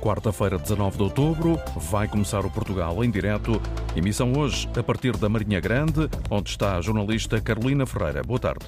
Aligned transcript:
Quarta-feira, 0.00 0.58
19 0.58 0.96
de 0.96 1.02
outubro, 1.02 1.60
vai 1.76 2.06
começar 2.06 2.46
o 2.46 2.50
Portugal 2.50 3.04
em 3.04 3.10
direto. 3.10 3.60
Emissão 3.96 4.32
hoje 4.32 4.68
a 4.76 4.82
partir 4.82 5.16
da 5.16 5.28
Marinha 5.28 5.60
Grande, 5.60 6.08
onde 6.30 6.50
está 6.50 6.76
a 6.76 6.80
jornalista 6.80 7.40
Carolina 7.40 7.84
Ferreira. 7.84 8.22
Boa 8.22 8.38
tarde. 8.38 8.64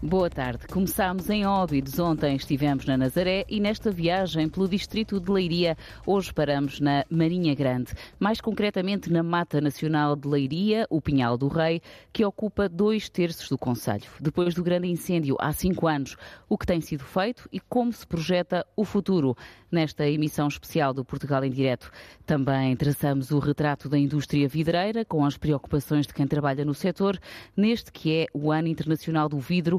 Boa 0.00 0.30
tarde. 0.30 0.68
Começámos 0.68 1.28
em 1.28 1.44
Óbidos. 1.44 1.98
Ontem 1.98 2.36
estivemos 2.36 2.86
na 2.86 2.96
Nazaré 2.96 3.44
e 3.48 3.58
nesta 3.58 3.90
viagem 3.90 4.48
pelo 4.48 4.68
distrito 4.68 5.18
de 5.18 5.28
Leiria, 5.28 5.76
hoje 6.06 6.32
paramos 6.32 6.78
na 6.78 7.04
Marinha 7.10 7.52
Grande. 7.52 7.92
Mais 8.16 8.40
concretamente 8.40 9.10
na 9.10 9.24
Mata 9.24 9.60
Nacional 9.60 10.14
de 10.14 10.28
Leiria, 10.28 10.86
o 10.88 11.02
Pinhal 11.02 11.36
do 11.36 11.48
Rei, 11.48 11.82
que 12.12 12.24
ocupa 12.24 12.68
dois 12.68 13.08
terços 13.08 13.48
do 13.48 13.58
Conselho. 13.58 14.08
Depois 14.20 14.54
do 14.54 14.62
grande 14.62 14.86
incêndio 14.86 15.34
há 15.40 15.52
cinco 15.52 15.88
anos, 15.88 16.16
o 16.48 16.56
que 16.56 16.64
tem 16.64 16.80
sido 16.80 17.02
feito 17.02 17.48
e 17.52 17.58
como 17.58 17.92
se 17.92 18.06
projeta 18.06 18.64
o 18.76 18.84
futuro. 18.84 19.36
Nesta 19.70 20.08
emissão 20.08 20.46
especial 20.46 20.94
do 20.94 21.04
Portugal 21.04 21.44
em 21.44 21.50
Direto, 21.50 21.90
também 22.24 22.74
traçamos 22.76 23.32
o 23.32 23.38
retrato 23.38 23.88
da 23.88 23.98
indústria 23.98 24.48
vidreira, 24.48 25.04
com 25.04 25.24
as 25.26 25.36
preocupações 25.36 26.06
de 26.06 26.14
quem 26.14 26.26
trabalha 26.26 26.64
no 26.64 26.72
setor, 26.72 27.18
neste 27.54 27.92
que 27.92 28.14
é 28.14 28.26
o 28.32 28.50
Ano 28.50 28.68
Internacional 28.68 29.28
do 29.28 29.38
Vidro 29.38 29.78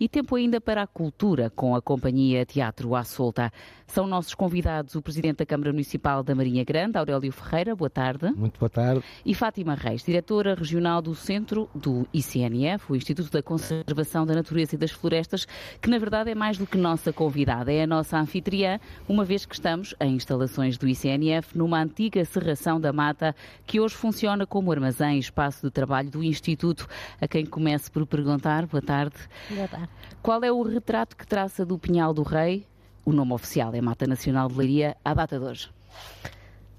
e 0.00 0.08
tempo 0.08 0.36
ainda 0.36 0.60
para 0.60 0.82
a 0.82 0.86
cultura 0.86 1.50
com 1.50 1.74
a 1.74 1.82
companhia 1.82 2.44
Teatro 2.46 2.94
à 2.94 3.04
Solta. 3.04 3.52
São 3.86 4.06
nossos 4.06 4.34
convidados 4.34 4.94
o 4.94 5.02
Presidente 5.02 5.38
da 5.38 5.46
Câmara 5.46 5.72
Municipal 5.72 6.22
da 6.22 6.34
Marinha 6.34 6.64
Grande, 6.64 6.98
Aurélio 6.98 7.32
Ferreira, 7.32 7.74
boa 7.74 7.88
tarde. 7.88 8.30
Muito 8.36 8.58
boa 8.58 8.68
tarde. 8.68 9.02
E 9.24 9.34
Fátima 9.34 9.74
Reis, 9.74 10.04
Diretora 10.04 10.54
Regional 10.54 11.00
do 11.00 11.14
Centro 11.14 11.68
do 11.74 12.06
ICNF, 12.12 12.92
o 12.92 12.96
Instituto 12.96 13.30
da 13.30 13.42
Conservação 13.42 14.26
da 14.26 14.34
Natureza 14.34 14.74
e 14.74 14.78
das 14.78 14.90
Florestas, 14.90 15.46
que 15.80 15.88
na 15.88 15.98
verdade 15.98 16.30
é 16.30 16.34
mais 16.34 16.58
do 16.58 16.66
que 16.66 16.76
nossa 16.76 17.12
convidada, 17.12 17.72
é 17.72 17.82
a 17.82 17.86
nossa 17.86 18.18
anfitriã, 18.18 18.78
uma 19.08 19.24
vez 19.24 19.46
que 19.46 19.54
estamos 19.54 19.94
em 20.00 20.14
instalações 20.14 20.76
do 20.76 20.86
ICNF 20.86 21.56
numa 21.56 21.80
antiga 21.80 22.24
serração 22.24 22.80
da 22.80 22.92
mata 22.92 23.34
que 23.66 23.80
hoje 23.80 23.94
funciona 23.94 24.46
como 24.46 24.70
armazém 24.70 25.16
e 25.16 25.20
espaço 25.20 25.66
de 25.66 25.70
trabalho 25.70 26.10
do 26.10 26.22
Instituto. 26.22 26.86
A 27.20 27.26
quem 27.26 27.46
comece 27.46 27.90
por 27.90 28.06
perguntar, 28.06 28.66
boa 28.66 28.82
tarde. 28.82 29.16
Boa 29.50 29.68
tarde. 29.68 29.87
Qual 30.22 30.42
é 30.42 30.50
o 30.50 30.62
retrato 30.62 31.16
que 31.16 31.26
traça 31.26 31.64
do 31.64 31.78
Pinhal 31.78 32.12
do 32.12 32.22
Rei? 32.22 32.66
O 33.04 33.12
nome 33.12 33.32
oficial 33.32 33.74
é 33.74 33.80
Mata 33.80 34.06
Nacional 34.06 34.48
de 34.48 34.54
Leiria, 34.54 34.96
à 35.04 35.14
data 35.14 35.38
de 35.38 35.44
hoje. 35.44 35.70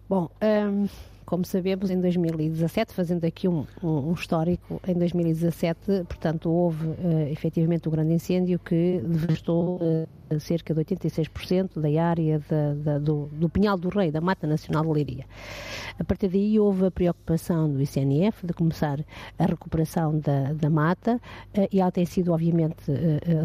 Bom, 0.08 0.30
hum, 0.42 0.88
como 1.26 1.46
sabemos, 1.46 1.92
em 1.92 2.02
2017, 2.02 2.94
fazendo 2.94 3.24
aqui 3.24 3.48
um, 3.48 3.66
um, 3.84 4.10
um 4.10 4.14
histórico, 4.14 4.82
em 4.88 4.96
2017, 4.96 6.06
portanto, 6.08 6.50
houve 6.50 6.88
uh, 6.88 7.28
efetivamente 7.32 7.88
o 7.88 7.90
um 7.90 7.94
grande 7.94 8.14
incêndio 8.14 8.58
que 8.58 9.00
devastou 9.06 9.76
uh, 9.76 10.08
cerca 10.40 10.74
de 10.74 10.82
86% 10.84 11.80
da 11.80 12.04
área 12.04 12.40
da, 12.50 12.74
da, 12.74 13.00
do, 13.00 13.30
do 13.32 13.50
Pinhal 13.50 13.78
do 13.78 13.90
Rei, 13.90 14.12
da 14.12 14.22
Mata 14.22 14.46
Nacional 14.46 14.84
de 14.84 14.92
Leiria. 14.92 15.26
A 15.98 16.04
partir 16.04 16.30
daí 16.30 16.60
houve 16.60 16.86
a 16.86 16.92
preocupação 16.92 17.72
do 17.72 17.82
ICNF 17.82 18.46
de 18.46 18.54
começar 18.54 19.04
a 19.38 19.46
recuperação 19.46 20.18
da, 20.20 20.54
da 20.54 20.70
mata 20.70 21.16
uh, 21.58 21.68
e 21.72 21.82
ela 21.82 21.92
tem 21.92 22.06
sido, 22.06 22.32
obviamente, 22.32 22.84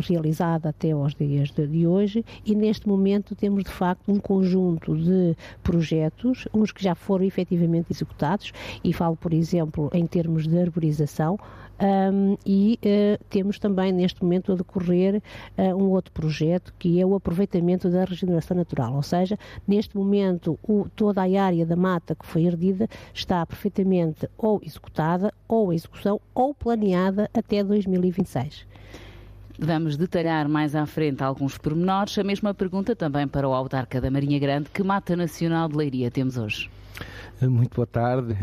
realizada 0.07 0.69
até 0.69 0.93
aos 0.93 1.15
dias 1.15 1.51
de, 1.51 1.67
de 1.67 1.87
hoje 1.87 2.25
e 2.45 2.55
neste 2.55 2.89
momento 2.89 3.35
temos, 3.35 3.65
de 3.65 3.71
facto, 3.71 4.11
um 4.11 4.19
conjunto 4.19 4.97
de 4.97 5.37
projetos, 5.63 6.47
uns 6.53 6.73
que 6.73 6.83
já 6.83 6.95
foram 6.95 7.25
efetivamente 7.25 7.93
executados, 7.93 8.53
e 8.83 8.93
falo, 8.93 9.17
por 9.17 9.33
exemplo, 9.33 9.91
em 9.93 10.07
termos 10.07 10.47
de 10.47 10.59
arborização, 10.59 11.39
um, 11.81 12.37
e 12.47 12.79
uh, 12.85 13.25
temos 13.29 13.59
também 13.59 13.93
neste 13.93 14.23
momento 14.23 14.53
a 14.53 14.55
decorrer 14.55 15.21
uh, 15.59 15.63
um 15.75 15.91
outro 15.91 16.13
projeto 16.13 16.73
que 16.79 17.01
é 17.01 17.07
o 17.07 17.15
aproveitamento 17.15 17.89
da 17.91 18.05
regeneração 18.05 18.57
natural, 18.57 18.95
ou 18.95 19.03
seja, 19.03 19.39
neste 19.67 19.97
momento 19.97 20.59
o, 20.63 20.87
toda 20.95 21.23
a 21.23 21.43
área 21.43 21.67
da 21.67 21.77
mata 21.77 22.15
que 22.15 22.27
foi 22.27 22.45
erdida 22.45 22.89
está 23.13 23.45
perfeitamente 23.45 24.29
ou 24.39 24.61
executada, 24.63 25.33
ou 25.49 25.73
em 25.73 25.77
execução, 25.77 26.21
ou 26.35 26.55
planeada 26.55 27.29
até 27.35 27.63
2026. 27.63 28.67
Vamos 29.59 29.97
detalhar 29.97 30.49
mais 30.49 30.75
à 30.75 30.85
frente 30.85 31.23
alguns 31.23 31.57
pormenores. 31.57 32.19
A 32.19 32.25
mesma 32.25 32.53
pergunta 32.53 32.97
também 32.97 33.27
para 33.29 33.49
o 33.49 33.55
autarca 33.55 34.01
da 34.01 34.11
Marinha 34.11 34.39
Grande. 34.39 34.69
Que 34.69 34.83
mata 34.83 35.15
nacional 35.15 35.69
de 35.69 35.77
Leiria 35.77 36.11
temos 36.11 36.37
hoje? 36.37 36.69
Muito 37.43 37.75
boa 37.75 37.87
tarde, 37.87 38.37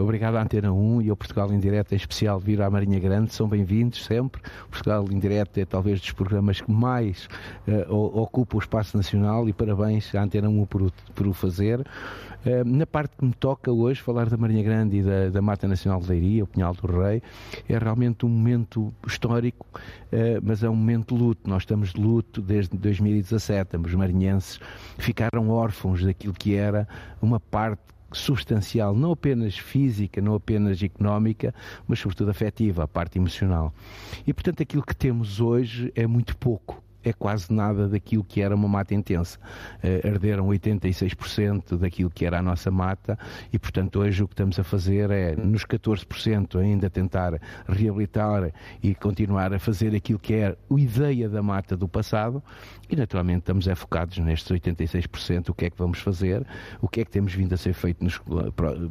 obrigado 0.00 0.36
à 0.36 0.42
Antena 0.42 0.72
1 0.72 1.02
e 1.02 1.10
ao 1.10 1.16
Portugal 1.16 1.52
em 1.52 1.58
Direto, 1.58 1.92
em 1.92 1.96
especial 1.96 2.38
vir 2.38 2.62
à 2.62 2.70
Marinha 2.70 3.00
Grande, 3.00 3.34
são 3.34 3.48
bem-vindos 3.48 4.04
sempre. 4.04 4.40
O 4.66 4.68
Portugal 4.68 5.04
em 5.10 5.18
Direto 5.18 5.58
é 5.58 5.64
talvez 5.64 6.00
dos 6.00 6.12
programas 6.12 6.60
que 6.60 6.70
mais 6.70 7.28
uh, 7.66 7.92
ocupa 7.92 8.56
o 8.56 8.60
espaço 8.60 8.96
nacional 8.96 9.48
e 9.48 9.52
parabéns 9.52 10.14
à 10.14 10.22
Antena 10.22 10.48
1 10.48 10.64
por, 10.66 10.92
por 11.12 11.26
o 11.26 11.32
fazer. 11.32 11.80
Uh, 11.80 12.64
na 12.64 12.86
parte 12.86 13.16
que 13.16 13.24
me 13.24 13.32
toca 13.34 13.72
hoje, 13.72 14.00
falar 14.00 14.30
da 14.30 14.36
Marinha 14.36 14.62
Grande 14.62 14.98
e 14.98 15.02
da, 15.02 15.28
da 15.28 15.42
Mata 15.42 15.66
Nacional 15.66 16.00
de 16.00 16.08
Leiria, 16.08 16.44
o 16.44 16.46
Pinhal 16.46 16.72
do 16.72 16.86
Rei, 16.86 17.20
é 17.68 17.76
realmente 17.76 18.24
um 18.24 18.28
momento 18.28 18.94
histórico, 19.04 19.66
uh, 19.74 20.40
mas 20.40 20.62
é 20.62 20.70
um 20.70 20.76
momento 20.76 21.16
de 21.16 21.20
luto. 21.20 21.50
Nós 21.50 21.62
estamos 21.62 21.92
de 21.92 22.00
luto 22.00 22.40
desde 22.40 22.78
2017. 22.78 23.76
Os 23.76 23.94
marinhenses 23.94 24.60
ficaram 24.98 25.50
órfãos 25.50 26.04
daquilo 26.04 26.32
que 26.32 26.54
era 26.54 26.86
uma 27.20 27.40
parte 27.40 27.95
substancial, 28.12 28.94
não 28.94 29.12
apenas 29.12 29.58
física, 29.58 30.20
não 30.20 30.34
apenas 30.34 30.82
económica, 30.82 31.54
mas 31.86 31.98
sobretudo 31.98 32.30
afetiva, 32.30 32.84
a 32.84 32.88
parte 32.88 33.18
emocional. 33.18 33.72
E 34.26 34.32
portanto 34.32 34.62
aquilo 34.62 34.84
que 34.84 34.94
temos 34.94 35.40
hoje 35.40 35.92
é 35.94 36.06
muito 36.06 36.36
pouco 36.36 36.85
é 37.08 37.12
quase 37.12 37.52
nada 37.52 37.88
daquilo 37.88 38.24
que 38.24 38.42
era 38.42 38.54
uma 38.54 38.68
mata 38.68 38.94
intensa. 38.94 39.38
Uh, 39.82 40.08
arderam 40.08 40.48
86% 40.48 41.78
daquilo 41.78 42.10
que 42.10 42.26
era 42.26 42.40
a 42.40 42.42
nossa 42.42 42.70
mata 42.70 43.16
e, 43.52 43.58
portanto, 43.58 44.00
hoje 44.00 44.22
o 44.24 44.26
que 44.26 44.34
estamos 44.34 44.58
a 44.58 44.64
fazer 44.64 45.10
é, 45.10 45.36
nos 45.36 45.64
14%, 45.64 46.58
ainda 46.60 46.90
tentar 46.90 47.40
reabilitar 47.68 48.52
e 48.82 48.94
continuar 48.94 49.54
a 49.54 49.58
fazer 49.58 49.94
aquilo 49.94 50.18
que 50.18 50.34
é 50.34 50.48
a 50.48 50.56
ideia 50.76 51.28
da 51.28 51.42
mata 51.42 51.76
do 51.76 51.86
passado 51.86 52.42
e, 52.90 52.96
naturalmente, 52.96 53.40
estamos 53.40 53.68
é 53.68 53.74
focados 53.74 54.18
nestes 54.18 54.50
86%, 54.50 55.50
o 55.50 55.54
que 55.54 55.66
é 55.66 55.70
que 55.70 55.78
vamos 55.78 56.00
fazer, 56.00 56.44
o 56.80 56.88
que 56.88 57.00
é 57.00 57.04
que 57.04 57.10
temos 57.10 57.32
vindo 57.32 57.52
a 57.52 57.56
ser 57.56 57.72
feito 57.72 58.02
nos 58.02 58.20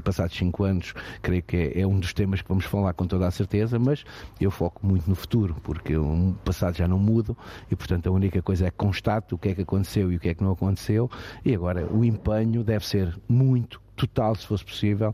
passados 0.04 0.38
5 0.38 0.64
anos, 0.64 0.94
creio 1.22 1.44
que 1.44 1.58
é, 1.58 1.82
é 1.82 1.88
um 1.88 2.00
dos 2.00 2.14
temas 2.14 2.42
que 2.42 2.48
vamos 2.48 2.66
falar 2.66 2.94
com 2.94 3.06
toda 3.06 3.28
a 3.28 3.32
certeza, 3.32 3.78
mas 3.78 4.06
eu 4.40 4.52
foco 4.52 4.86
muito 4.86 5.10
no 5.10 5.16
futuro, 5.16 5.56
porque 5.64 5.96
o 5.98 6.36
passado 6.46 6.78
já 6.78 6.88
não 6.88 7.00
muda 7.00 7.36
e, 7.70 7.76
portanto, 7.76 8.05
a 8.08 8.12
única 8.12 8.42
coisa 8.42 8.68
é 8.68 8.72
que 8.72 8.78
constate 8.78 9.34
o 9.34 9.38
que 9.38 9.50
é 9.50 9.56
que 9.56 9.62
aconteceu 9.62 10.12
e 10.12 10.16
o 10.16 10.20
que 10.20 10.30
é 10.30 10.34
que 10.34 10.44
não 10.44 10.52
aconteceu, 10.52 11.10
e 11.44 11.54
agora 11.54 11.86
o 11.86 12.04
empenho 12.04 12.64
deve 12.64 12.86
ser 12.86 13.18
muito 13.28 13.84
total, 13.96 14.36
se 14.36 14.46
fosse 14.46 14.64
possível, 14.64 15.14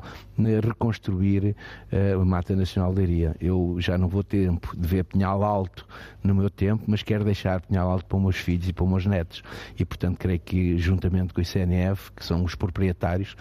reconstruir 0.64 1.56
uh, 1.92 2.22
a 2.22 2.26
Mata 2.26 2.56
Nacional 2.56 2.92
de 2.94 3.00
Leiria. 3.00 3.36
Eu 3.40 3.78
já 3.80 3.98
não 3.98 4.08
vou 4.08 4.24
ter 4.24 4.48
tempo 4.48 4.76
de 4.76 4.88
ver 4.88 5.04
Pinhal 5.06 5.44
Alto 5.44 5.86
no 6.24 6.34
meu 6.34 6.50
tempo, 6.50 6.84
mas 6.88 7.04
quero 7.04 7.24
deixar 7.24 7.62
Pinhal 7.62 7.90
Alto 7.90 8.06
para 8.06 8.18
os 8.18 8.24
meus 8.24 8.38
filhos 8.38 8.68
e 8.68 8.74
para 8.74 8.84
os 8.84 8.90
meus 8.90 9.06
netos. 9.06 9.44
E, 9.78 9.86
portanto, 9.86 10.18
creio 10.18 10.40
que, 10.40 10.78
juntamente 10.78 11.34
com 11.34 11.42
o 11.42 11.44
ICNF, 11.44 12.12
que 12.12 12.26
são 12.26 12.44
os 12.44 12.56
proprietários, 12.56 13.36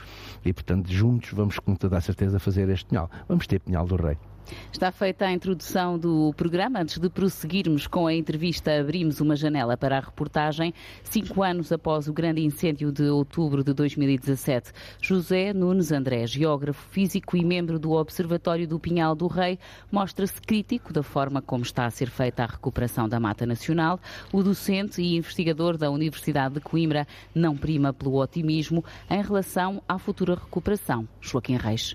e, 0.44 0.53
portanto, 0.53 0.91
juntos 0.93 1.33
vamos 1.33 1.59
com 1.59 1.75
toda 1.75 1.97
a 1.97 2.00
certeza 2.00 2.39
fazer 2.39 2.69
este 2.69 2.87
Pinhal. 2.87 3.10
Vamos 3.28 3.47
ter 3.47 3.60
Pinhal 3.60 3.87
do 3.87 3.97
Rei. 3.97 4.30
Está 4.72 4.91
feita 4.91 5.27
a 5.27 5.33
introdução 5.33 5.99
do 5.99 6.33
programa. 6.37 6.81
Antes 6.81 6.99
de 6.99 7.09
prosseguirmos 7.09 7.87
com 7.87 8.06
a 8.06 8.15
entrevista, 8.15 8.78
abrimos 8.78 9.21
uma 9.21 9.37
janela 9.37 9.77
para 9.77 9.99
a 9.99 10.00
reportagem. 10.00 10.72
Cinco 11.03 11.43
anos 11.43 11.72
após 11.72 12.09
o 12.09 12.12
grande 12.12 12.43
incêndio 12.43 12.93
de 12.93 13.05
outubro 13.05 13.62
de 13.62 13.72
2017, 13.72 14.72
José 15.00 15.53
Nunes 15.53 15.93
André, 15.93 16.27
geógrafo 16.27 16.87
físico 16.91 17.37
e 17.37 17.44
membro 17.44 17.78
do 17.78 17.93
Observatório 17.93 18.66
do 18.66 18.78
Pinhal 18.78 19.15
do 19.15 19.27
Rei, 19.27 19.59
mostra-se 19.91 20.41
crítico 20.41 20.93
da 20.93 21.03
forma 21.03 21.43
como 21.43 21.62
está 21.62 21.87
a 21.87 21.91
ser 21.91 22.10
feita 22.10 22.45
a 22.45 22.47
recuperação 22.47 23.09
da 23.09 23.21
Mata 23.21 23.45
Nacional. 23.45 24.01
O 24.33 24.42
docente 24.42 25.03
e 25.03 25.16
investigador 25.16 25.77
da 25.77 25.91
Universidade 25.91 26.54
de 26.54 26.60
Coimbra 26.60 27.07
não 27.34 27.57
prima 27.57 27.92
pelo 27.92 28.16
otimismo 28.16 28.84
em 29.09 29.22
relação 29.22 29.83
à 29.89 29.98
futura 29.98 30.34
recuperação. 30.34 31.09
Joaquim 31.21 31.57
Reis. 31.57 31.95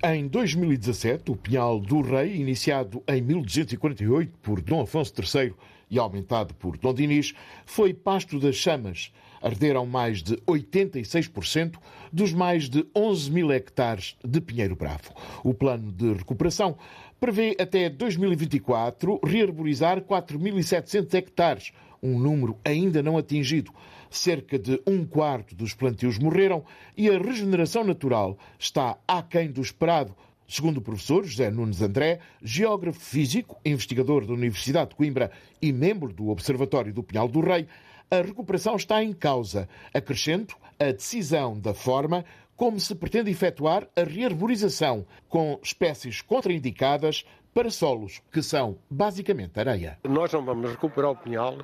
Em 0.00 0.28
2017, 0.28 1.32
o 1.32 1.34
Pinhal 1.34 1.80
do 1.80 2.00
Rei, 2.00 2.36
iniciado 2.36 3.02
em 3.08 3.20
1248 3.20 4.38
por 4.40 4.60
Dom 4.60 4.82
Afonso 4.82 5.12
III 5.18 5.52
e 5.90 5.98
aumentado 5.98 6.54
por 6.54 6.78
Dom 6.78 6.94
Dinis, 6.94 7.34
foi 7.66 7.92
pasto 7.92 8.38
das 8.38 8.54
chamas. 8.54 9.12
Arderam 9.42 9.86
mais 9.86 10.22
de 10.22 10.36
86% 10.46 11.78
dos 12.12 12.32
mais 12.32 12.68
de 12.68 12.86
11 12.94 13.32
mil 13.32 13.50
hectares 13.50 14.16
de 14.24 14.40
Pinheiro 14.40 14.76
Bravo. 14.76 15.12
O 15.42 15.52
plano 15.52 15.90
de 15.90 16.12
recuperação 16.12 16.78
prevê 17.18 17.56
até 17.58 17.90
2024 17.90 19.18
rearborizar 19.24 20.00
4.700 20.02 21.12
hectares, 21.14 21.72
um 22.00 22.16
número 22.16 22.56
ainda 22.64 23.02
não 23.02 23.18
atingido 23.18 23.72
cerca 24.10 24.58
de 24.58 24.80
um 24.86 25.04
quarto 25.04 25.54
dos 25.54 25.74
plantios 25.74 26.18
morreram 26.18 26.64
e 26.96 27.08
a 27.08 27.18
regeneração 27.18 27.84
natural 27.84 28.38
está 28.58 28.98
aquém 29.06 29.50
do 29.50 29.60
esperado, 29.60 30.14
segundo 30.46 30.78
o 30.78 30.82
professor 30.82 31.24
José 31.24 31.50
Nunes 31.50 31.82
André, 31.82 32.20
geógrafo 32.42 33.00
físico, 33.00 33.60
investigador 33.64 34.26
da 34.26 34.32
Universidade 34.32 34.90
de 34.90 34.96
Coimbra 34.96 35.30
e 35.60 35.72
membro 35.72 36.12
do 36.12 36.28
Observatório 36.28 36.92
do 36.92 37.02
Pinhal 37.02 37.28
do 37.28 37.40
Rei. 37.40 37.66
a 38.10 38.22
recuperação 38.22 38.76
está 38.76 39.02
em 39.02 39.12
causa, 39.12 39.68
acrescento 39.92 40.56
a 40.78 40.92
decisão 40.92 41.58
da 41.58 41.74
forma 41.74 42.24
como 42.58 42.80
se 42.80 42.92
pretende 42.92 43.30
efetuar 43.30 43.86
a 43.94 44.02
rearborização 44.02 45.06
com 45.28 45.60
espécies 45.62 46.20
contraindicadas 46.20 47.24
para 47.58 47.70
solos 47.72 48.22
que 48.30 48.40
são 48.40 48.78
basicamente 48.88 49.58
areia. 49.58 49.98
Nós 50.08 50.32
não 50.32 50.44
vamos 50.44 50.70
recuperar 50.70 51.10
o 51.10 51.16
pinhal 51.16 51.58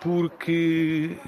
porque 0.00 1.18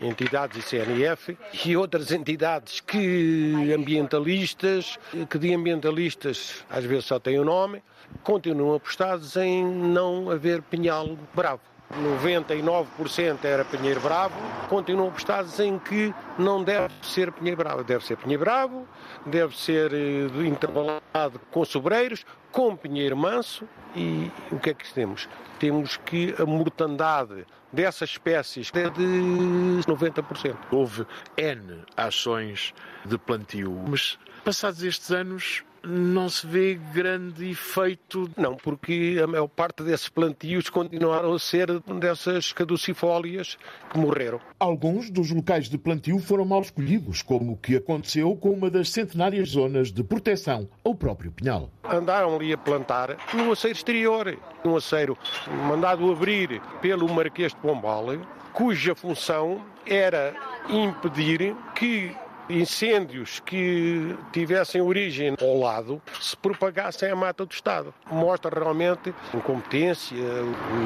entidades 0.00 0.72
ICNF 0.72 1.36
e 1.64 1.76
outras 1.76 2.12
entidades 2.12 2.78
que 2.78 3.72
ambientalistas, 3.76 4.96
que 5.28 5.38
de 5.40 5.52
ambientalistas 5.52 6.64
às 6.70 6.84
vezes 6.84 7.06
só 7.06 7.18
têm 7.18 7.40
o 7.40 7.44
nome, 7.44 7.82
continuam 8.22 8.76
apostados 8.76 9.34
em 9.34 9.64
não 9.64 10.30
haver 10.30 10.62
pinhal 10.62 11.18
bravo. 11.34 11.73
99% 12.02 13.44
era 13.44 13.64
Pinheiro 13.64 14.00
Bravo, 14.00 14.34
continuam 14.68 15.08
apostados 15.08 15.58
em 15.60 15.78
que 15.78 16.14
não 16.38 16.62
deve 16.62 16.92
ser 17.02 17.32
Pinheiro 17.32 17.56
Bravo. 17.56 17.84
Deve 17.84 18.04
ser 18.04 18.16
Pinheiro 18.16 18.44
Bravo, 18.44 18.86
deve 19.24 19.56
ser 19.56 19.92
eh, 19.92 20.46
intervalado 20.46 21.40
com 21.50 21.64
sobreiros, 21.64 22.24
com 22.50 22.76
Pinheiro 22.76 23.16
Manso. 23.16 23.68
E 23.94 24.30
o 24.50 24.58
que 24.58 24.70
é 24.70 24.74
que 24.74 24.92
temos? 24.92 25.28
Temos 25.58 25.96
que 25.96 26.34
a 26.38 26.44
mortandade 26.44 27.46
dessas 27.72 28.10
espécies 28.10 28.70
é 28.74 28.88
de 28.90 29.82
90%. 29.86 30.56
Houve 30.70 31.06
N 31.36 31.84
ações 31.96 32.74
de 33.04 33.18
plantio, 33.18 33.72
mas 33.88 34.18
passados 34.44 34.82
estes 34.82 35.10
anos 35.10 35.64
não 35.86 36.28
se 36.28 36.46
vê 36.46 36.74
grande 36.92 37.50
efeito. 37.50 38.30
Não, 38.36 38.56
porque 38.56 39.20
a 39.22 39.26
maior 39.26 39.48
parte 39.48 39.82
desses 39.82 40.08
plantios 40.08 40.68
continuaram 40.68 41.32
a 41.32 41.38
ser 41.38 41.80
dessas 41.80 42.52
caducifólias 42.52 43.56
que 43.90 43.98
morreram. 43.98 44.40
Alguns 44.58 45.10
dos 45.10 45.30
locais 45.30 45.68
de 45.68 45.78
plantio 45.78 46.18
foram 46.18 46.44
mal 46.44 46.62
escolhidos, 46.62 47.22
como 47.22 47.52
o 47.52 47.56
que 47.56 47.76
aconteceu 47.76 48.34
com 48.36 48.50
uma 48.50 48.70
das 48.70 48.90
centenárias 48.90 49.50
zonas 49.50 49.92
de 49.92 50.02
proteção 50.02 50.68
ao 50.84 50.94
próprio 50.94 51.32
Pinhal. 51.32 51.70
Andaram 51.84 52.36
ali 52.36 52.52
a 52.52 52.58
plantar 52.58 53.16
no 53.34 53.52
aceiro 53.52 53.76
exterior, 53.76 54.38
um 54.64 54.76
aceiro 54.76 55.16
mandado 55.68 56.10
abrir 56.10 56.60
pelo 56.80 57.08
Marquês 57.08 57.52
de 57.52 57.58
Pombal, 57.58 58.06
cuja 58.52 58.94
função 58.94 59.60
era 59.86 60.34
impedir 60.68 61.54
que 61.74 62.14
incêndios 62.48 63.40
que 63.40 64.16
tivessem 64.32 64.80
origem 64.80 65.34
ao 65.40 65.58
lado 65.58 66.00
se 66.20 66.36
propagassem 66.36 67.10
à 67.10 67.16
mata 67.16 67.44
do 67.44 67.52
Estado. 67.52 67.94
Mostra 68.10 68.58
realmente 68.58 69.14
incompetência, 69.32 70.16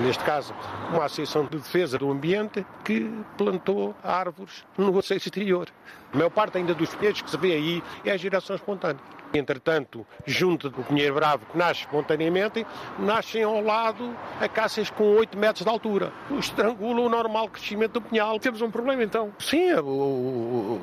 neste 0.04 0.22
caso, 0.24 0.54
uma 0.92 1.04
Associação 1.04 1.44
de 1.44 1.58
Defesa 1.58 1.98
do 1.98 2.10
Ambiente 2.10 2.64
que 2.84 3.10
plantou 3.36 3.94
árvores 4.02 4.64
no 4.76 4.96
acesso 4.98 5.28
exterior. 5.28 5.68
A 6.12 6.16
maior 6.16 6.30
parte 6.30 6.58
ainda 6.58 6.74
dos 6.74 6.94
pinheiros 6.94 7.22
que 7.22 7.30
se 7.30 7.36
vê 7.36 7.52
aí 7.52 7.82
é 8.04 8.12
a 8.12 8.16
geração 8.16 8.56
espontânea. 8.56 9.17
Entretanto, 9.34 10.06
junto 10.26 10.70
do 10.70 10.82
Pinheiro 10.82 11.14
Bravo, 11.14 11.46
que 11.46 11.58
nasce 11.58 11.80
espontaneamente, 11.80 12.66
nascem 12.98 13.42
ao 13.42 13.60
lado 13.60 14.16
acácias 14.40 14.90
com 14.90 15.04
8 15.16 15.36
metros 15.36 15.64
de 15.64 15.70
altura. 15.70 16.12
Estrangulam 16.38 17.06
o 17.06 17.08
normal 17.08 17.48
crescimento 17.48 17.92
do 17.94 18.02
pinhal. 18.02 18.38
Temos 18.38 18.62
um 18.62 18.70
problema 18.70 19.02
então? 19.02 19.32
Sim, 19.38 19.68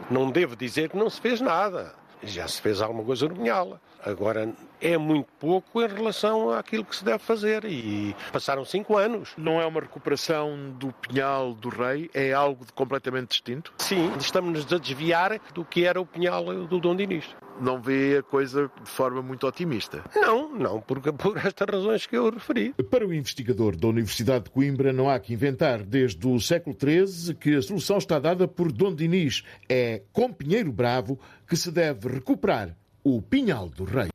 não 0.10 0.30
devo 0.30 0.56
dizer 0.56 0.90
que 0.90 0.98
não 0.98 1.10
se 1.10 1.20
fez 1.20 1.42
nada. 1.42 1.94
Já 2.24 2.48
se 2.48 2.62
fez 2.62 2.82
alguma 2.82 3.04
coisa 3.04 3.28
no 3.28 3.36
pinhal. 3.36 3.80
Agora, 4.06 4.54
é 4.80 4.98
muito 5.00 5.28
pouco 5.40 5.82
em 5.82 5.88
relação 5.88 6.52
àquilo 6.52 6.86
que 6.86 6.96
se 6.96 7.04
deve 7.04 7.20
fazer 7.20 7.66
e 7.66 8.16
passaram 8.32 8.64
cinco 8.64 8.96
anos. 8.96 9.34
Não 9.36 9.60
é 9.60 9.66
uma 9.66 9.82
recuperação 9.82 10.72
do 10.78 10.94
Pinhal 10.94 11.56
do 11.56 11.70
Rei? 11.70 12.10
É 12.14 12.32
algo 12.32 12.66
completamente 12.76 13.30
distinto? 13.30 13.74
Sim, 13.80 14.14
estamos-nos 14.20 14.72
a 14.72 14.78
desviar 14.78 15.40
do 15.54 15.66
que 15.66 15.86
era 15.86 16.00
o 16.00 16.06
Pinhal 16.06 16.44
do 16.68 16.80
Dom 16.80 16.96
Dinis 16.96 17.26
não 17.60 17.82
vê 17.82 18.18
a 18.18 18.24
coisa 18.24 18.70
de 18.84 18.90
forma 18.90 19.22
muito 19.22 19.48
otimista. 19.48 20.04
Não, 20.14 20.54
não, 20.54 20.82
porque 20.82 21.12
por 21.12 21.38
estas 21.38 21.68
razões 21.68 22.06
que 22.06 22.18
eu 22.18 22.30
referi. 22.30 22.74
Para 22.90 23.08
o 23.08 23.14
investigador 23.14 23.76
da 23.76 23.88
Universidade 23.88 24.46
de 24.46 24.50
Coimbra, 24.50 24.92
não 24.92 25.10
há 25.10 25.20
que 25.20 25.34
inventar. 25.34 25.82
Desde 25.84 26.28
o 26.28 26.40
século 26.40 26.76
XIII 26.78 27.34
que 27.36 27.56
a 27.56 27.62
solução 27.62 27.98
está 27.98 28.20
dada 28.20 28.48
por 28.48 28.72
Dom 28.72 28.94
Dinis. 28.94 29.44
É 29.70 30.02
com 30.12 30.34
Pinheiro 30.34 30.72
Bravo 30.72 31.20
que 31.48 31.56
se 31.56 31.72
deve 31.72 32.10
recuperar 32.10 32.76
o 33.06 33.22
Pinhal 33.22 33.70
do 33.70 33.84
Rei. 33.84 34.10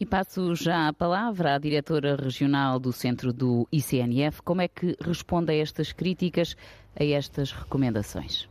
E 0.00 0.04
passo 0.04 0.56
já 0.56 0.88
a 0.88 0.92
palavra 0.92 1.54
à 1.54 1.58
diretora 1.58 2.16
regional 2.16 2.80
do 2.80 2.92
centro 2.92 3.32
do 3.32 3.68
ICNF. 3.70 4.42
Como 4.42 4.60
é 4.60 4.66
que 4.66 4.96
responde 5.00 5.52
a 5.52 5.54
estas 5.54 5.92
críticas, 5.92 6.56
a 6.98 7.04
estas 7.04 7.52
recomendações? 7.52 8.48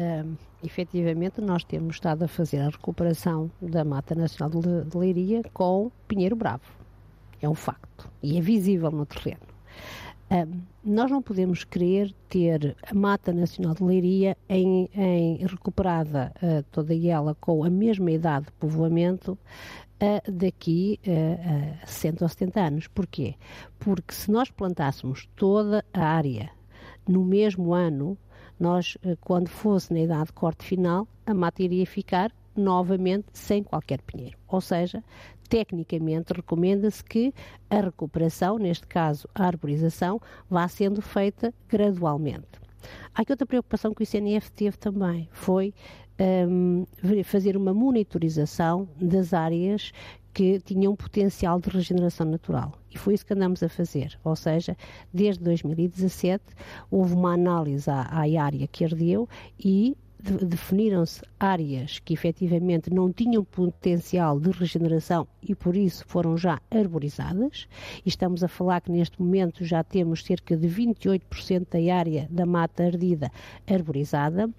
Um, 0.00 0.34
efetivamente, 0.64 1.42
nós 1.42 1.62
temos 1.62 1.96
estado 1.96 2.22
a 2.22 2.28
fazer 2.28 2.60
a 2.60 2.70
recuperação 2.70 3.50
da 3.60 3.84
Mata 3.84 4.14
Nacional 4.14 4.58
de, 4.58 4.84
de 4.88 4.96
Leiria 4.96 5.42
com 5.52 5.92
Pinheiro 6.08 6.34
Bravo. 6.34 6.64
É 7.42 7.48
um 7.48 7.54
facto. 7.54 8.10
E 8.22 8.38
é 8.38 8.40
visível 8.40 8.90
no 8.90 9.04
terreno. 9.04 9.42
Nós 10.84 11.10
não 11.10 11.20
podemos 11.20 11.64
querer 11.64 12.14
ter 12.28 12.76
a 12.88 12.94
Mata 12.94 13.32
Nacional 13.32 13.74
de 13.74 13.82
Leiria 13.82 14.36
em, 14.48 14.88
em 14.94 15.44
recuperada 15.44 16.32
uh, 16.36 16.62
toda 16.70 16.94
ela 16.94 17.36
com 17.40 17.64
a 17.64 17.68
mesma 17.68 18.12
idade 18.12 18.46
de 18.46 18.52
povoamento 18.52 19.32
uh, 19.32 20.32
daqui 20.32 21.00
uh, 21.04 21.82
a 21.82 21.86
60 21.86 22.24
ou 22.24 22.28
70 22.28 22.60
anos. 22.60 22.86
Porquê? 22.86 23.34
Porque 23.78 24.14
se 24.14 24.30
nós 24.30 24.50
plantássemos 24.50 25.28
toda 25.34 25.84
a 25.92 26.04
área 26.04 26.48
no 27.08 27.24
mesmo 27.24 27.74
ano, 27.74 28.16
nós, 28.58 28.96
quando 29.20 29.48
fosse 29.48 29.92
na 29.92 30.00
idade 30.00 30.26
de 30.26 30.32
corte 30.32 30.64
final, 30.64 31.08
a 31.26 31.34
mata 31.34 31.62
iria 31.62 31.86
ficar 31.86 32.30
novamente 32.54 33.26
sem 33.32 33.62
qualquer 33.64 34.00
pinheiro. 34.02 34.38
Ou 34.46 34.60
seja, 34.60 35.02
tecnicamente 35.50 36.32
recomenda-se 36.32 37.04
que 37.04 37.34
a 37.68 37.80
recuperação, 37.80 38.56
neste 38.56 38.86
caso 38.86 39.28
a 39.34 39.44
arborização, 39.44 40.20
vá 40.48 40.66
sendo 40.68 41.02
feita 41.02 41.52
gradualmente. 41.68 42.46
Há 43.12 43.20
aqui 43.20 43.32
outra 43.32 43.44
preocupação 43.44 43.92
que 43.92 44.02
o 44.02 44.04
ICNF 44.04 44.50
teve 44.52 44.78
também, 44.78 45.28
foi 45.32 45.74
um, 46.48 46.86
fazer 47.24 47.56
uma 47.56 47.74
monitorização 47.74 48.88
das 48.98 49.34
áreas 49.34 49.92
que 50.32 50.60
tinham 50.60 50.94
potencial 50.94 51.58
de 51.58 51.68
regeneração 51.68 52.26
natural. 52.26 52.72
E 52.88 52.96
foi 52.96 53.14
isso 53.14 53.26
que 53.26 53.32
andamos 53.32 53.62
a 53.64 53.68
fazer. 53.68 54.16
Ou 54.22 54.36
seja, 54.36 54.76
desde 55.12 55.42
2017 55.42 56.44
houve 56.88 57.14
uma 57.14 57.34
análise 57.34 57.90
à, 57.90 58.02
à 58.02 58.20
área 58.40 58.68
que 58.68 58.84
ardeu 58.84 59.28
e 59.58 59.96
definiram-se 60.20 61.22
áreas 61.38 61.98
que 61.98 62.12
efetivamente 62.12 62.92
não 62.92 63.12
tinham 63.12 63.44
potencial 63.44 64.38
de 64.38 64.50
regeneração 64.50 65.26
e 65.42 65.54
por 65.54 65.76
isso 65.76 66.04
foram 66.06 66.36
já 66.36 66.60
arborizadas. 66.70 67.66
E 68.04 68.08
estamos 68.08 68.44
a 68.44 68.48
falar 68.48 68.80
que 68.80 68.92
neste 68.92 69.20
momento 69.20 69.64
já 69.64 69.82
temos 69.82 70.22
cerca 70.22 70.56
de 70.56 70.68
28% 70.68 71.66
da 71.70 71.94
área 71.94 72.28
da 72.30 72.44
mata 72.46 72.84
ardida 72.84 73.30
arborizada 73.66 74.50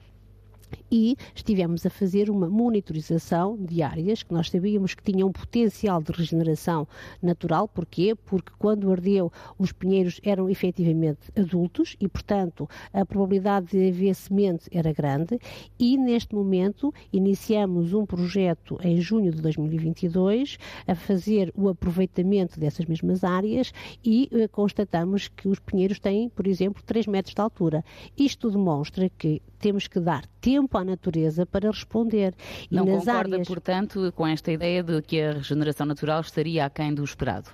e 0.92 1.16
estivemos 1.34 1.86
a 1.86 1.90
fazer 1.90 2.30
uma 2.30 2.50
monitorização 2.50 3.58
de 3.58 3.82
áreas 3.82 4.24
que 4.24 4.34
nós 4.34 4.50
sabíamos 4.50 4.94
que 4.94 5.04
tinham 5.04 5.32
potencial 5.32 6.01
de 6.01 6.12
regeneração 6.12 6.88
natural. 7.22 7.68
Porquê? 7.68 8.16
Porque 8.16 8.51
quando 8.58 8.92
ardeu, 8.92 9.32
os 9.58 9.72
pinheiros 9.72 10.20
eram 10.24 10.50
efetivamente 10.50 11.32
adultos 11.36 11.96
e, 12.00 12.08
portanto, 12.08 12.70
a 12.94 13.06
probabilidade 13.06 13.68
de 13.68 13.90
haver 13.90 14.16
semente 14.16 14.70
era 14.72 14.94
grande. 14.94 15.40
E, 15.80 15.98
neste 15.98 16.36
momento, 16.36 16.94
iniciamos 17.12 17.94
um 17.94 18.06
projeto 18.06 18.78
em 18.84 19.00
junho 19.00 19.32
de 19.32 19.42
2022 19.42 20.58
a 20.88 20.96
fazer 20.96 21.51
o 21.56 21.70
aproveitamento 21.70 22.60
dessas 22.60 22.86
mesmas 22.86 23.24
áreas 23.24 23.74
e 24.04 24.30
uh, 24.32 24.50
constatamos 24.50 25.28
que 25.28 25.48
os 25.48 25.60
pinheiros 25.60 26.00
têm, 26.00 26.30
por 26.30 26.48
exemplo, 26.48 26.84
3 26.86 27.08
metros 27.08 27.34
de 27.34 27.42
altura. 27.42 27.84
Isto 28.18 28.50
demonstra 28.50 29.10
que 29.10 29.42
temos 29.60 29.88
que 29.88 30.00
dar 30.00 30.25
tempo 30.40 30.61
à 30.77 30.84
natureza 30.84 31.46
para 31.46 31.70
responder. 31.70 32.34
E 32.70 32.75
Não 32.75 32.86
concorda, 32.86 33.36
áreas... 33.36 33.48
portanto, 33.48 34.12
com 34.15 34.25
esta 34.27 34.51
ideia 34.51 34.84
de 34.84 35.01
que 35.01 35.22
a 35.22 35.34
regeneração 35.34 35.86
natural 35.86 36.22
estaria 36.22 36.65
aquém 36.65 36.94
do 36.94 37.03
esperado? 37.03 37.50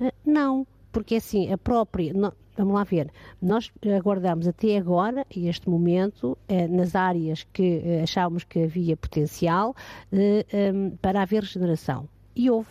Eh, 0.00 0.12
não, 0.24 0.66
porque 0.92 1.16
assim, 1.16 1.52
a 1.52 1.58
própria. 1.58 2.12
Vamos 2.56 2.74
lá 2.74 2.84
ver, 2.84 3.10
nós 3.40 3.70
aguardamos 3.94 4.48
até 4.48 4.78
agora, 4.78 5.26
este 5.36 5.68
momento, 5.68 6.38
eh, 6.48 6.66
nas 6.66 6.94
áreas 6.94 7.46
que 7.52 7.82
eh, 7.84 8.02
achávamos 8.02 8.44
que 8.44 8.62
havia 8.64 8.96
potencial 8.96 9.76
eh, 10.10 10.46
eh, 10.50 10.72
para 11.02 11.20
haver 11.20 11.42
regeneração. 11.42 12.08
E 12.34 12.50
houve 12.50 12.68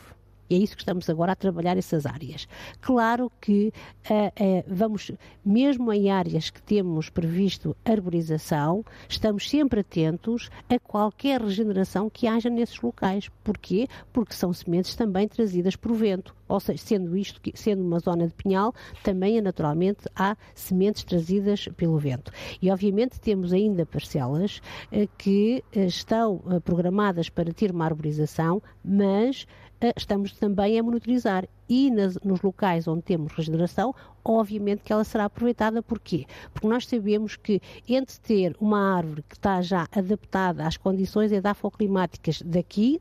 E 0.50 0.56
é 0.56 0.58
isso 0.58 0.76
que 0.76 0.82
estamos 0.82 1.10
agora 1.10 1.32
a 1.32 1.36
trabalhar 1.36 1.78
essas 1.78 2.06
áreas. 2.06 2.48
Claro 2.82 3.32
que 3.42 3.74
uh, 4.10 4.14
uh, 4.14 4.64
vamos, 4.68 5.12
mesmo 5.44 5.92
em 5.92 6.12
áreas 6.12 6.50
que 6.50 6.62
temos 6.62 7.10
previsto 7.10 7.76
arborização, 7.84 8.84
estamos 9.10 9.50
sempre 9.50 9.80
atentos 9.80 10.50
a 10.70 10.80
qualquer 10.80 11.42
regeneração 11.42 12.10
que 12.10 12.28
haja 12.28 12.50
nesses 12.50 12.80
locais. 12.80 13.30
Porquê? 13.44 13.88
Porque 14.14 14.34
são 14.34 14.54
sementes 14.54 14.96
também 14.96 15.28
trazidas 15.28 15.76
por 15.76 15.94
vento. 15.94 16.36
Ou 16.48 16.60
seja, 16.60 16.84
sendo 16.84 17.18
isto, 17.18 17.42
sendo 17.56 17.84
uma 17.84 18.00
zona 18.00 18.28
de 18.28 18.34
pinhal, 18.34 18.74
também 19.04 19.40
é 19.40 19.42
naturalmente 19.42 20.08
há 20.16 20.38
sementes 20.54 21.04
trazidas 21.04 21.68
pelo 21.76 21.98
vento. 21.98 22.32
E 22.62 22.70
obviamente 22.70 23.20
temos 23.20 23.52
ainda 23.52 23.84
parcelas 23.84 24.62
uh, 24.92 25.10
que 25.18 25.64
estão 25.74 26.42
programadas 26.64 27.30
para 27.30 27.52
ter 27.52 27.72
uma 27.72 27.86
arborização, 27.86 28.62
mas 28.84 29.48
estamos 29.96 30.32
também 30.34 30.80
a 30.80 30.84
monitorizar 30.84 31.48
e 31.68 31.92
nas, 31.92 32.16
nos 32.24 32.42
locais 32.42 32.88
onde 32.88 33.02
temos 33.02 33.34
regeneração, 33.34 33.94
obviamente 34.26 34.82
que 34.84 34.92
ela 34.92 35.04
será 35.04 35.26
aproveitada. 35.26 35.82
Porquê? 35.84 36.26
Porque 36.52 36.68
nós 36.68 36.88
sabemos 36.88 37.36
que 37.36 37.62
entre 37.88 38.20
ter 38.20 38.56
uma 38.60 38.98
árvore 38.98 39.24
que 39.30 39.36
está 39.36 39.62
já 39.62 39.88
adaptada 39.92 40.66
às 40.66 40.78
condições 40.78 41.32
edafoclimáticas 41.32 42.42
daqui, 42.42 43.00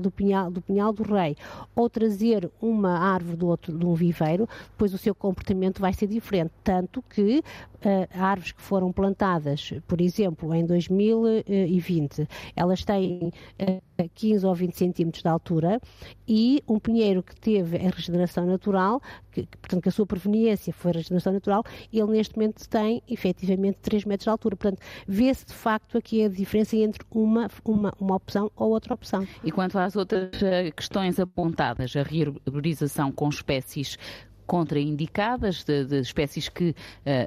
do, 0.00 0.10
pinhal, 0.10 0.50
do 0.50 0.60
Pinhal 0.60 0.92
do 0.92 1.02
Rei, 1.02 1.36
ou 1.74 1.88
trazer 1.88 2.50
uma 2.60 2.98
árvore 2.98 3.36
do 3.36 3.46
outro, 3.46 3.76
de 3.76 3.86
um 3.86 3.94
viveiro, 3.94 4.48
depois 4.70 4.92
o 4.92 4.98
seu 4.98 5.14
comportamento 5.14 5.80
vai 5.80 5.92
ser 5.92 6.08
diferente. 6.08 6.52
Tanto 6.62 7.02
que 7.02 7.38
uh, 7.38 8.20
árvores 8.20 8.52
que 8.52 8.62
foram 8.62 8.90
plantadas, 8.92 9.72
por 9.86 10.00
exemplo, 10.00 10.52
em 10.54 10.64
2020, 10.66 12.26
elas 12.56 12.84
têm 12.84 13.32
uh, 13.60 14.10
15 14.14 14.46
ou 14.46 14.54
20 14.54 14.76
centímetros 14.76 15.22
de 15.22 15.28
altura 15.28 15.80
e 16.26 16.62
um 16.66 16.78
pinheiro 16.78 17.22
que 17.22 17.36
teve 17.36 17.76
a 17.76 17.90
regeneração 18.06 18.46
natural, 18.46 19.00
que, 19.30 19.46
portanto 19.46 19.82
que 19.82 19.88
a 19.88 19.92
sua 19.92 20.06
proveniência 20.06 20.72
foi 20.72 20.90
a 20.92 20.94
regeneração 20.94 21.32
natural, 21.32 21.64
ele 21.92 22.12
neste 22.12 22.36
momento 22.36 22.68
tem 22.68 23.02
efetivamente 23.08 23.78
3 23.82 24.04
metros 24.04 24.24
de 24.24 24.30
altura. 24.30 24.56
Portanto, 24.56 24.80
vê-se 25.06 25.46
de 25.46 25.54
facto 25.54 25.98
aqui 25.98 26.24
a 26.24 26.28
diferença 26.28 26.76
entre 26.76 27.04
uma, 27.10 27.48
uma, 27.64 27.92
uma 27.98 28.16
opção 28.16 28.50
ou 28.56 28.70
outra 28.70 28.94
opção. 28.94 29.26
E 29.42 29.50
quanto 29.50 29.78
às 29.78 29.96
outras 29.96 30.42
eh, 30.42 30.70
questões 30.70 31.18
apontadas, 31.18 31.94
a 31.96 32.02
rearborização 32.02 33.10
com 33.10 33.28
espécies 33.28 33.98
contraindicadas, 34.46 35.64
de, 35.64 35.84
de 35.84 36.00
espécies 36.00 36.48
que 36.48 36.70
uh, 36.70 36.74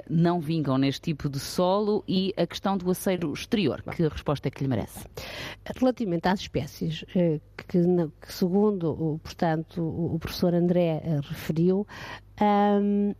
não 0.10 0.40
vingam 0.40 0.78
neste 0.78 1.02
tipo 1.02 1.30
de 1.30 1.40
solo 1.40 2.04
e 2.08 2.34
a 2.38 2.46
questão 2.46 2.78
do 2.78 2.90
aceiro 2.90 3.34
exterior. 3.34 3.84
Que 3.96 4.08
resposta 4.08 4.48
é 4.48 4.52
que 4.52 4.64
lhe 4.64 4.68
merece? 4.68 5.06
Relativamente 5.76 6.28
às 6.28 6.40
espécies 6.42 7.04
uh, 7.04 7.42
que, 7.68 7.80
que, 8.22 8.34
segundo, 8.34 9.20
portanto, 9.24 9.82
o 9.82 10.18
professor 10.20 10.54
André 10.54 11.02
uh, 11.04 11.22
referiu, 11.28 11.88
um, 12.42 13.14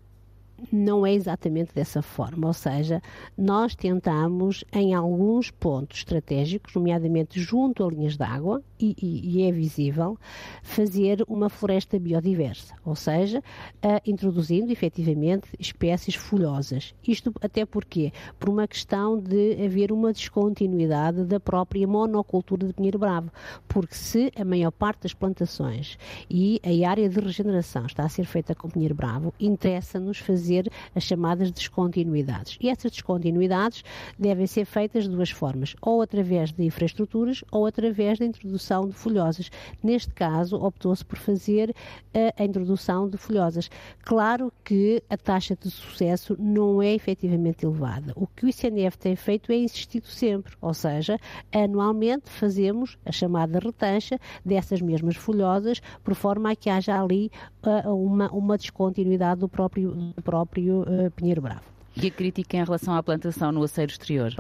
não 0.72 1.06
é 1.06 1.14
exatamente 1.14 1.74
dessa 1.74 2.02
forma, 2.02 2.48
ou 2.48 2.54
seja, 2.54 3.02
nós 3.38 3.76
tentamos 3.76 4.64
em 4.74 4.94
alguns 4.94 5.52
pontos 5.52 6.00
estratégicos, 6.00 6.74
nomeadamente 6.74 7.40
junto 7.40 7.86
a 7.86 7.90
linhas 7.90 8.18
d'água, 8.18 8.62
e, 8.80 8.96
e, 9.02 9.38
e, 9.38 9.44
é 9.44 9.52
visível, 9.52 10.18
fazer 10.62 11.24
uma 11.28 11.50
floresta 11.50 11.98
biodiversa, 11.98 12.76
ou 12.86 12.96
seja, 12.96 13.40
uh, 13.40 14.00
introduzindo 14.06 14.72
efetivamente 14.72 15.48
espécies 15.60 16.14
folhosas. 16.14 16.94
Isto 17.08 17.34
até 17.42 17.66
porque? 17.66 18.12
Por 18.40 18.50
uma 18.50 18.68
questão 18.68 19.20
de 19.20 19.54
haver 19.66 19.92
uma 19.92 20.14
descontinuidade 20.14 21.24
da 21.26 21.40
própria 21.40 21.88
monocultura 21.88 22.68
de 22.68 22.74
Pinheiro 22.74 23.00
Bravo, 23.00 23.32
porque 23.68 23.96
se 23.96 24.32
a 24.36 24.46
maior 24.46 24.72
parte 24.72 25.04
das 25.04 25.14
plantações 25.14 25.98
e 26.30 26.62
a 26.64 26.90
área 26.90 27.10
de 27.10 27.20
regeneração 27.20 27.86
está 27.86 28.04
a 28.04 28.10
ser 28.10 28.26
feita 28.26 28.54
com 28.54 28.70
Pinheiro 28.70 28.94
Bravo, 28.94 29.34
interessa-nos 29.40 30.20
fazer 30.20 30.47
as 30.96 31.04
chamadas 31.04 31.52
descontinuidades. 31.52 32.58
E 32.62 32.70
essas 32.70 32.92
descontinuidades 32.92 33.84
devem 34.18 34.48
ser 34.48 34.66
feitas 34.66 35.04
de 35.04 35.10
duas 35.10 35.30
formas, 35.30 35.76
ou 35.82 36.02
através 36.02 36.52
de 36.52 36.64
infraestruturas 36.64 37.44
ou 37.52 37.66
através 37.66 38.20
da 38.20 38.26
introdução 38.26 38.88
de 38.88 38.94
folhosas. 38.94 39.50
Neste 39.84 40.14
caso, 40.14 40.58
optou-se 40.58 41.04
por 41.04 41.18
fazer 41.18 41.74
eh, 42.14 42.34
a 42.38 42.44
introdução 42.44 43.10
de 43.10 43.18
folhosas. 43.18 43.70
Claro 44.04 44.52
que 44.64 45.02
a 45.10 45.18
taxa 45.18 45.56
de 45.56 45.70
sucesso 45.70 46.36
não 46.40 46.82
é 46.82 46.94
efetivamente 46.94 47.66
elevada. 47.66 48.14
O 48.16 48.28
que 48.28 48.46
o 48.46 48.50
ICNF 48.50 48.98
tem 48.98 49.16
feito 49.16 49.52
é 49.52 49.56
insistido 49.56 50.08
sempre, 50.08 50.54
ou 50.62 50.74
seja, 50.74 51.20
anualmente 51.52 52.30
fazemos 52.30 52.98
a 53.06 53.12
chamada 53.12 53.60
retancha 53.60 54.20
dessas 54.44 54.82
mesmas 54.82 55.16
folhosas, 55.16 55.82
por 56.04 56.16
forma 56.16 56.52
a 56.52 56.56
que 56.56 56.70
haja 56.70 57.00
ali 57.00 57.32
uh, 57.64 57.94
uma, 57.94 58.30
uma 58.32 58.58
descontinuidade 58.58 59.42
do 59.42 59.50
próprio, 59.50 59.92
do 59.92 60.22
próprio 60.22 60.37
uh, 60.44 61.12
Pinheiro 61.16 61.42
Bravo. 61.42 61.62
E 61.96 62.08
a 62.08 62.12
crítica 62.12 62.58
em 62.58 62.64
relação 62.64 62.94
à 62.94 63.02
plantação 63.02 63.52
no 63.52 63.64
aceiro 63.64 63.92
exterior? 63.92 64.34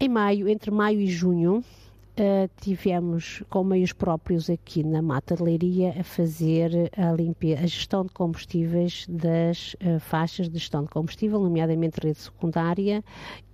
Em 0.00 0.08
maio, 0.08 0.48
entre 0.48 0.70
maio 0.70 1.00
e 1.00 1.06
junho, 1.06 1.62
Uh, 2.12 2.46
tivemos 2.60 3.42
com 3.48 3.64
meios 3.64 3.90
próprios 3.94 4.50
aqui 4.50 4.84
na 4.84 5.00
Mata 5.00 5.34
de 5.34 5.42
Leiria 5.42 5.98
a 5.98 6.04
fazer 6.04 6.90
a, 6.94 7.10
limpeza, 7.10 7.62
a 7.62 7.66
gestão 7.66 8.04
de 8.04 8.12
combustíveis 8.12 9.06
das 9.08 9.72
uh, 9.74 9.98
faixas 9.98 10.46
de 10.46 10.58
gestão 10.58 10.82
de 10.82 10.90
combustível, 10.90 11.40
nomeadamente 11.40 11.98
rede 12.02 12.18
secundária, 12.18 13.02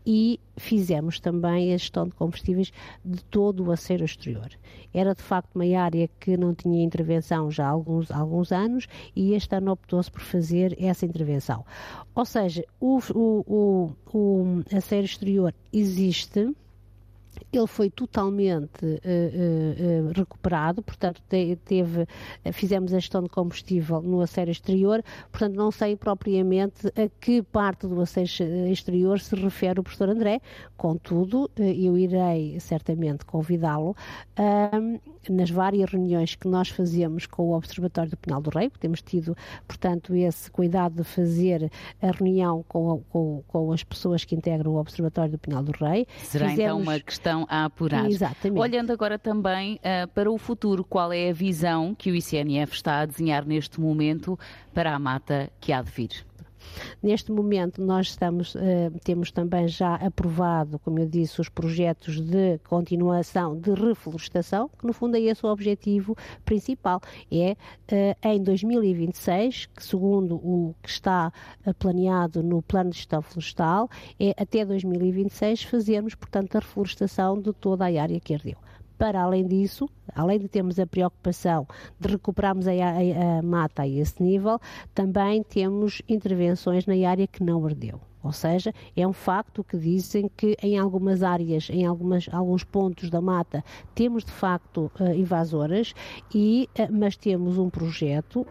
e 0.04 0.40
fizemos 0.56 1.20
também 1.20 1.72
a 1.72 1.76
gestão 1.76 2.08
de 2.08 2.16
combustíveis 2.16 2.72
de 3.04 3.22
todo 3.26 3.62
o 3.62 3.70
aceiro 3.70 4.04
exterior. 4.04 4.48
Era 4.92 5.14
de 5.14 5.22
facto 5.22 5.54
uma 5.54 5.78
área 5.78 6.10
que 6.18 6.36
não 6.36 6.52
tinha 6.52 6.82
intervenção 6.82 7.52
já 7.52 7.66
há 7.66 7.70
alguns, 7.70 8.10
alguns 8.10 8.50
anos 8.50 8.88
e 9.14 9.34
este 9.34 9.54
ano 9.54 9.70
optou-se 9.70 10.10
por 10.10 10.22
fazer 10.22 10.76
essa 10.82 11.06
intervenção. 11.06 11.64
Ou 12.12 12.24
seja, 12.24 12.64
o, 12.80 12.98
o, 13.14 13.44
o, 13.46 14.18
o 14.18 14.64
aceiro 14.76 15.04
exterior 15.04 15.54
existe 15.72 16.52
ele 17.52 17.66
foi 17.66 17.90
totalmente 17.90 18.84
uh, 18.84 20.08
uh, 20.08 20.12
recuperado, 20.14 20.82
portanto 20.82 21.22
te, 21.28 21.56
teve, 21.64 22.06
fizemos 22.52 22.92
a 22.92 22.98
gestão 22.98 23.22
de 23.22 23.28
combustível 23.28 24.02
no 24.02 24.20
aceiro 24.20 24.50
exterior, 24.50 25.02
portanto 25.30 25.54
não 25.54 25.70
sei 25.70 25.96
propriamente 25.96 26.88
a 26.88 27.08
que 27.20 27.42
parte 27.42 27.86
do 27.86 28.00
aceiro 28.00 28.28
exterior 28.70 29.20
se 29.20 29.34
refere 29.34 29.80
o 29.80 29.82
professor 29.82 30.08
André, 30.08 30.40
contudo 30.76 31.50
eu 31.56 31.96
irei 31.96 32.58
certamente 32.60 33.24
convidá-lo 33.24 33.96
nas 35.28 35.50
várias 35.50 35.90
reuniões 35.90 36.34
que 36.34 36.48
nós 36.48 36.68
fazemos 36.68 37.26
com 37.26 37.50
o 37.50 37.56
Observatório 37.56 38.10
do 38.10 38.16
Penal 38.16 38.40
do 38.40 38.50
Rei, 38.50 38.70
temos 38.80 39.02
tido, 39.02 39.36
portanto, 39.66 40.14
esse 40.14 40.50
cuidado 40.50 40.96
de 40.96 41.04
fazer 41.04 41.70
a 42.00 42.10
reunião 42.10 42.64
com, 42.66 43.02
com, 43.10 43.42
com 43.46 43.72
as 43.72 43.82
pessoas 43.82 44.24
que 44.24 44.34
integram 44.34 44.72
o 44.72 44.76
Observatório 44.76 45.32
do 45.32 45.38
Penal 45.38 45.62
do 45.62 45.72
Rei. 45.72 46.06
Será 46.22 46.48
Fizemos... 46.48 46.58
então 46.58 46.80
uma 46.80 47.00
questão 47.00 47.37
a 47.48 47.64
apurar. 47.64 48.08
Exatamente. 48.08 48.60
Olhando 48.60 48.92
agora 48.92 49.18
também 49.18 49.76
uh, 49.76 50.08
para 50.08 50.30
o 50.30 50.38
futuro, 50.38 50.84
qual 50.84 51.12
é 51.12 51.30
a 51.30 51.32
visão 51.32 51.94
que 51.94 52.10
o 52.10 52.14
ICNF 52.14 52.74
está 52.74 53.00
a 53.00 53.06
desenhar 53.06 53.44
neste 53.44 53.80
momento 53.80 54.38
para 54.72 54.94
a 54.94 54.98
mata 54.98 55.50
que 55.60 55.72
há 55.72 55.82
de 55.82 55.90
vir? 55.90 56.27
Neste 57.02 57.32
momento, 57.32 57.82
nós 57.82 58.08
estamos, 58.08 58.54
uh, 58.54 58.58
temos 59.04 59.30
também 59.30 59.68
já 59.68 59.94
aprovado, 59.96 60.78
como 60.78 60.98
eu 60.98 61.06
disse, 61.06 61.40
os 61.40 61.48
projetos 61.48 62.20
de 62.20 62.58
continuação 62.68 63.58
de 63.58 63.72
reflorestação, 63.72 64.68
que 64.78 64.86
no 64.86 64.92
fundo 64.92 65.16
é 65.16 65.20
esse 65.20 65.44
o 65.44 65.48
objetivo 65.48 66.16
principal. 66.44 67.00
É 67.30 67.52
uh, 67.52 68.28
em 68.28 68.42
2026, 68.42 69.66
que 69.66 69.84
segundo 69.84 70.36
o 70.36 70.74
que 70.82 70.88
está 70.88 71.32
uh, 71.66 71.74
planeado 71.74 72.42
no 72.42 72.62
plano 72.62 72.90
de 72.90 72.96
gestão 72.96 73.22
florestal, 73.22 73.88
é 74.18 74.34
até 74.36 74.64
2026 74.64 75.62
fazermos, 75.64 76.14
portanto, 76.14 76.56
a 76.56 76.60
reflorestação 76.60 77.40
de 77.40 77.52
toda 77.52 77.84
a 77.84 78.02
área 78.02 78.20
que 78.20 78.34
ardeu. 78.34 78.56
Para 78.98 79.22
além 79.22 79.46
disso, 79.46 79.88
além 80.12 80.40
de 80.40 80.48
termos 80.48 80.78
a 80.78 80.86
preocupação 80.86 81.66
de 82.00 82.08
recuperarmos 82.08 82.66
a, 82.66 82.72
a, 82.72 83.38
a 83.38 83.42
mata 83.42 83.82
a 83.82 83.88
esse 83.88 84.20
nível, 84.20 84.60
também 84.92 85.42
temos 85.44 86.02
intervenções 86.08 86.84
na 86.84 87.08
área 87.08 87.26
que 87.26 87.42
não 87.42 87.64
ardeu. 87.64 88.07
Ou 88.22 88.32
seja, 88.32 88.72
é 88.96 89.06
um 89.06 89.12
facto 89.12 89.62
que 89.62 89.76
dizem 89.76 90.30
que 90.36 90.56
em 90.62 90.78
algumas 90.78 91.22
áreas, 91.22 91.68
em 91.70 91.86
algumas, 91.86 92.28
alguns 92.32 92.64
pontos 92.64 93.10
da 93.10 93.20
mata, 93.20 93.64
temos 93.94 94.24
de 94.24 94.32
facto 94.32 94.90
uh, 95.00 95.14
invasoras, 95.14 95.94
e, 96.34 96.68
uh, 96.78 96.92
mas 96.92 97.16
temos 97.16 97.58
um 97.58 97.70
projeto 97.70 98.46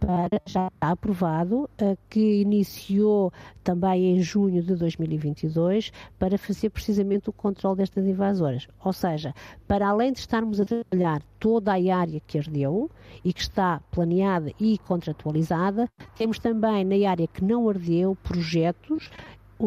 para, 0.00 0.40
já 0.44 0.70
aprovado, 0.80 1.62
uh, 1.80 1.96
que 2.10 2.42
iniciou 2.42 3.32
também 3.62 4.16
em 4.16 4.22
junho 4.22 4.62
de 4.62 4.74
2022 4.74 5.92
para 6.18 6.36
fazer 6.36 6.70
precisamente 6.70 7.30
o 7.30 7.32
controle 7.32 7.76
destas 7.76 8.04
invasoras. 8.04 8.66
Ou 8.84 8.92
seja, 8.92 9.32
para 9.66 9.88
além 9.88 10.12
de 10.12 10.18
estarmos 10.18 10.60
a 10.60 10.64
trabalhar 10.64 11.22
toda 11.38 11.72
a 11.72 11.96
área 11.96 12.20
que 12.26 12.38
ardeu 12.38 12.90
e 13.24 13.32
que 13.32 13.40
está 13.40 13.80
planeada 13.90 14.52
e 14.58 14.78
contratualizada, 14.78 15.88
temos 16.16 16.38
também 16.38 16.84
na 16.84 17.10
área 17.10 17.26
que 17.26 17.44
não 17.44 17.68
ardeu 17.68 18.16
projetos 18.22 19.10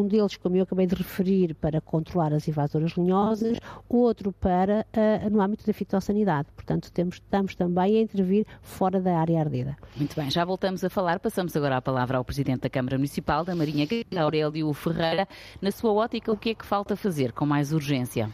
um 0.00 0.06
deles, 0.06 0.36
como 0.36 0.56
eu 0.56 0.62
acabei 0.62 0.86
de 0.86 0.94
referir, 0.94 1.54
para 1.54 1.80
controlar 1.80 2.32
as 2.32 2.46
invasoras 2.46 2.92
linhosas, 2.92 3.58
outro 3.88 4.32
para 4.32 4.86
uh, 4.94 5.30
no 5.30 5.40
âmbito 5.40 5.66
da 5.66 5.72
fitossanidade. 5.72 6.48
Portanto, 6.54 6.90
temos, 6.92 7.16
estamos 7.16 7.54
também 7.54 7.96
a 7.96 8.00
intervir 8.00 8.46
fora 8.62 9.00
da 9.00 9.18
área 9.18 9.40
ardida. 9.40 9.76
Muito 9.96 10.14
bem, 10.16 10.30
já 10.30 10.44
voltamos 10.44 10.84
a 10.84 10.90
falar. 10.90 11.18
Passamos 11.18 11.56
agora 11.56 11.76
a 11.76 11.82
palavra 11.82 12.18
ao 12.18 12.24
Presidente 12.24 12.60
da 12.60 12.70
Câmara 12.70 12.96
Municipal 12.96 13.44
da 13.44 13.54
Marinha, 13.54 13.86
Aurélio 14.16 14.72
Ferreira. 14.72 15.26
Na 15.60 15.70
sua 15.70 15.92
ótica, 15.92 16.32
o 16.32 16.36
que 16.36 16.50
é 16.50 16.54
que 16.54 16.66
falta 16.66 16.96
fazer 16.96 17.32
com 17.32 17.46
mais 17.46 17.72
urgência? 17.72 18.30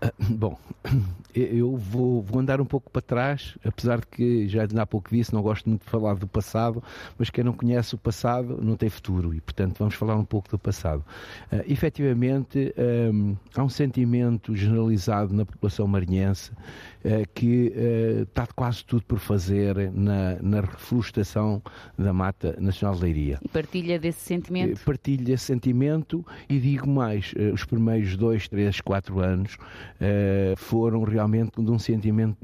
Ah, 0.00 0.12
bom, 0.18 0.56
eu 1.34 1.76
vou, 1.76 2.22
vou, 2.22 2.40
andar 2.40 2.60
um 2.60 2.64
pouco 2.64 2.90
para 2.90 3.02
trás, 3.02 3.56
apesar 3.64 4.00
de 4.00 4.06
que 4.06 4.48
já 4.48 4.64
há 4.64 4.86
pouco 4.86 5.10
disse, 5.10 5.32
não 5.32 5.42
gosto 5.42 5.68
muito 5.68 5.84
de 5.84 5.90
falar 5.90 6.14
do 6.14 6.26
passado, 6.26 6.82
mas 7.18 7.30
quem 7.30 7.44
não 7.44 7.52
conhece 7.52 7.94
o 7.94 7.98
passado 7.98 8.58
não 8.62 8.76
tem 8.76 8.88
futuro 8.88 9.34
e, 9.34 9.40
portanto, 9.40 9.76
vamos 9.78 9.94
falar 9.94 10.16
um 10.16 10.24
pouco 10.24 10.48
do 10.48 10.58
passado. 10.58 11.04
Uh, 11.52 11.62
efetivamente, 11.66 12.74
um, 13.12 13.36
há 13.54 13.62
um 13.62 13.68
sentimento 13.68 14.54
generalizado 14.54 15.34
na 15.34 15.44
população 15.44 15.86
marinhense 15.86 16.52
uh, 16.52 17.28
que 17.34 17.72
uh, 17.76 18.22
está 18.22 18.46
quase 18.46 18.84
tudo 18.84 19.02
por 19.02 19.18
fazer 19.18 19.90
na, 19.92 20.36
na 20.40 20.60
reflorestação 20.60 21.62
da 21.96 22.12
Mata 22.12 22.56
Nacional 22.58 22.96
de 22.96 23.02
Leiria. 23.02 23.38
E 23.42 23.48
partilha 23.48 23.98
desse 23.98 24.20
sentimento? 24.20 24.82
Partilha 24.84 25.24
desse 25.24 25.44
sentimento 25.44 26.24
e 26.48 26.58
digo 26.58 26.88
mais, 26.88 27.34
os 27.52 27.64
primeiros 27.64 28.16
dois, 28.16 28.48
três, 28.48 28.80
quatro 28.80 29.20
anos 29.20 29.56
uh, 30.00 30.56
foram 30.56 31.02
realmente 31.02 31.62
de 31.62 31.70
um 31.70 31.78
sentimento 31.78 32.36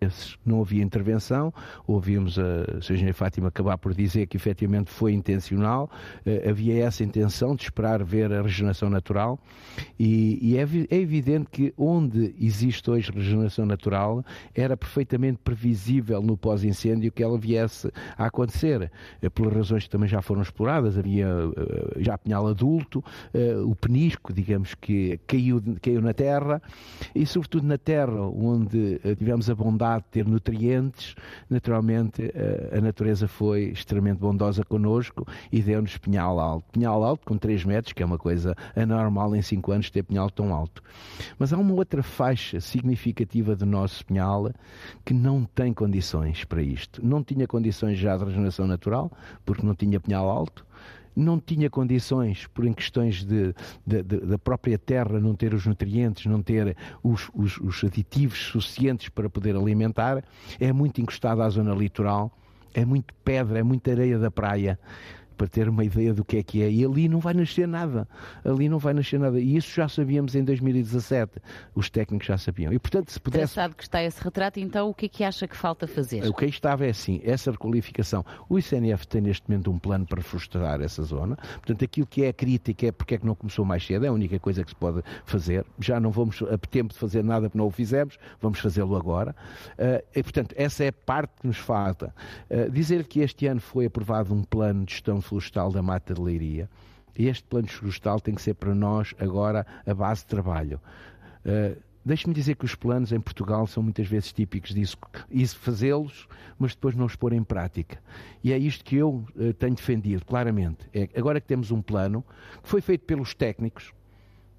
desses. 0.00 0.36
Não 0.44 0.60
havia 0.60 0.82
intervenção, 0.82 1.52
ouvimos 1.86 2.38
a 2.38 2.78
Sra. 2.80 3.12
Fátima 3.12 3.48
acabar 3.48 3.78
por 3.78 3.94
dizer 3.94 4.26
que 4.26 4.36
efetivamente 4.36 4.90
foi 4.90 5.12
intencional, 5.12 5.90
uh, 6.26 6.50
havia 6.50 6.84
essa 6.84 7.04
intenção 7.04 7.54
de 7.54 7.64
esperar 7.64 8.02
ver 8.02 8.32
a 8.32 8.42
regeneração 8.42 8.88
natural 8.88 9.38
e, 9.98 10.38
e 10.40 10.58
é, 10.58 10.62
é, 10.62 10.96
evidente 10.96 11.46
que 11.50 11.72
onde 11.76 12.34
existe 12.40 12.90
hoje 12.90 13.10
regeneração 13.10 13.66
natural 13.66 14.24
era 14.54 14.76
perfeitamente 14.76 15.38
previsível 15.42 16.22
no 16.22 16.36
pós-incêndio 16.36 17.12
que 17.12 17.22
ela 17.22 17.38
viesse 17.38 17.90
a 18.16 18.26
acontecer, 18.26 18.90
uh, 19.22 19.30
pelas 19.30 19.54
razões 19.54 19.84
que 19.84 19.90
também 19.90 20.08
já 20.08 20.22
foram 20.22 20.42
exploradas, 20.42 20.96
havia 20.98 21.26
já 21.98 22.16
pinhal 22.16 22.46
adulto, 22.46 23.04
o 23.66 23.74
penisco, 23.74 24.32
digamos 24.32 24.74
que 24.74 25.18
caiu, 25.26 25.62
caiu 25.80 26.00
na 26.00 26.12
terra, 26.12 26.62
e 27.14 27.26
sobretudo 27.26 27.66
na 27.66 27.78
terra 27.78 28.20
onde 28.20 29.00
eh, 29.04 29.14
tivemos 29.14 29.48
a 29.48 29.54
bondade 29.54 30.04
de 30.04 30.10
ter 30.10 30.26
nutrientes, 30.26 31.14
naturalmente 31.48 32.30
eh, 32.34 32.76
a 32.76 32.80
natureza 32.80 33.28
foi 33.28 33.64
extremamente 33.64 34.18
bondosa 34.18 34.64
connosco 34.64 35.26
e 35.50 35.60
deu-nos 35.60 35.96
pinhal 35.98 36.38
alto. 36.38 36.64
Pinhal 36.72 37.02
alto 37.02 37.26
com 37.26 37.36
3 37.36 37.64
metros, 37.64 37.92
que 37.92 38.02
é 38.02 38.06
uma 38.06 38.18
coisa 38.18 38.54
anormal 38.74 39.34
em 39.34 39.42
5 39.42 39.72
anos 39.72 39.90
ter 39.90 40.02
pinhal 40.02 40.30
tão 40.30 40.54
alto. 40.54 40.82
Mas 41.38 41.52
há 41.52 41.58
uma 41.58 41.74
outra 41.74 42.02
faixa 42.02 42.60
significativa 42.60 43.54
do 43.54 43.66
nosso 43.66 44.04
pinhal 44.04 44.50
que 45.04 45.14
não 45.14 45.44
tem 45.44 45.72
condições 45.72 46.44
para 46.44 46.62
isto. 46.62 47.04
Não 47.04 47.22
tinha 47.22 47.46
condições 47.46 47.98
já 47.98 48.16
de 48.16 48.24
regeneração 48.24 48.66
natural, 48.66 49.10
porque 49.44 49.64
não 49.64 49.74
tinha 49.74 50.00
pinhal 50.00 50.28
alto 50.28 50.64
não 51.14 51.38
tinha 51.38 51.68
condições, 51.68 52.46
por 52.48 52.64
em 52.64 52.72
questões 52.72 53.24
de, 53.24 53.54
de, 53.86 54.02
de, 54.02 54.20
da 54.20 54.38
própria 54.38 54.78
terra 54.78 55.20
não 55.20 55.34
ter 55.34 55.54
os 55.54 55.66
nutrientes, 55.66 56.26
não 56.26 56.42
ter 56.42 56.76
os, 57.02 57.30
os, 57.34 57.58
os 57.58 57.84
aditivos 57.84 58.38
suficientes 58.46 59.08
para 59.08 59.28
poder 59.28 59.56
alimentar, 59.56 60.24
é 60.58 60.72
muito 60.72 61.00
encostado 61.00 61.42
à 61.42 61.48
zona 61.48 61.74
litoral, 61.74 62.30
é 62.74 62.84
muito 62.84 63.12
pedra, 63.24 63.58
é 63.58 63.62
muita 63.62 63.90
areia 63.90 64.18
da 64.18 64.30
praia 64.30 64.78
para 65.42 65.48
ter 65.48 65.68
uma 65.68 65.82
ideia 65.82 66.14
do 66.14 66.24
que 66.24 66.36
é 66.36 66.42
que 66.42 66.62
é. 66.62 66.70
E 66.70 66.84
ali 66.84 67.08
não 67.08 67.18
vai 67.18 67.34
nascer 67.34 67.66
nada. 67.66 68.06
Ali 68.44 68.68
não 68.68 68.78
vai 68.78 68.94
nascer 68.94 69.18
nada. 69.18 69.40
E 69.40 69.56
isso 69.56 69.74
já 69.74 69.88
sabíamos 69.88 70.36
em 70.36 70.44
2017. 70.44 71.40
Os 71.74 71.90
técnicos 71.90 72.28
já 72.28 72.38
sabiam. 72.38 72.72
E 72.72 72.78
portanto, 72.78 73.10
se 73.10 73.18
pudesse. 73.18 73.54
sabe 73.54 73.74
que 73.74 73.82
está 73.82 74.00
esse 74.00 74.22
retrato, 74.22 74.60
então 74.60 74.88
o 74.88 74.94
que 74.94 75.06
é 75.06 75.08
que 75.08 75.24
acha 75.24 75.48
que 75.48 75.56
falta 75.56 75.88
fazer? 75.88 76.24
O 76.28 76.32
que 76.32 76.44
aí 76.44 76.50
estava 76.50 76.86
é 76.86 76.90
assim, 76.90 77.20
essa 77.24 77.50
requalificação. 77.50 78.24
O 78.48 78.56
ICNF 78.56 79.04
tem 79.08 79.20
neste 79.20 79.50
momento 79.50 79.68
um 79.68 79.80
plano 79.80 80.06
para 80.06 80.22
frustrar 80.22 80.80
essa 80.80 81.02
zona. 81.02 81.34
Portanto, 81.34 81.84
aquilo 81.84 82.06
que 82.06 82.22
é 82.22 82.28
a 82.28 82.32
crítica 82.32 82.86
é 82.86 82.92
porque 82.92 83.16
é 83.16 83.18
que 83.18 83.26
não 83.26 83.34
começou 83.34 83.64
mais 83.64 83.84
cedo, 83.84 84.04
é 84.04 84.08
a 84.08 84.12
única 84.12 84.38
coisa 84.38 84.62
que 84.62 84.70
se 84.70 84.76
pode 84.76 85.02
fazer. 85.24 85.66
Já 85.80 85.98
não 85.98 86.12
vamos 86.12 86.40
a 86.40 86.56
tempo 86.56 86.94
de 86.94 87.00
fazer 87.00 87.24
nada 87.24 87.48
porque 87.48 87.58
não 87.58 87.66
o 87.66 87.70
fizemos, 87.72 88.16
vamos 88.40 88.60
fazê-lo 88.60 88.94
agora. 88.94 89.34
Uh, 89.72 90.06
e, 90.14 90.22
portanto, 90.22 90.54
essa 90.56 90.84
é 90.84 90.88
a 90.88 90.92
parte 90.92 91.32
que 91.40 91.48
nos 91.48 91.58
falta. 91.58 92.14
Uh, 92.48 92.70
dizer 92.70 93.04
que 93.08 93.18
este 93.18 93.48
ano 93.48 93.60
foi 93.60 93.86
aprovado 93.86 94.32
um 94.32 94.44
plano 94.44 94.84
de 94.84 94.92
gestão 94.92 95.20
florestal 95.32 95.72
da 95.72 95.82
Mata 95.82 96.12
de 96.12 96.20
Leiria. 96.20 96.68
Este 97.16 97.44
plano 97.44 97.68
florestal 97.68 98.20
tem 98.20 98.34
que 98.34 98.42
ser 98.42 98.54
para 98.54 98.74
nós 98.74 99.14
agora 99.18 99.66
a 99.86 99.94
base 99.94 100.22
de 100.22 100.26
trabalho. 100.26 100.80
Uh, 101.44 101.80
Deixe-me 102.04 102.34
dizer 102.34 102.56
que 102.56 102.64
os 102.64 102.74
planos 102.74 103.12
em 103.12 103.20
Portugal 103.20 103.64
são 103.64 103.80
muitas 103.80 104.08
vezes 104.08 104.32
típicos 104.32 104.74
disso, 104.74 104.96
isso 105.30 105.56
fazê-los, 105.56 106.26
mas 106.58 106.74
depois 106.74 106.96
não 106.96 107.06
os 107.06 107.14
pôr 107.14 107.32
em 107.32 107.44
prática. 107.44 107.96
E 108.42 108.52
é 108.52 108.58
isto 108.58 108.84
que 108.84 108.96
eu 108.96 109.24
uh, 109.36 109.52
tenho 109.54 109.76
defendido, 109.76 110.24
claramente. 110.24 110.84
É, 110.92 111.08
agora 111.16 111.40
que 111.40 111.46
temos 111.46 111.70
um 111.70 111.80
plano 111.80 112.24
que 112.60 112.68
foi 112.68 112.80
feito 112.80 113.04
pelos 113.04 113.34
técnicos, 113.34 113.92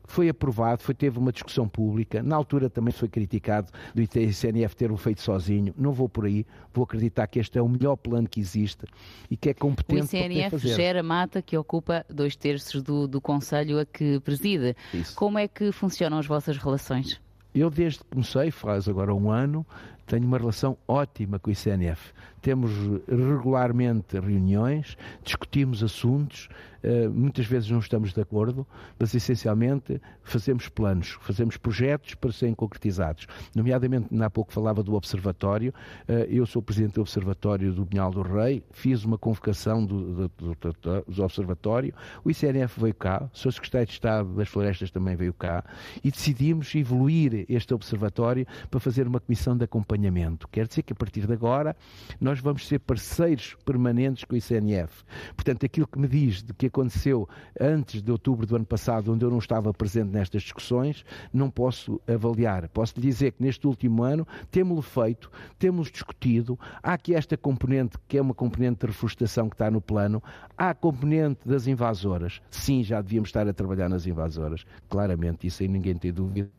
foi 0.05 0.29
aprovado, 0.29 0.81
foi, 0.81 0.93
teve 0.93 1.17
uma 1.17 1.31
discussão 1.31 1.67
pública, 1.67 2.21
na 2.21 2.35
altura 2.35 2.69
também 2.69 2.91
foi 2.91 3.07
criticado 3.07 3.71
do 3.93 4.01
ITCNF 4.01 4.75
ter 4.75 4.91
o 4.91 4.97
feito 4.97 5.21
sozinho, 5.21 5.73
não 5.77 5.91
vou 5.91 6.09
por 6.09 6.25
aí, 6.25 6.45
vou 6.73 6.83
acreditar 6.83 7.27
que 7.27 7.39
este 7.39 7.57
é 7.57 7.61
o 7.61 7.69
melhor 7.69 7.95
plano 7.95 8.27
que 8.27 8.39
existe 8.39 8.85
e 9.29 9.37
que 9.37 9.49
é 9.49 9.53
competente 9.53 10.15
o 10.15 10.19
ICNF 10.19 10.49
para 10.49 10.59
fazer. 10.59 10.75
gera 10.75 11.03
mata 11.03 11.41
que 11.41 11.57
ocupa 11.57 12.05
dois 12.09 12.35
terços 12.35 12.81
do, 12.81 13.07
do 13.07 13.21
Conselho 13.21 13.79
a 13.79 13.85
que 13.85 14.19
preside. 14.19 14.75
Isso. 14.93 15.15
Como 15.15 15.37
é 15.37 15.47
que 15.47 15.71
funcionam 15.71 16.17
as 16.17 16.25
vossas 16.25 16.57
relações? 16.57 17.21
Eu 17.53 17.69
desde 17.69 17.99
que 17.99 18.05
comecei, 18.05 18.49
faz 18.49 18.87
agora 18.87 19.13
um 19.13 19.29
ano, 19.29 19.65
tenho 20.07 20.25
uma 20.25 20.37
relação 20.37 20.77
ótima 20.87 21.37
com 21.39 21.49
o 21.49 21.53
ICNF. 21.53 22.11
Temos 22.43 22.71
regularmente 23.08 24.19
reuniões, 24.19 24.97
discutimos 25.23 25.82
assuntos, 25.82 26.49
eh, 26.84 27.08
muitas 27.08 27.45
vezes 27.45 27.69
não 27.69 27.79
estamos 27.79 28.12
de 28.12 28.19
acordo, 28.19 28.67
mas 28.99 29.15
essencialmente 29.15 30.01
fazemos 30.21 30.67
planos, 30.67 31.17
fazemos 31.21 31.56
projetos 31.56 32.13
para 32.15 32.32
serem 32.34 32.53
concretizados. 32.53 33.25
Nomeadamente, 33.56 34.13
há 34.21 34.29
pouco 34.29 34.51
falava 34.51 34.84
do 34.84 34.93
Observatório, 34.93 35.73
eh, 36.08 36.27
eu 36.29 36.45
sou 36.45 36.62
presidente 36.62 36.95
do 36.95 37.01
Observatório 37.01 37.71
do 37.71 37.86
Pinhal 37.86 38.12
do 38.12 38.21
Rei, 38.21 38.62
fiz 38.71 39.06
uma 39.06 39.17
convocação 39.17 39.86
do, 39.86 40.27
do, 40.27 40.56
do, 40.56 41.06
do 41.08 41.23
Observatório, 41.23 41.93
o 42.23 42.29
ICNF 42.29 42.79
veio 42.82 42.93
cá, 42.93 43.29
o 43.34 43.38
Sr. 43.38 43.53
Secretário 43.53 43.88
de 43.88 43.93
Estado 43.93 44.34
das 44.36 44.49
Florestas 44.49 44.91
também 44.91 45.15
veio 45.15 45.34
cá, 45.34 45.63
e 46.03 46.12
decidimos 46.12 46.75
evoluir 46.75 47.45
este 47.47 47.73
Observatório 47.73 48.45
para 48.69 48.82
fazer 48.82 49.08
uma 49.08 49.21
comissão 49.21 49.56
de 49.56 49.63
acompanhamento. 49.63 50.49
Quer 50.49 50.67
dizer 50.67 50.84
que 50.84 50.91
a 50.91 50.95
partir 50.95 51.25
de 51.25 51.32
agora 51.32 51.77
nós 52.19 52.33
vamos 52.39 52.67
ser 52.67 52.80
parceiros 52.80 53.56
permanentes 53.65 54.24
com 54.24 54.36
o 54.36 54.38
ICNF. 54.38 55.04
Portanto, 55.36 55.65
aquilo 55.65 55.88
que 55.88 56.00
me 56.00 56.08
diz 56.08 56.43
de 56.43 56.54
que 56.54 56.67
aconteceu 56.67 57.28
antes 57.60 58.02
de 58.02 58.12
outubro 58.12 58.46
do 58.46 58.56
ano 58.56 58.65
passado, 58.65 59.12
onde 59.12 59.24
eu 59.24 59.30
não 59.30 59.39
estava 59.39 59.74
presente 59.74 60.10
nestas 60.12 60.43
discussões, 60.43 61.06
não 61.34 61.50
posso 61.50 62.00
avaliar. 62.08 62.67
Posso 62.69 62.93
lhe 62.96 63.02
dizer 63.02 63.32
que 63.32 63.43
neste 63.43 63.67
último 63.67 64.04
ano 64.04 64.28
temos-lo 64.52 64.82
feito, 64.82 65.32
temos 65.58 65.91
discutido. 65.91 66.58
Há 66.82 66.93
aqui 66.93 67.15
esta 67.15 67.38
componente, 67.38 67.98
que 68.08 68.17
é 68.17 68.22
uma 68.22 68.34
componente 68.34 68.82
de 68.82 68.88
reflorestação 68.88 69.50
que 69.50 69.56
está 69.56 69.69
no 69.69 69.82
plano, 69.82 70.22
há 70.58 70.69
a 70.69 70.74
componente 70.74 71.41
das 71.46 71.67
invasoras. 71.67 72.41
Sim, 72.50 72.84
já 72.84 73.02
devíamos 73.02 73.30
estar 73.30 73.48
a 73.48 73.54
trabalhar 73.54 73.89
nas 73.89 74.06
invasoras. 74.06 74.65
Claramente, 74.89 75.48
isso 75.48 75.63
aí 75.63 75.69
ninguém 75.69 75.96
tem 75.96 76.12
dúvida. 76.12 76.50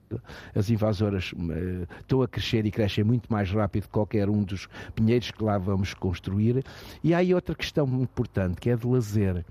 As 0.54 0.70
invasoras 0.70 1.32
uh, 1.32 1.86
estão 2.00 2.22
a 2.22 2.28
crescer 2.28 2.66
e 2.66 2.70
crescem 2.70 3.04
muito 3.04 3.32
mais 3.32 3.50
rápido 3.50 3.84
que 3.84 3.90
qualquer 3.90 4.28
um 4.28 4.42
dos 4.42 4.68
pinheiros 4.94 5.30
que 5.30 5.42
lá 5.42 5.58
vamos 5.58 5.94
construir. 5.94 6.64
E 7.02 7.14
há 7.14 7.18
aí 7.18 7.34
outra 7.34 7.54
questão 7.54 7.86
importante, 8.00 8.60
que 8.60 8.70
é 8.70 8.76
de 8.76 8.86
lazer. 8.86 9.44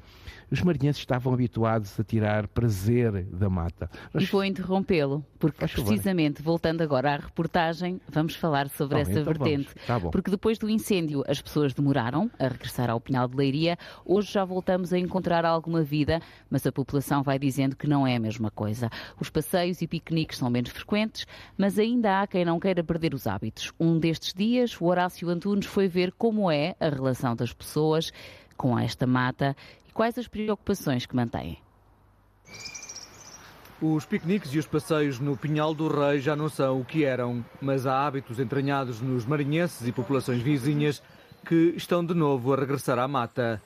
Os 0.53 0.61
marinhenses 0.61 1.01
estavam 1.01 1.33
habituados 1.33 1.99
a 1.99 2.03
tirar 2.03 2.47
prazer 2.47 3.23
da 3.23 3.49
mata. 3.49 3.89
Nós... 4.13 4.23
E 4.23 4.27
vou 4.27 4.45
interrompê-lo, 4.45 5.25
porque 5.39 5.65
precisamente, 5.65 6.43
voltando 6.43 6.81
agora 6.81 7.15
à 7.15 7.17
reportagem, 7.17 7.99
vamos 8.07 8.35
falar 8.35 8.69
sobre 8.69 8.99
essa 8.99 9.11
então 9.13 9.23
vertente. 9.23 9.73
Tá 9.87 9.99
porque 9.99 10.29
depois 10.29 10.59
do 10.59 10.69
incêndio 10.69 11.23
as 11.27 11.41
pessoas 11.41 11.73
demoraram 11.73 12.29
a 12.37 12.47
regressar 12.47 12.91
ao 12.91 13.01
Pinhal 13.01 13.27
de 13.27 13.35
Leiria. 13.35 13.79
Hoje 14.05 14.31
já 14.31 14.45
voltamos 14.45 14.93
a 14.93 14.99
encontrar 14.99 15.43
alguma 15.43 15.81
vida, 15.81 16.21
mas 16.51 16.67
a 16.67 16.71
população 16.71 17.23
vai 17.23 17.39
dizendo 17.39 17.75
que 17.75 17.87
não 17.87 18.05
é 18.05 18.15
a 18.15 18.19
mesma 18.19 18.51
coisa. 18.51 18.91
Os 19.19 19.31
passeios 19.31 19.81
e 19.81 19.87
piqueniques 19.87 20.37
são 20.37 20.51
menos 20.53 20.71
frequentes, 20.71 21.25
mas 21.57 21.77
ainda 21.77 22.21
há 22.21 22.27
quem 22.27 22.45
não 22.45 22.59
queira 22.59 22.83
perder 22.83 23.13
os 23.13 23.27
hábitos. 23.27 23.73
Um 23.79 23.99
destes 23.99 24.33
dias, 24.33 24.79
o 24.79 24.85
Horácio 24.85 25.27
Antunes 25.29 25.65
foi 25.65 25.87
ver 25.87 26.13
como 26.17 26.49
é 26.49 26.75
a 26.79 26.87
relação 26.87 27.35
das 27.35 27.51
pessoas 27.51 28.13
com 28.55 28.77
esta 28.77 29.07
mata 29.07 29.55
Quais 29.93 30.17
as 30.17 30.27
preocupações 30.27 31.05
que 31.05 31.15
mantêm? 31.15 31.59
Os 33.79 34.05
piqueniques 34.05 34.51
e 34.53 34.57
os 34.57 34.65
passeios 34.65 35.19
no 35.19 35.37
Pinhal 35.37 35.73
do 35.75 35.87
Rei 35.87 36.19
já 36.19 36.35
não 36.35 36.49
são 36.49 36.81
o 36.81 36.85
que 36.85 37.03
eram, 37.03 37.45
mas 37.61 37.85
há 37.85 38.07
hábitos 38.07 38.39
entranhados 38.39 38.99
nos 39.01 39.25
marinhenses 39.25 39.87
e 39.87 39.91
populações 39.91 40.41
vizinhas 40.41 41.03
que 41.45 41.73
estão 41.77 42.03
de 42.03 42.15
novo 42.15 42.53
a 42.53 42.55
regressar 42.55 42.97
à 42.97 43.07
mata. 43.07 43.61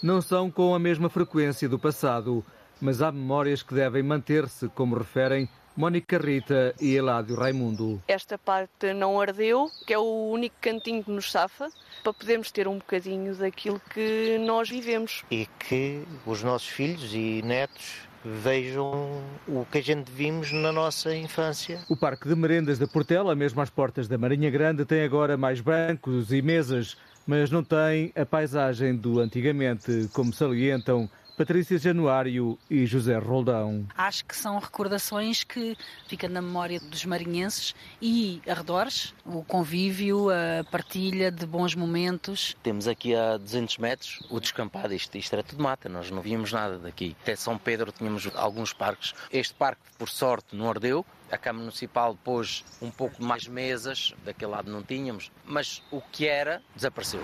Não 0.00 0.22
são 0.22 0.50
com 0.50 0.72
a 0.72 0.78
mesma 0.78 1.08
frequência 1.08 1.68
do 1.68 1.78
passado, 1.78 2.44
mas 2.80 3.02
há 3.02 3.10
memórias 3.10 3.62
que 3.62 3.74
devem 3.74 4.04
manter-se, 4.04 4.68
como 4.68 4.96
referem 4.96 5.48
Mónica 5.76 6.18
Rita 6.18 6.74
e 6.80 6.94
Eládio 6.94 7.36
Raimundo. 7.36 8.02
Esta 8.06 8.36
parte 8.36 8.92
não 8.92 9.20
ardeu, 9.20 9.70
que 9.86 9.94
é 9.94 9.98
o 9.98 10.30
único 10.30 10.56
cantinho 10.60 11.02
que 11.02 11.10
nos 11.10 11.30
safa, 11.30 11.70
para 12.02 12.12
podermos 12.12 12.50
ter 12.50 12.68
um 12.68 12.78
bocadinho 12.78 13.34
daquilo 13.34 13.80
que 13.92 14.38
nós 14.38 14.68
vivemos. 14.68 15.24
E 15.30 15.46
que 15.58 16.02
os 16.26 16.42
nossos 16.42 16.68
filhos 16.68 17.14
e 17.14 17.42
netos 17.42 18.08
vejam 18.24 19.22
o 19.48 19.64
que 19.70 19.78
a 19.78 19.82
gente 19.82 20.10
vimos 20.10 20.52
na 20.52 20.72
nossa 20.72 21.14
infância. 21.14 21.80
O 21.88 21.96
Parque 21.96 22.28
de 22.28 22.36
Merendas 22.36 22.78
da 22.78 22.86
Portela, 22.86 23.34
mesmo 23.34 23.60
às 23.60 23.70
portas 23.70 24.06
da 24.06 24.16
Marinha 24.16 24.50
Grande, 24.50 24.84
tem 24.84 25.02
agora 25.02 25.36
mais 25.36 25.60
bancos 25.60 26.32
e 26.32 26.40
mesas, 26.40 26.96
mas 27.26 27.50
não 27.50 27.64
tem 27.64 28.12
a 28.14 28.24
paisagem 28.24 28.96
do 28.96 29.20
antigamente, 29.20 30.08
como 30.12 30.32
salientam 30.32 31.08
Patrícia 31.36 31.78
Januário 31.78 32.58
e 32.68 32.84
José 32.86 33.16
Roldão. 33.18 33.86
Acho 33.96 34.24
que 34.24 34.36
são 34.36 34.58
recordações 34.58 35.42
que 35.42 35.76
ficam 36.06 36.28
na 36.28 36.42
memória 36.42 36.78
dos 36.78 37.04
marinhenses 37.04 37.74
e 38.00 38.40
arredores, 38.46 39.14
o 39.24 39.42
convívio, 39.42 40.28
a 40.30 40.64
partilha 40.64 41.30
de 41.30 41.46
bons 41.46 41.74
momentos. 41.74 42.56
Temos 42.62 42.86
aqui 42.86 43.14
a 43.14 43.38
200 43.38 43.78
metros 43.78 44.20
o 44.30 44.38
descampado, 44.38 44.92
isto, 44.92 45.16
isto 45.16 45.32
era 45.32 45.42
tudo 45.42 45.62
mata, 45.62 45.88
nós 45.88 46.10
não 46.10 46.20
víamos 46.20 46.52
nada 46.52 46.78
daqui. 46.78 47.16
Até 47.22 47.34
São 47.34 47.56
Pedro 47.56 47.90
tínhamos 47.90 48.28
alguns 48.34 48.72
parques. 48.72 49.14
Este 49.32 49.54
parque, 49.54 49.82
por 49.98 50.08
sorte, 50.08 50.54
não 50.54 50.68
ardeu, 50.68 51.04
a 51.30 51.38
Câmara 51.38 51.64
Municipal 51.64 52.16
pôs 52.22 52.62
um 52.80 52.90
pouco 52.90 53.22
mais 53.24 53.46
mesas, 53.46 54.14
daquele 54.24 54.50
lado 54.50 54.70
não 54.70 54.82
tínhamos, 54.82 55.32
mas 55.46 55.82
o 55.90 56.00
que 56.00 56.26
era 56.26 56.62
desapareceu. 56.76 57.22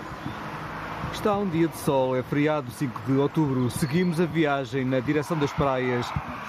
Está 1.13 1.37
um 1.37 1.49
dia 1.49 1.67
de 1.67 1.77
sol, 1.77 2.15
é 2.15 2.23
feriado 2.23 2.71
5 2.71 3.01
de 3.05 3.13
outubro. 3.13 3.69
Seguimos 3.69 4.19
a 4.19 4.25
viagem 4.25 4.85
na 4.85 4.99
direção 4.99 5.37
das 5.37 5.51
praias. 5.51 6.05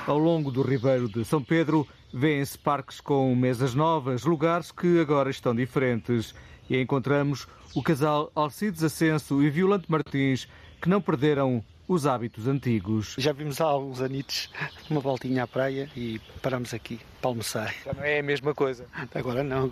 Ao 0.07 0.17
longo 0.17 0.51
do 0.51 0.63
Ribeiro 0.63 1.09
de 1.09 1.25
São 1.25 1.43
Pedro, 1.43 1.87
vêem-se 2.13 2.57
parques 2.57 3.01
com 3.01 3.35
mesas 3.35 3.75
novas, 3.75 4.25
lugares 4.25 4.71
que 4.71 5.01
agora 5.01 5.31
estão 5.31 5.55
diferentes. 5.55 6.35
E 6.69 6.81
encontramos 6.81 7.49
o 7.75 7.83
casal 7.83 8.31
Alcides 8.35 8.85
Ascenso 8.85 9.43
e 9.43 9.51
Violante 9.51 9.91
Martins, 9.91 10.47
que 10.81 10.89
não 10.89 11.01
perderam 11.01 11.65
os 11.89 12.07
hábitos 12.07 12.47
antigos. 12.47 13.17
Já 13.19 13.33
vimos 13.33 13.61
há 13.61 13.65
alguns 13.65 14.01
anitos 14.01 14.51
uma 14.89 15.01
voltinha 15.01 15.43
à 15.43 15.47
praia 15.47 15.91
e 15.97 16.21
paramos 16.41 16.73
aqui 16.73 17.01
para 17.21 17.31
almoçar. 17.31 17.75
Já 17.85 17.93
não 17.93 18.03
é 18.03 18.19
a 18.19 18.23
mesma 18.23 18.55
coisa? 18.55 18.87
Agora 19.15 19.43
não, 19.43 19.71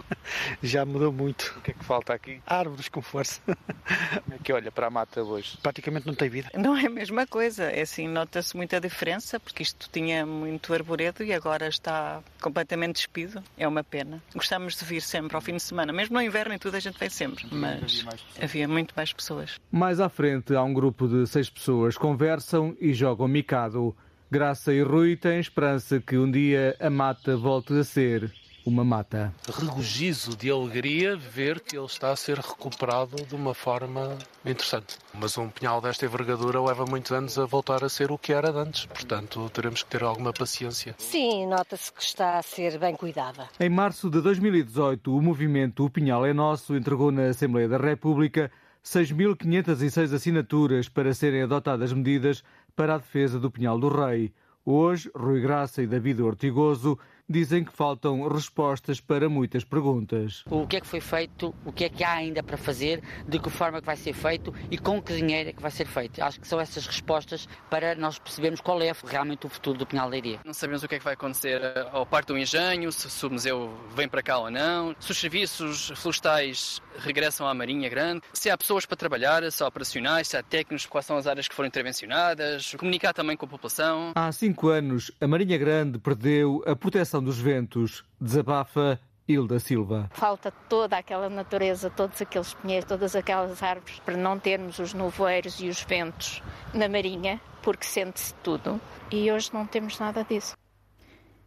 já 0.62 0.84
mudou 0.84 1.12
muito. 1.12 1.54
O 1.58 1.60
que 1.62 1.70
é 1.70 1.74
que 1.74 1.84
falta 1.84 2.12
aqui? 2.12 2.40
Árvores 2.46 2.88
com 2.88 3.02
força. 3.02 3.40
Como 3.46 4.34
é 4.34 4.38
que 4.42 4.52
olha 4.52 4.70
para 4.70 4.86
a 4.86 4.90
mata 4.90 5.22
hoje? 5.22 5.58
Praticamente 5.62 6.06
não 6.06 6.14
tem 6.14 6.28
vida. 6.28 6.50
Não 6.54 6.76
é 6.76 6.86
a 6.86 6.90
mesma 6.90 7.26
coisa, 7.26 7.64
é 7.64 7.82
assim, 7.82 8.06
nota-se 8.06 8.56
muita 8.56 8.80
diferença, 8.80 9.40
porque 9.40 9.62
isto 9.62 9.88
tinha 9.90 10.24
muito 10.26 10.72
arboredo 10.72 11.24
e 11.24 11.32
agora 11.32 11.68
está 11.68 12.22
completamente 12.40 12.96
despido. 12.96 13.42
É 13.56 13.66
uma 13.66 13.82
pena. 13.82 14.22
Gostamos 14.34 14.76
de 14.76 14.84
vir 14.84 15.00
sempre 15.00 15.34
ao 15.34 15.40
fim 15.40 15.56
de 15.56 15.62
semana, 15.62 15.92
mesmo 15.92 16.14
no 16.14 16.22
inverno 16.22 16.54
e 16.54 16.58
tudo 16.58 16.76
a 16.76 16.80
gente 16.80 16.98
vem 16.98 17.10
sempre, 17.10 17.46
mas 17.50 18.04
havia 18.40 18.68
muito 18.68 18.92
mais 18.94 19.12
pessoas. 19.12 19.58
Mais 19.70 20.00
à 20.00 20.08
frente 20.08 20.54
há 20.54 20.62
um 20.62 20.72
grupo 20.72 21.08
de 21.08 21.26
seis 21.26 21.48
pessoas 21.48 21.96
conversam 21.96 22.76
e 22.80 22.92
jogam 22.92 23.26
micado. 23.26 23.96
Graça 24.30 24.74
e 24.74 24.82
Rui 24.82 25.16
têm 25.16 25.40
esperança 25.40 26.00
que 26.00 26.18
um 26.18 26.30
dia 26.30 26.76
a 26.78 26.90
mata 26.90 27.34
volte 27.34 27.72
a 27.72 27.82
ser 27.82 28.30
uma 28.66 28.84
mata. 28.84 29.32
Regozijo 29.50 30.36
de 30.36 30.50
alegria 30.50 31.16
ver 31.16 31.60
que 31.60 31.74
ele 31.74 31.86
está 31.86 32.10
a 32.10 32.16
ser 32.16 32.36
recuperado 32.36 33.16
de 33.24 33.34
uma 33.34 33.54
forma 33.54 34.18
interessante. 34.44 34.98
Mas 35.14 35.38
um 35.38 35.48
pinhal 35.48 35.80
desta 35.80 36.04
envergadura 36.04 36.60
leva 36.60 36.84
muitos 36.84 37.10
anos 37.10 37.38
a 37.38 37.46
voltar 37.46 37.82
a 37.82 37.88
ser 37.88 38.12
o 38.12 38.18
que 38.18 38.34
era 38.34 38.50
antes, 38.50 38.84
portanto 38.84 39.48
teremos 39.48 39.82
que 39.82 39.88
ter 39.88 40.02
alguma 40.02 40.34
paciência. 40.34 40.94
Sim, 40.98 41.46
nota-se 41.46 41.90
que 41.90 42.02
está 42.02 42.36
a 42.36 42.42
ser 42.42 42.78
bem 42.78 42.94
cuidada. 42.94 43.48
Em 43.58 43.70
março 43.70 44.10
de 44.10 44.20
2018, 44.20 45.16
o 45.16 45.22
movimento 45.22 45.86
O 45.86 45.90
Pinhal 45.90 46.26
é 46.26 46.34
Nosso 46.34 46.76
entregou 46.76 47.10
na 47.10 47.28
Assembleia 47.28 47.66
da 47.66 47.78
República 47.78 48.52
6.506 48.84 50.14
assinaturas 50.14 50.88
para 50.88 51.12
serem 51.12 51.42
adotadas 51.42 51.92
medidas 51.92 52.42
para 52.78 52.94
a 52.94 52.98
defesa 52.98 53.40
do 53.40 53.50
Pinhal 53.50 53.76
do 53.76 53.88
Rei. 53.88 54.32
Hoje, 54.64 55.10
Rui 55.12 55.40
Graça 55.40 55.82
e 55.82 55.86
David 55.88 56.22
Ortigoso 56.22 56.96
dizem 57.28 57.64
que 57.64 57.72
faltam 57.72 58.26
respostas 58.26 59.00
para 59.00 59.28
muitas 59.28 59.64
perguntas. 59.64 60.44
O 60.50 60.66
que 60.66 60.76
é 60.76 60.80
que 60.80 60.86
foi 60.86 61.00
feito, 61.00 61.54
o 61.64 61.72
que 61.72 61.84
é 61.84 61.88
que 61.88 62.02
há 62.02 62.12
ainda 62.12 62.42
para 62.42 62.56
fazer, 62.56 63.02
de 63.26 63.38
que 63.38 63.50
forma 63.50 63.78
é 63.78 63.80
que 63.80 63.86
vai 63.86 63.96
ser 63.96 64.12
feito 64.12 64.54
e 64.70 64.78
com 64.78 65.02
que 65.02 65.14
dinheiro 65.14 65.50
é 65.50 65.52
que 65.52 65.60
vai 65.60 65.70
ser 65.70 65.86
feito. 65.86 66.22
Acho 66.22 66.40
que 66.40 66.48
são 66.48 66.60
essas 66.60 66.86
respostas 66.86 67.48
para 67.68 67.94
nós 67.94 68.18
percebermos 68.18 68.60
qual 68.60 68.80
é 68.80 68.92
realmente 69.04 69.46
o 69.46 69.48
futuro 69.48 69.78
do 69.78 69.86
Pinhal 69.86 70.10
da 70.10 70.16
Iria. 70.16 70.40
Não 70.44 70.54
sabemos 70.54 70.82
o 70.82 70.88
que 70.88 70.94
é 70.94 70.98
que 70.98 71.04
vai 71.04 71.14
acontecer 71.14 71.60
ao 71.92 72.06
parque 72.06 72.32
do 72.32 72.38
engenho, 72.38 72.90
se 72.90 73.26
o 73.26 73.30
museu 73.30 73.70
vem 73.94 74.08
para 74.08 74.22
cá 74.22 74.38
ou 74.38 74.50
não, 74.50 74.94
se 74.98 75.10
os 75.10 75.18
serviços 75.18 75.92
florestais 75.96 76.80
regressam 76.98 77.46
à 77.46 77.54
Marinha 77.54 77.88
Grande, 77.88 78.22
se 78.32 78.50
há 78.50 78.56
pessoas 78.56 78.86
para 78.86 78.96
trabalhar, 78.96 79.50
se 79.50 79.62
há 79.62 79.66
operacionais, 79.66 80.28
se 80.28 80.36
há 80.36 80.42
técnicos, 80.42 80.86
quais 80.86 81.06
são 81.06 81.16
as 81.16 81.26
áreas 81.26 81.46
que 81.46 81.54
foram 81.54 81.68
intervencionadas, 81.68 82.74
comunicar 82.74 83.12
também 83.12 83.36
com 83.36 83.46
a 83.46 83.48
população. 83.48 84.12
Há 84.14 84.32
cinco 84.32 84.68
anos, 84.68 85.10
a 85.20 85.26
Marinha 85.26 85.58
Grande 85.58 85.98
perdeu 85.98 86.62
a 86.66 86.74
proteção 86.74 87.17
dos 87.22 87.38
Ventos, 87.38 88.04
desabafa 88.20 89.00
Hilda 89.28 89.60
Silva. 89.60 90.08
Falta 90.14 90.50
toda 90.68 90.96
aquela 90.96 91.28
natureza, 91.28 91.90
todos 91.90 92.20
aqueles 92.20 92.54
pinheiros, 92.54 92.88
todas 92.88 93.14
aquelas 93.14 93.62
árvores, 93.62 94.00
para 94.00 94.16
não 94.16 94.38
termos 94.38 94.78
os 94.78 94.94
nevoeiros 94.94 95.60
e 95.60 95.68
os 95.68 95.82
ventos 95.82 96.42
na 96.72 96.88
Marinha, 96.88 97.38
porque 97.62 97.84
sente-se 97.84 98.32
tudo. 98.42 98.80
E 99.10 99.30
hoje 99.30 99.50
não 99.52 99.66
temos 99.66 99.98
nada 99.98 100.24
disso. 100.24 100.57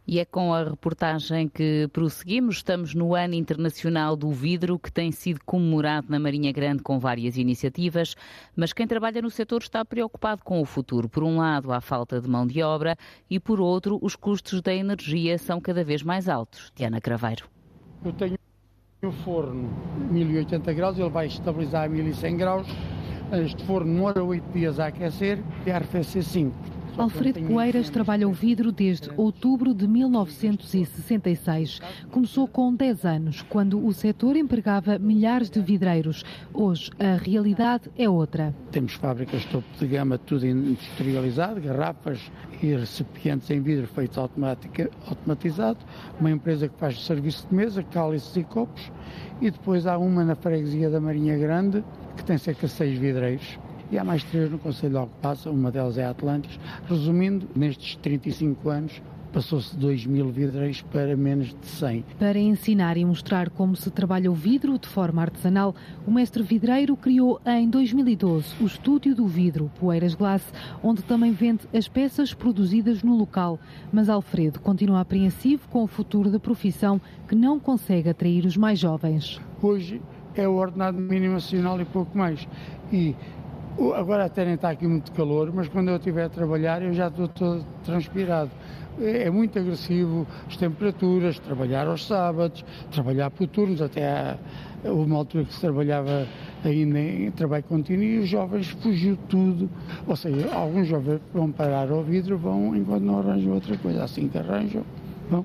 E 0.04 0.18
é 0.18 0.24
com 0.24 0.52
a 0.52 0.64
reportagem 0.64 1.48
que 1.48 1.88
prosseguimos. 1.92 2.56
Estamos 2.56 2.92
no 2.92 3.14
Ano 3.14 3.34
Internacional 3.34 4.16
do 4.16 4.32
Vidro, 4.32 4.76
que 4.76 4.90
tem 4.90 5.12
sido 5.12 5.40
comemorado 5.44 6.08
na 6.10 6.18
Marinha 6.18 6.50
Grande 6.50 6.82
com 6.82 6.98
várias 6.98 7.36
iniciativas, 7.36 8.16
mas 8.56 8.72
quem 8.72 8.86
trabalha 8.86 9.22
no 9.22 9.30
setor 9.30 9.62
está 9.62 9.84
preocupado 9.84 10.42
com 10.42 10.60
o 10.60 10.64
futuro. 10.64 11.08
Por 11.08 11.22
um 11.22 11.38
lado, 11.38 11.72
há 11.72 11.80
falta 11.80 12.20
de 12.20 12.28
mão 12.28 12.44
de 12.44 12.60
obra 12.62 12.96
e, 13.30 13.38
por 13.38 13.60
outro, 13.60 13.96
os 14.02 14.16
custos 14.16 14.60
da 14.60 14.74
energia 14.74 15.38
são 15.38 15.60
cada 15.60 15.84
vez 15.84 16.02
mais 16.02 16.28
altos. 16.28 16.72
Diana 16.74 17.00
Craveiro. 17.00 17.48
Eu 18.04 18.12
tenho 18.12 18.36
um 19.04 19.12
forno 19.12 19.70
1080 20.10 20.72
graus, 20.72 20.98
ele 20.98 21.10
vai 21.10 21.28
estabilizar 21.28 21.84
a 21.84 21.88
1100 21.88 22.36
graus. 22.36 22.66
Este 23.32 23.64
forno 23.64 23.94
demora 23.94 24.22
8 24.22 24.52
dias 24.52 24.80
a 24.80 24.88
aquecer 24.88 25.38
e 25.64 25.70
a 25.70 25.76
arrefecer 25.76 26.24
5. 26.24 26.81
Alfredo 26.98 27.40
Poeiras 27.42 27.88
trabalha 27.88 28.28
o 28.28 28.32
vidro 28.32 28.70
desde 28.70 29.10
outubro 29.16 29.72
de 29.72 29.88
1966. 29.88 31.80
Começou 32.10 32.46
com 32.46 32.74
10 32.74 33.04
anos, 33.06 33.42
quando 33.42 33.84
o 33.84 33.92
setor 33.94 34.36
empregava 34.36 34.98
milhares 34.98 35.48
de 35.48 35.60
vidreiros. 35.60 36.22
Hoje, 36.52 36.90
a 36.98 37.16
realidade 37.16 37.90
é 37.96 38.08
outra. 38.08 38.54
Temos 38.70 38.92
fábricas 38.94 39.44
topo 39.46 39.66
de 39.78 39.86
gama, 39.86 40.18
tudo 40.18 40.46
industrializado, 40.46 41.60
garrafas 41.62 42.30
e 42.62 42.74
recipientes 42.74 43.50
em 43.50 43.60
vidro 43.60 43.86
feitos 43.86 44.18
automatizado, 44.18 45.78
uma 46.20 46.30
empresa 46.30 46.68
que 46.68 46.78
faz 46.78 47.04
serviço 47.04 47.46
de 47.48 47.54
mesa, 47.54 47.82
cálices 47.82 48.36
e 48.36 48.44
copos, 48.44 48.92
e 49.40 49.50
depois 49.50 49.86
há 49.86 49.96
uma 49.96 50.24
na 50.24 50.34
freguesia 50.34 50.90
da 50.90 51.00
Marinha 51.00 51.38
Grande, 51.38 51.82
que 52.16 52.24
tem 52.24 52.36
cerca 52.36 52.66
de 52.66 52.72
seis 52.72 52.98
vidreiros 52.98 53.58
e 53.92 53.98
há 53.98 54.02
mais 54.02 54.24
três 54.24 54.50
no 54.50 54.58
Conselho 54.58 54.92
de 54.92 54.98
Alcobaça, 54.98 55.50
uma 55.50 55.70
delas 55.70 55.98
é 55.98 56.04
a 56.04 56.10
Atlantis. 56.10 56.58
Resumindo, 56.88 57.46
nestes 57.54 57.94
35 57.96 58.70
anos, 58.70 59.02
passou-se 59.30 59.74
de 59.74 59.80
2 59.82 60.06
mil 60.06 60.30
vidreiros 60.30 60.80
para 60.80 61.14
menos 61.14 61.48
de 61.48 61.66
100. 61.66 62.02
Para 62.18 62.38
ensinar 62.38 62.96
e 62.96 63.04
mostrar 63.04 63.50
como 63.50 63.76
se 63.76 63.90
trabalha 63.90 64.30
o 64.30 64.34
vidro 64.34 64.78
de 64.78 64.88
forma 64.88 65.20
artesanal, 65.20 65.74
o 66.06 66.10
mestre 66.10 66.42
vidreiro 66.42 66.96
criou 66.96 67.38
em 67.44 67.68
2012 67.68 68.62
o 68.62 68.66
Estúdio 68.66 69.14
do 69.14 69.26
Vidro, 69.26 69.70
Poeiras 69.78 70.14
Glass, 70.14 70.42
onde 70.82 71.02
também 71.02 71.32
vende 71.32 71.68
as 71.74 71.86
peças 71.86 72.32
produzidas 72.32 73.02
no 73.02 73.14
local. 73.14 73.60
Mas 73.92 74.08
Alfredo 74.08 74.58
continua 74.58 75.00
apreensivo 75.00 75.68
com 75.68 75.82
o 75.82 75.86
futuro 75.86 76.30
da 76.30 76.40
profissão 76.40 76.98
que 77.28 77.34
não 77.34 77.60
consegue 77.60 78.08
atrair 78.08 78.46
os 78.46 78.56
mais 78.56 78.78
jovens. 78.78 79.38
Hoje 79.60 80.00
é 80.34 80.48
o 80.48 80.54
ordenado 80.54 80.98
mínimo 80.98 81.34
nacional 81.34 81.78
e 81.78 81.84
pouco 81.84 82.16
mais. 82.16 82.48
E 82.90 83.14
Agora 83.96 84.26
até 84.26 84.44
nem 84.44 84.54
está 84.54 84.70
aqui 84.70 84.86
muito 84.86 85.12
calor, 85.12 85.50
mas 85.52 85.66
quando 85.68 85.88
eu 85.88 85.96
estiver 85.96 86.24
a 86.24 86.28
trabalhar 86.28 86.82
eu 86.82 86.92
já 86.92 87.08
estou 87.08 87.26
todo 87.28 87.64
transpirado. 87.84 88.50
É, 89.00 89.24
é 89.24 89.30
muito 89.30 89.58
agressivo 89.58 90.26
as 90.46 90.56
temperaturas, 90.56 91.38
trabalhar 91.38 91.86
aos 91.86 92.06
sábados, 92.06 92.64
trabalhar 92.90 93.30
por 93.30 93.46
turnos, 93.46 93.80
até 93.80 94.36
houve 94.84 95.06
uma 95.06 95.18
altura 95.18 95.44
que 95.44 95.54
se 95.54 95.60
trabalhava 95.60 96.26
ainda 96.62 96.98
em 96.98 97.30
trabalho 97.30 97.64
contínuo 97.64 98.04
e 98.04 98.18
os 98.18 98.28
jovens 98.28 98.68
fugiu 98.68 99.16
tudo. 99.28 99.70
Ou 100.06 100.16
seja, 100.16 100.52
alguns 100.52 100.86
jovens 100.86 101.20
vão 101.32 101.50
parar 101.50 101.90
ao 101.90 102.02
vidro, 102.02 102.36
vão 102.36 102.76
enquanto 102.76 103.02
não 103.02 103.18
arranjam 103.20 103.54
outra 103.54 103.76
coisa, 103.78 104.04
assim 104.04 104.28
que 104.28 104.36
arranjam, 104.36 104.82
vão. 105.30 105.44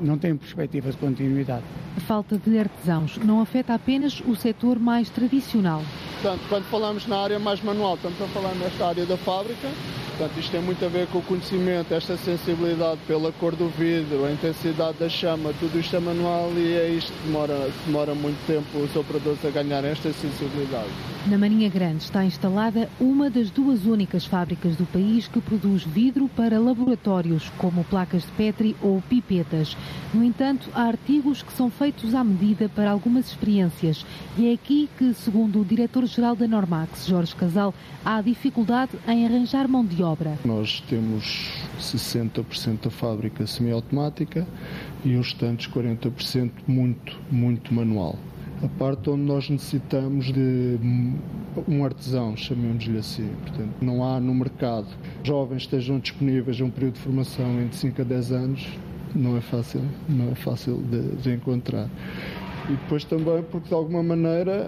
Não 0.00 0.18
tem 0.18 0.36
perspectiva 0.36 0.90
de 0.90 0.96
continuidade. 0.96 1.64
A 1.96 2.00
falta 2.00 2.38
de 2.38 2.58
artesãos 2.58 3.16
não 3.18 3.40
afeta 3.40 3.74
apenas 3.74 4.20
o 4.26 4.34
setor 4.36 4.78
mais 4.78 5.10
tradicional. 5.10 5.82
Portanto, 6.20 6.42
quando 6.48 6.64
falamos 6.64 7.06
na 7.06 7.18
área 7.18 7.38
mais 7.38 7.62
manual, 7.62 7.94
estamos 7.94 8.20
a 8.20 8.26
falar 8.28 8.54
nesta 8.54 8.86
área 8.86 9.06
da 9.06 9.16
fábrica, 9.16 9.68
Portanto, 10.18 10.36
isto 10.40 10.50
tem 10.50 10.60
muito 10.60 10.84
a 10.84 10.88
ver 10.88 11.06
com 11.06 11.18
o 11.18 11.22
conhecimento, 11.22 11.94
esta 11.94 12.16
sensibilidade 12.16 12.98
pela 13.06 13.30
cor 13.30 13.54
do 13.54 13.68
vidro, 13.68 14.24
a 14.24 14.32
intensidade 14.32 14.98
da 14.98 15.08
chama, 15.08 15.54
tudo 15.60 15.78
isto 15.78 15.94
é 15.94 16.00
manual 16.00 16.50
e 16.56 16.72
é 16.72 16.88
isto 16.88 17.12
que 17.12 17.26
demora, 17.28 17.70
demora 17.86 18.16
muito 18.16 18.36
tempo 18.44 18.78
os 18.78 18.96
operadores 18.96 19.44
a 19.44 19.50
ganhar 19.50 19.84
esta 19.84 20.12
sensibilidade. 20.12 20.88
Na 21.28 21.38
Marinha 21.38 21.68
Grande 21.68 22.02
está 22.02 22.24
instalada 22.24 22.88
uma 22.98 23.30
das 23.30 23.48
duas 23.48 23.86
únicas 23.86 24.24
fábricas 24.24 24.74
do 24.74 24.86
país 24.86 25.28
que 25.28 25.40
produz 25.40 25.84
vidro 25.84 26.28
para 26.34 26.58
laboratórios, 26.58 27.48
como 27.56 27.84
placas 27.84 28.22
de 28.22 28.32
Petri 28.32 28.74
ou 28.82 29.00
pipetas. 29.08 29.76
No 30.12 30.24
entanto, 30.24 30.70
há 30.74 30.82
artigos 30.82 31.42
que 31.42 31.52
são 31.52 31.70
feitos 31.70 32.14
à 32.14 32.24
medida 32.24 32.68
para 32.68 32.90
algumas 32.90 33.26
experiências 33.26 34.06
e 34.36 34.48
é 34.48 34.52
aqui 34.54 34.88
que, 34.96 35.12
segundo 35.12 35.60
o 35.60 35.64
diretor-geral 35.64 36.34
da 36.34 36.48
Normax, 36.48 37.06
Jorge 37.06 37.34
Casal, 37.36 37.74
há 38.04 38.20
dificuldade 38.22 38.92
em 39.06 39.26
arranjar 39.26 39.68
mão 39.68 39.84
de 39.84 40.02
obra. 40.02 40.38
Nós 40.44 40.80
temos 40.88 41.50
60% 41.78 42.84
da 42.84 42.90
fábrica 42.90 43.46
semiautomática 43.46 44.46
e 45.04 45.14
os 45.16 45.26
restantes 45.28 45.68
40% 45.68 46.50
muito, 46.66 47.18
muito 47.30 47.74
manual. 47.74 48.16
A 48.62 48.66
parte 48.66 49.08
onde 49.08 49.22
nós 49.22 49.48
necessitamos 49.48 50.32
de 50.32 50.78
um 51.68 51.84
artesão, 51.84 52.36
chamemos-lhe 52.36 52.98
assim. 52.98 53.30
Portanto, 53.42 53.74
não 53.80 54.02
há 54.02 54.18
no 54.18 54.34
mercado 54.34 54.88
jovens 55.22 55.62
estejam 55.62 56.00
disponíveis 56.00 56.60
a 56.60 56.64
um 56.64 56.70
período 56.70 56.94
de 56.94 57.00
formação 57.00 57.60
entre 57.60 57.76
5 57.76 58.02
a 58.02 58.04
10 58.04 58.32
anos, 58.32 58.66
não 59.14 59.36
é 59.36 59.40
fácil, 59.40 59.82
não 60.08 60.30
é 60.30 60.34
fácil 60.34 60.76
de, 60.90 61.16
de 61.16 61.34
encontrar. 61.34 61.88
E 62.68 62.72
depois 62.72 63.04
também 63.04 63.42
porque 63.50 63.68
de 63.68 63.74
alguma 63.74 64.02
maneira 64.02 64.66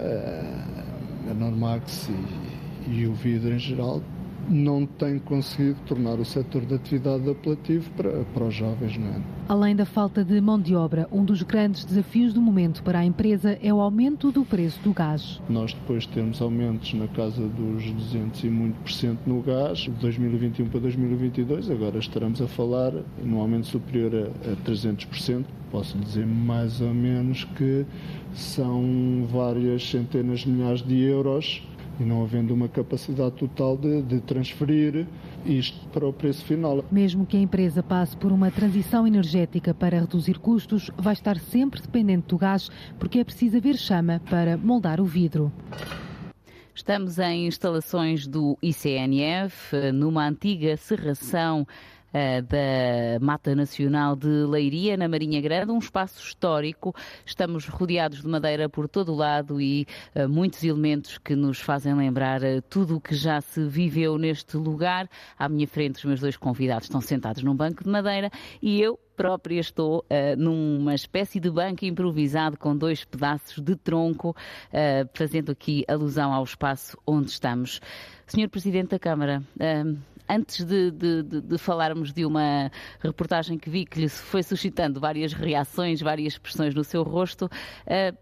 a 1.29 1.33
Normax 1.33 2.09
e, 2.09 2.91
e 2.91 3.07
o 3.07 3.13
vidro 3.13 3.53
em 3.53 3.59
geral 3.59 4.01
não 4.49 4.85
tem 4.85 5.19
conseguido 5.19 5.77
tornar 5.85 6.19
o 6.19 6.25
setor 6.25 6.65
de 6.65 6.75
atividade 6.75 7.29
apelativo 7.29 7.89
para, 7.91 8.23
para 8.33 8.45
os 8.45 8.53
jovens. 8.53 8.97
Não 8.97 9.07
é? 9.07 9.21
Além 9.47 9.75
da 9.75 9.85
falta 9.85 10.23
de 10.23 10.39
mão 10.39 10.59
de 10.59 10.75
obra, 10.75 11.07
um 11.11 11.23
dos 11.23 11.43
grandes 11.43 11.83
desafios 11.83 12.33
do 12.33 12.41
momento 12.41 12.83
para 12.83 12.99
a 12.99 13.05
empresa 13.05 13.57
é 13.61 13.73
o 13.73 13.79
aumento 13.79 14.31
do 14.31 14.45
preço 14.45 14.79
do 14.81 14.93
gás. 14.93 15.41
Nós 15.49 15.73
depois 15.73 16.05
temos 16.05 16.41
aumentos 16.41 16.93
na 16.93 17.07
casa 17.07 17.41
dos 17.41 17.91
200 17.91 18.43
e 18.43 18.49
muito 18.49 18.75
por 18.81 18.91
cento 18.91 19.19
no 19.25 19.41
gás, 19.41 19.79
de 19.79 19.89
2021 19.91 20.67
para 20.67 20.79
2022, 20.79 21.69
agora 21.69 21.97
estaremos 21.99 22.41
a 22.41 22.47
falar 22.47 22.93
num 23.23 23.39
aumento 23.39 23.67
superior 23.67 24.11
a, 24.15 24.51
a 24.51 24.55
300%. 24.57 25.43
Posso 25.71 25.97
dizer 25.97 26.25
mais 26.25 26.81
ou 26.81 26.93
menos 26.93 27.45
que 27.45 27.85
são 28.33 29.25
várias 29.31 29.89
centenas 29.89 30.41
de 30.41 30.49
milhares 30.49 30.81
de 30.81 31.01
euros 31.01 31.63
e 32.01 32.05
não 32.05 32.23
havendo 32.23 32.53
uma 32.53 32.67
capacidade 32.67 33.35
total 33.35 33.77
de, 33.77 34.01
de, 34.01 34.19
transferir 34.21 35.05
isto 35.45 35.87
para 35.89 36.07
o 36.07 36.11
preço 36.11 36.43
final. 36.43 36.83
Mesmo 36.91 37.25
que 37.25 37.37
a 37.37 37.39
empresa 37.39 37.83
passe 37.83 38.17
por 38.17 38.31
uma 38.31 38.49
transição 38.49 39.05
energética 39.05 39.73
para 39.73 39.99
reduzir 39.99 40.39
custos, 40.39 40.89
vai 40.97 41.13
estar 41.13 41.37
sempre 41.37 41.81
dependente 41.81 42.27
do 42.27 42.37
gás, 42.37 42.69
porque 42.97 43.19
é 43.19 43.23
preciso 43.23 43.57
haver 43.57 43.77
chama 43.77 44.19
para 44.29 44.57
moldar 44.57 44.99
o 44.99 45.05
vidro. 45.05 45.51
Estamos 46.73 47.19
em 47.19 47.45
instalações 47.47 48.25
do 48.25 48.57
ICNF, 48.61 49.91
numa 49.93 50.27
antiga 50.27 50.75
serração 50.77 51.67
da 52.11 53.23
Mata 53.25 53.55
Nacional 53.55 54.15
de 54.15 54.27
Leiria, 54.27 54.97
na 54.97 55.07
Marinha 55.07 55.39
Grande, 55.41 55.71
um 55.71 55.77
espaço 55.77 56.21
histórico. 56.21 56.93
Estamos 57.25 57.67
rodeados 57.67 58.21
de 58.21 58.27
madeira 58.27 58.67
por 58.67 58.87
todo 58.87 59.13
o 59.13 59.15
lado 59.15 59.61
e 59.61 59.87
uh, 60.15 60.27
muitos 60.27 60.63
elementos 60.63 61.17
que 61.17 61.35
nos 61.35 61.59
fazem 61.59 61.93
lembrar 61.93 62.41
uh, 62.41 62.61
tudo 62.69 62.97
o 62.97 63.01
que 63.01 63.15
já 63.15 63.39
se 63.41 63.63
viveu 63.65 64.17
neste 64.17 64.57
lugar. 64.57 65.09
À 65.37 65.47
minha 65.47 65.67
frente, 65.67 65.97
os 65.97 66.05
meus 66.05 66.19
dois 66.19 66.37
convidados 66.37 66.85
estão 66.85 67.01
sentados 67.01 67.43
num 67.43 67.55
banco 67.55 67.83
de 67.83 67.89
madeira 67.89 68.29
e 68.61 68.81
eu 68.81 68.99
própria 69.15 69.59
estou 69.59 69.99
uh, 69.99 70.35
numa 70.35 70.95
espécie 70.95 71.39
de 71.39 71.49
banco 71.49 71.85
improvisado 71.85 72.57
com 72.57 72.75
dois 72.75 73.05
pedaços 73.05 73.61
de 73.61 73.75
tronco, 73.75 74.31
uh, 74.31 75.09
fazendo 75.13 75.51
aqui 75.51 75.85
alusão 75.87 76.33
ao 76.33 76.43
espaço 76.43 76.97
onde 77.05 77.29
estamos. 77.29 77.79
Senhor 78.25 78.49
Presidente 78.49 78.91
da 78.91 78.99
Câmara, 78.99 79.43
antes 80.31 80.63
de, 80.63 80.91
de, 80.91 81.23
de, 81.23 81.41
de, 81.41 81.57
falarmos 81.57 82.13
de 82.13 82.25
uma 82.25 82.71
reportagem 82.99 83.57
que 83.57 83.69
vi 83.69 83.85
que 83.85 83.99
lhe 83.99 84.09
foi 84.09 84.41
suscitando 84.41 84.99
várias 84.99 85.33
reações, 85.33 86.01
várias 86.01 86.33
expressões 86.33 86.73
no 86.73 86.83
seu 86.83 87.03
rosto, 87.03 87.45
uh, 87.45 88.17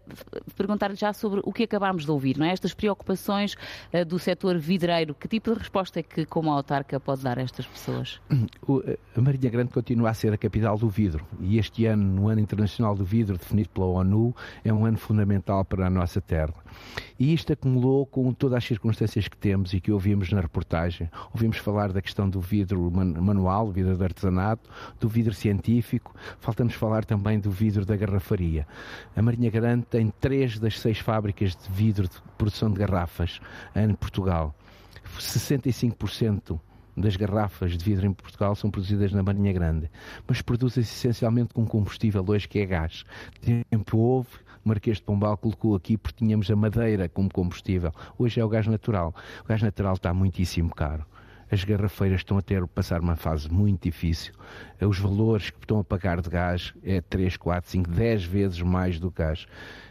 perguntar-lhe 0.56 0.96
já 0.96 1.12
sobre 1.12 1.40
o 1.44 1.52
que 1.52 1.62
acabámos 1.62 2.04
de 2.04 2.10
ouvir, 2.10 2.36
não 2.36 2.46
é? 2.46 2.52
Estas 2.52 2.74
preocupações 2.74 3.54
uh, 3.94 4.04
do 4.04 4.18
setor 4.18 4.58
vidreiro, 4.58 5.14
que 5.14 5.28
tipo 5.28 5.52
de 5.52 5.58
resposta 5.58 6.00
é 6.00 6.02
que, 6.02 6.26
como 6.26 6.50
autarca, 6.50 6.98
pode 6.98 7.22
dar 7.22 7.38
a 7.38 7.42
estas 7.42 7.66
pessoas? 7.66 8.20
A 9.16 9.20
Marinha 9.20 9.50
Grande 9.50 9.72
continua 9.72 10.10
a 10.10 10.14
ser 10.14 10.32
a 10.32 10.38
capital 10.38 10.78
do 10.78 10.88
vidro 10.88 11.26
e 11.40 11.58
este 11.58 11.86
ano, 11.86 12.02
no 12.02 12.28
Ano 12.28 12.40
Internacional 12.40 12.94
do 12.94 13.04
Vidro, 13.04 13.36
definido 13.36 13.68
pela 13.70 13.86
ONU, 13.86 14.34
é 14.64 14.72
um 14.72 14.84
ano 14.84 14.98
fundamental 14.98 15.64
para 15.64 15.86
a 15.86 15.90
nossa 15.90 16.20
terra. 16.20 16.54
E 17.18 17.34
isto 17.34 17.52
acumulou 17.52 18.06
com 18.06 18.32
todas 18.32 18.58
as 18.58 18.64
circunstâncias 18.64 19.28
que 19.28 19.36
temos 19.36 19.74
e 19.74 19.80
que 19.80 19.92
ouvimos 19.92 20.32
na 20.32 20.40
reportagem. 20.40 21.10
Ouvimos 21.34 21.58
falar 21.58 21.92
da 21.92 21.99
questão 22.02 22.28
do 22.28 22.40
vidro 22.40 22.90
manual, 22.90 23.66
do 23.66 23.72
vidro 23.72 23.96
de 23.96 24.04
artesanato, 24.04 24.68
do 24.98 25.08
vidro 25.08 25.34
científico, 25.34 26.14
faltamos 26.38 26.74
falar 26.74 27.04
também 27.04 27.38
do 27.38 27.50
vidro 27.50 27.84
da 27.84 27.96
garrafaria. 27.96 28.66
A 29.16 29.22
Marinha 29.22 29.50
Grande 29.50 29.86
tem 29.86 30.12
três 30.20 30.58
das 30.58 30.78
seis 30.78 30.98
fábricas 30.98 31.56
de 31.56 31.70
vidro 31.70 32.08
de 32.08 32.16
produção 32.36 32.70
de 32.70 32.78
garrafas 32.78 33.40
em 33.74 33.94
Portugal. 33.94 34.54
65% 35.18 36.58
das 36.96 37.16
garrafas 37.16 37.76
de 37.76 37.84
vidro 37.84 38.06
em 38.06 38.12
Portugal 38.12 38.54
são 38.54 38.70
produzidas 38.70 39.12
na 39.12 39.22
Marinha 39.22 39.52
Grande, 39.52 39.90
mas 40.26 40.42
produzem-se 40.42 40.92
essencialmente 40.92 41.54
com 41.54 41.66
combustível 41.66 42.24
hoje 42.26 42.48
que 42.48 42.58
é 42.58 42.66
gás. 42.66 43.04
Tempo 43.40 43.98
houve, 43.98 44.28
Marquês 44.64 44.98
de 44.98 45.02
Pombal 45.02 45.36
colocou 45.36 45.74
aqui 45.74 45.96
porque 45.96 46.18
tínhamos 46.18 46.50
a 46.50 46.56
madeira 46.56 47.08
como 47.08 47.30
combustível. 47.32 47.92
Hoje 48.18 48.40
é 48.40 48.44
o 48.44 48.48
gás 48.48 48.66
natural. 48.66 49.14
O 49.44 49.48
gás 49.48 49.62
natural 49.62 49.94
está 49.94 50.12
muitíssimo 50.12 50.74
caro 50.74 51.06
as 51.50 51.64
garrafeiras 51.64 52.20
estão 52.20 52.38
a 52.38 52.42
ter 52.42 52.66
passar 52.68 53.00
uma 53.00 53.16
fase 53.16 53.50
muito 53.50 53.82
difícil. 53.82 54.32
Os 54.80 54.98
valores 54.98 55.50
que 55.50 55.58
estão 55.58 55.78
a 55.78 55.84
pagar 55.84 56.20
de 56.20 56.30
gás 56.30 56.72
é 56.82 57.00
3, 57.00 57.36
4, 57.36 57.70
5, 57.70 57.90
10 57.90 58.24
vezes 58.24 58.62
mais 58.62 59.00
do 59.00 59.10
gás. 59.10 59.46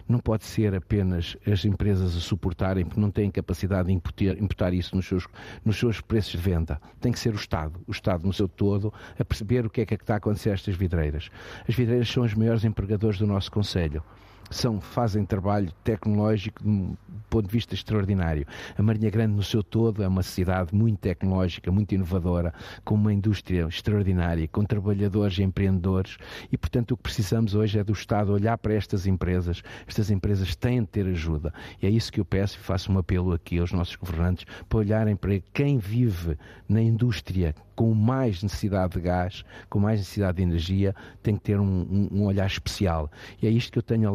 Não 0.08 0.20
pode 0.20 0.46
ser 0.46 0.74
apenas 0.74 1.38
as 1.46 1.66
empresas 1.66 2.16
a 2.16 2.20
suportarem 2.20 2.86
porque 2.86 3.00
não 3.00 3.12
têm 3.12 3.30
capacidade 3.30 3.90
de 3.90 3.94
imputar, 3.94 4.38
imputar 4.42 4.74
isso 4.74 4.96
nos 4.96 5.06
seus, 5.06 5.28
nos 5.64 5.78
seus 5.78 6.02
preços 6.02 6.32
de 6.32 6.38
venda. 6.38 6.82
Tem 7.00 7.12
que 7.12 7.20
ser 7.20 7.34
o 7.34 7.38
Estado, 7.38 7.80
o 7.86 7.92
Estado 7.92 8.26
no 8.26 8.34
seu 8.34 8.48
todo, 8.48 8.92
a 9.20 9.26
perceber 9.26 9.66
o 9.66 9.70
que 9.70 9.82
é 9.82 9.86
que 9.86 9.94
está 9.94 10.16
a 10.16 10.18
acontecer 10.18 10.50
a 10.50 10.54
estas 10.54 10.76
vidreiras. 10.76 11.30
As 11.68 11.76
vidreiras 11.76 12.10
são 12.10 12.24
os 12.24 12.34
maiores 12.34 12.64
empregadores 12.64 13.20
do 13.20 13.28
nosso 13.28 13.52
Conselho 13.52 14.04
são, 14.50 14.82
fazem 14.82 15.26
trabalho 15.26 15.72
tecnológico 15.84 16.64
de 16.64 16.70
um 16.70 16.96
ponto 17.30 17.46
de 17.46 17.52
vista 17.52 17.74
extraordinário. 17.74 18.46
A 18.78 18.82
Marinha 18.82 19.10
Grande, 19.10 19.36
no 19.36 19.44
seu 19.44 19.64
todo, 19.64 20.04
é 20.04 20.08
uma 20.08 20.24
cidade 20.24 20.74
muito 20.74 21.00
tecnológica, 21.00 21.72
muito 21.72 21.94
inovadora, 21.94 22.54
com 22.84 22.96
uma 22.96 23.14
indústria 23.14 23.68
extraordinária, 23.68 24.48
com 24.48 24.64
trabalhadores 24.64 25.38
e 25.38 25.44
empreendedores, 25.44 26.18
e, 26.52 26.58
portanto, 26.58 26.92
o 26.92 26.98
que 26.98 27.04
precisamos 27.04 27.54
hoje 27.54 27.80
é 27.80 27.84
do 27.84 27.94
Estado 27.94 28.34
olhar 28.34 28.58
para 28.58 28.74
estas 28.74 29.06
empresas. 29.06 29.62
Estas 29.88 30.10
empresas 30.10 30.56
têm 30.56 30.82
de 30.82 30.88
ter 30.88 31.06
ajuda. 31.06 31.54
E 31.82 31.86
é 31.86 31.90
isso 31.90 32.12
que 32.12 32.20
eu 32.20 32.26
peço 32.26 32.58
e 32.58 32.60
faço 32.60 32.92
um 32.92 32.98
apelo 32.98 33.34
aqui 33.34 33.60
aos 33.60 33.72
nossos 33.72 33.96
governantes 33.96 34.46
para 34.68 34.80
olharem 34.80 35.16
para 35.16 35.40
quem 35.54 35.78
vive 35.78 36.38
na 36.68 36.82
indústria 36.82 37.54
com 37.80 37.94
mais 37.94 38.44
necessidade 38.44 38.96
de 38.96 39.00
gás, 39.00 39.46
com 39.70 39.80
mais 39.80 40.00
necessidade 40.00 40.36
de 40.36 40.44
energia, 40.44 40.94
tem 41.24 41.38
que 41.38 41.42
ter 41.44 41.58
um, 41.62 41.64
um, 41.64 42.10
um 42.12 42.26
olhar 42.26 42.46
especial. 42.46 43.10
E 43.42 43.48
é 43.48 43.50
isto 43.50 43.72
que 43.72 43.78
eu 43.78 43.82
tenho 43.82 44.10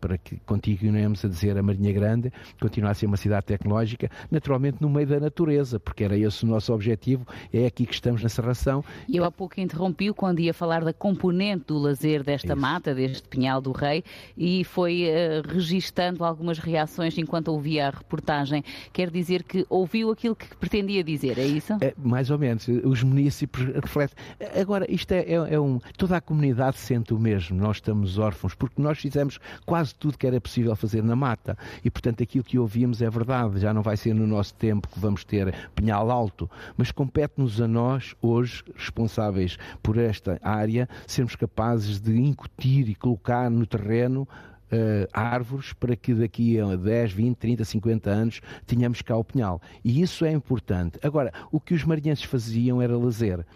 para 0.00 0.18
que 0.18 0.36
continuemos 0.44 1.24
a 1.24 1.28
dizer 1.28 1.56
a 1.56 1.62
Marinha 1.62 1.92
Grande 1.92 2.32
continua 2.60 2.90
a 2.90 2.94
ser 2.94 3.06
uma 3.06 3.16
cidade 3.16 3.46
tecnológica, 3.46 4.10
naturalmente 4.30 4.78
no 4.80 4.90
meio 4.90 5.06
da 5.06 5.18
natureza, 5.18 5.80
porque 5.80 6.04
era 6.04 6.16
esse 6.16 6.44
o 6.44 6.46
nosso 6.46 6.72
objetivo, 6.72 7.26
é 7.52 7.66
aqui 7.66 7.86
que 7.86 7.94
estamos 7.94 8.22
na 8.22 8.28
serração. 8.28 8.84
E 9.08 9.16
eu 9.16 9.24
há 9.24 9.30
pouco 9.30 9.58
interrompi 9.60 10.12
quando 10.12 10.40
ia 10.40 10.52
falar 10.52 10.84
da 10.84 10.92
componente 10.92 11.66
do 11.68 11.78
lazer 11.78 12.22
desta 12.22 12.52
Isso. 12.52 12.60
mata, 12.60 12.94
deste 12.94 13.26
Pinhal 13.28 13.60
do 13.60 13.72
Rei, 13.72 14.04
e 14.36 14.64
foi 14.64 15.04
uh, 15.04 15.48
registando 15.48 16.24
algumas 16.24 16.58
reações 16.58 17.16
enquanto 17.16 17.48
ouvia 17.48 17.88
a 17.88 17.90
reportagem. 17.90 18.62
Quer 18.92 19.10
dizer 19.10 19.42
que 19.42 19.64
ouviu 19.68 20.10
aquilo 20.10 20.36
que 20.36 20.54
pretendia 20.56 21.02
dizer, 21.02 21.38
é 21.38 21.46
isso? 21.46 21.74
É, 21.80 21.94
mais 21.96 22.30
ou 22.30 22.38
menos. 22.38 22.68
Os 22.68 22.98
os 22.98 23.02
municípios 23.02 23.66
refletem. 23.74 24.16
Agora, 24.60 24.86
isto 24.90 25.12
é, 25.12 25.20
é, 25.20 25.54
é, 25.54 25.60
um. 25.60 25.78
Toda 25.96 26.16
a 26.16 26.20
comunidade 26.20 26.78
sente 26.78 27.14
o 27.14 27.18
mesmo. 27.18 27.56
Nós 27.56 27.76
estamos 27.76 28.18
órfãos, 28.18 28.54
porque 28.54 28.80
nós 28.80 28.98
fizemos 28.98 29.38
quase 29.64 29.94
tudo 29.94 30.18
que 30.18 30.26
era 30.26 30.40
possível 30.40 30.74
fazer 30.76 31.02
na 31.02 31.16
mata. 31.16 31.56
E, 31.84 31.90
portanto, 31.90 32.22
aquilo 32.22 32.44
que 32.44 32.58
ouvimos 32.58 33.02
é 33.02 33.10
verdade, 33.10 33.60
já 33.60 33.72
não 33.72 33.82
vai 33.82 33.96
ser 33.96 34.14
no 34.14 34.26
nosso 34.26 34.54
tempo 34.54 34.88
que 34.88 34.98
vamos 34.98 35.24
ter 35.24 35.54
Pinhal 35.74 36.10
Alto, 36.10 36.50
mas 36.76 36.90
compete-nos 36.90 37.60
a 37.60 37.68
nós, 37.68 38.14
hoje, 38.20 38.64
responsáveis 38.74 39.58
por 39.82 39.96
esta 39.96 40.38
área, 40.42 40.88
sermos 41.06 41.36
capazes 41.36 42.00
de 42.00 42.16
incutir 42.16 42.88
e 42.88 42.94
colocar 42.94 43.50
no 43.50 43.66
terreno 43.66 44.26
Uh, 44.70 45.08
árvores 45.14 45.72
para 45.72 45.96
que 45.96 46.12
daqui 46.12 46.60
a 46.60 46.76
10, 46.76 47.12
20, 47.12 47.36
30, 47.38 47.64
50 47.64 48.10
anos 48.10 48.40
tenhamos 48.66 49.00
cá 49.00 49.16
o 49.16 49.24
pinhal. 49.24 49.62
E 49.82 50.02
isso 50.02 50.26
é 50.26 50.30
importante. 50.30 50.98
Agora, 51.02 51.32
o 51.50 51.58
que 51.58 51.72
os 51.72 51.84
marinhenses 51.84 52.24
faziam 52.24 52.82
era 52.82 52.94
lazer. 52.94 53.46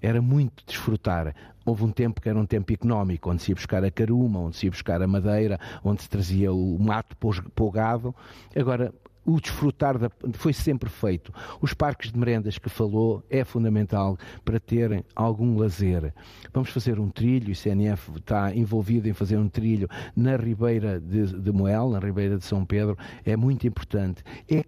Era 0.00 0.20
muito 0.20 0.64
desfrutar. 0.66 1.34
Houve 1.64 1.84
um 1.84 1.90
tempo 1.90 2.20
que 2.20 2.28
era 2.28 2.38
um 2.38 2.46
tempo 2.46 2.72
económico, 2.72 3.30
onde 3.30 3.42
se 3.42 3.50
ia 3.50 3.54
buscar 3.54 3.84
a 3.84 3.90
caruma, 3.90 4.40
onde 4.40 4.56
se 4.56 4.66
ia 4.66 4.70
buscar 4.70 5.02
a 5.02 5.06
madeira, 5.06 5.58
onde 5.82 6.02
se 6.02 6.08
trazia 6.08 6.52
o 6.52 6.78
mato 6.78 7.16
para 7.16 7.64
o 7.64 7.70
gado. 7.70 8.14
Agora, 8.54 8.92
o 9.26 9.40
desfrutar 9.40 9.98
da, 9.98 10.08
foi 10.34 10.52
sempre 10.52 10.88
feito. 10.88 11.32
Os 11.60 11.74
parques 11.74 12.12
de 12.12 12.18
merendas 12.18 12.58
que 12.58 12.68
falou 12.68 13.24
é 13.28 13.44
fundamental 13.44 14.16
para 14.44 14.60
terem 14.60 15.04
algum 15.14 15.58
lazer. 15.58 16.14
Vamos 16.54 16.70
fazer 16.70 17.00
um 17.00 17.10
trilho, 17.10 17.52
o 17.52 17.56
CNF 17.56 18.12
está 18.16 18.54
envolvido 18.54 19.08
em 19.08 19.12
fazer 19.12 19.36
um 19.36 19.48
trilho 19.48 19.88
na 20.14 20.36
Ribeira 20.36 21.00
de, 21.00 21.26
de 21.40 21.52
Moel, 21.52 21.90
na 21.90 21.98
Ribeira 21.98 22.38
de 22.38 22.44
São 22.44 22.64
Pedro, 22.64 22.96
é 23.24 23.36
muito 23.36 23.66
importante. 23.66 24.22
É 24.48 24.64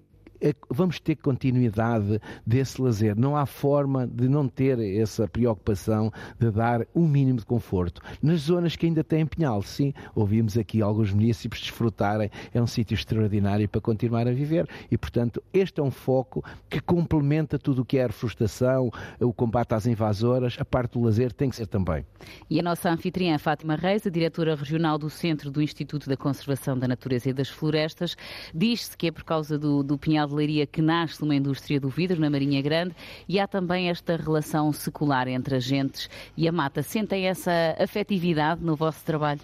vamos 0.71 1.01
ter 1.01 1.17
continuidade 1.17 2.21
desse 2.47 2.81
lazer. 2.81 3.17
Não 3.17 3.37
há 3.37 3.47
forma 3.47 4.07
de 4.07 4.29
não 4.29 4.49
ter 4.49 4.79
essa 4.79 5.27
preocupação 5.27 6.13
de 6.39 6.51
dar 6.51 6.87
um 6.95 7.07
mínimo 7.07 7.39
de 7.39 7.47
conforto. 7.47 8.01
Nas 8.23 8.43
zonas 8.43 8.77
que 8.77 8.87
ainda 8.87 9.03
têm 9.03 9.27
pinhal, 9.27 9.63
sim, 9.63 9.93
ouvimos 10.15 10.57
aqui 10.57 10.81
alguns 10.81 11.13
municípios 11.13 11.63
desfrutarem, 11.63 12.31
é 12.53 12.63
um 12.63 12.67
sítio 12.67 12.95
extraordinário 12.95 13.69
para 13.69 13.81
continuar 13.81 14.29
a 14.29 14.33
viver 14.33 14.69
e, 14.91 14.97
portanto, 14.97 15.43
este 15.53 15.81
é 15.81 15.83
um 15.83 15.91
foco 15.91 16.45
que 16.69 16.81
complementa 16.81 17.59
tudo 17.59 17.83
o 17.83 17.85
que 17.85 17.99
é 17.99 18.05
a 18.05 18.07
reflorastação, 18.07 18.91
o 19.21 19.33
combate 19.33 19.75
às 19.75 19.87
invasoras, 19.87 20.57
a 20.59 20.65
parte 20.65 20.93
do 20.93 21.05
lazer 21.05 21.33
tem 21.33 21.51
que 21.51 21.57
ser 21.57 21.67
também. 21.67 22.05
E 22.49 22.61
a 22.61 22.63
nossa 22.63 22.91
anfitriã, 22.91 23.39
Fátima 23.39 23.77
Reis, 23.77 24.07
a 24.07 24.11
diretora 24.11 24.55
regional 24.55 24.99
do 24.99 25.11
Centro 25.11 25.51
do 25.51 25.61
Instituto 25.63 26.09
da 26.09 26.17
Conservação 26.17 26.79
da 26.79 26.87
Natureza 26.87 27.31
e 27.31 27.33
das 27.33 27.49
Florestas, 27.49 28.17
diz-se 28.55 28.97
que 28.97 29.09
é 29.09 29.11
por 29.11 29.25
causa 29.25 29.59
do, 29.59 29.83
do 29.83 29.99
pinhal 29.99 30.28
de 30.29 30.35
Leiria 30.35 30.67
que 30.67 30.81
nasce 30.81 31.23
uma 31.23 31.35
indústria 31.35 31.81
do 31.81 31.89
vidro 31.89 32.21
na 32.21 32.31
Marinha 32.31 32.63
Grande 32.63 32.95
e 33.29 33.41
há 33.41 33.49
também 33.49 33.89
esta 33.91 34.17
relação 34.17 34.73
secular 34.73 35.27
entre 35.27 35.57
agentes 35.57 36.09
e 36.37 36.47
a 36.47 36.53
mata. 36.53 36.83
Sentem 36.83 37.27
essa 37.27 37.77
afetividade 37.79 38.63
no 38.63 38.77
vosso 38.77 39.05
trabalho? 39.05 39.41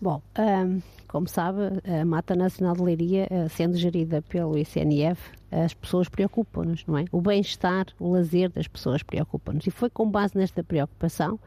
Bom, 0.00 0.20
um, 0.38 0.80
como 1.08 1.26
sabe, 1.26 1.58
a 1.84 2.04
Mata 2.04 2.36
Nacional 2.36 2.74
de 2.74 2.82
Leiria, 2.82 3.26
eh, 3.30 3.48
sendo 3.48 3.76
gerida 3.76 4.20
pelo 4.20 4.58
ICNF, 4.58 5.32
as 5.50 5.72
pessoas 5.72 6.08
preocupam-nos, 6.08 6.84
não 6.86 6.98
é? 6.98 7.06
O 7.10 7.20
bem-estar, 7.20 7.86
o 7.98 8.12
lazer 8.12 8.50
das 8.50 8.68
pessoas 8.68 9.02
preocupa-nos. 9.02 9.66
E 9.66 9.70
foi 9.70 9.88
com 9.88 10.10
base 10.10 10.36
nesta 10.36 10.62
preocupação 10.62 11.40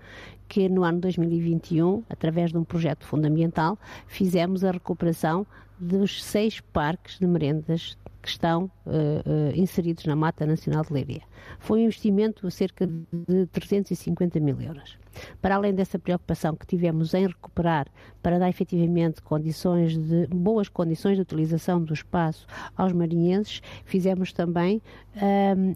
que 0.47 0.67
no 0.67 0.83
ano 0.83 0.99
2021, 0.99 2.03
através 2.09 2.51
de 2.51 2.57
um 2.57 2.63
projeto 2.63 3.05
fundamental, 3.05 3.77
fizemos 4.07 4.63
a 4.63 4.71
recuperação 4.71 5.45
dos 5.79 6.23
seis 6.23 6.59
parques 6.59 7.19
de 7.19 7.27
merendas 7.27 7.95
que 8.21 8.29
estão 8.29 8.65
uh, 8.85 8.89
uh, 8.89 9.55
inseridos 9.55 10.05
na 10.05 10.15
Mata 10.15 10.45
Nacional 10.45 10.83
de 10.83 10.91
Leiria. 10.91 11.21
Foi 11.59 11.79
um 11.79 11.83
investimento 11.83 12.47
de 12.47 12.53
cerca 12.53 12.87
de 12.87 13.45
350 13.47 14.39
mil 14.39 14.59
euros. 14.59 14.97
Para 15.41 15.55
além 15.55 15.73
dessa 15.73 15.97
preocupação 15.97 16.55
que 16.55 16.65
tivemos 16.65 17.13
em 17.13 17.27
recuperar 17.27 17.87
para 18.21 18.37
dar 18.37 18.49
efetivamente 18.49 19.21
condições 19.21 19.97
de 19.97 20.27
boas 20.27 20.67
condições 20.67 21.15
de 21.15 21.21
utilização 21.21 21.81
do 21.81 21.93
espaço 21.93 22.45
aos 22.75 22.91
marinhenses, 22.91 23.61
fizemos 23.85 24.33
também, 24.33 24.81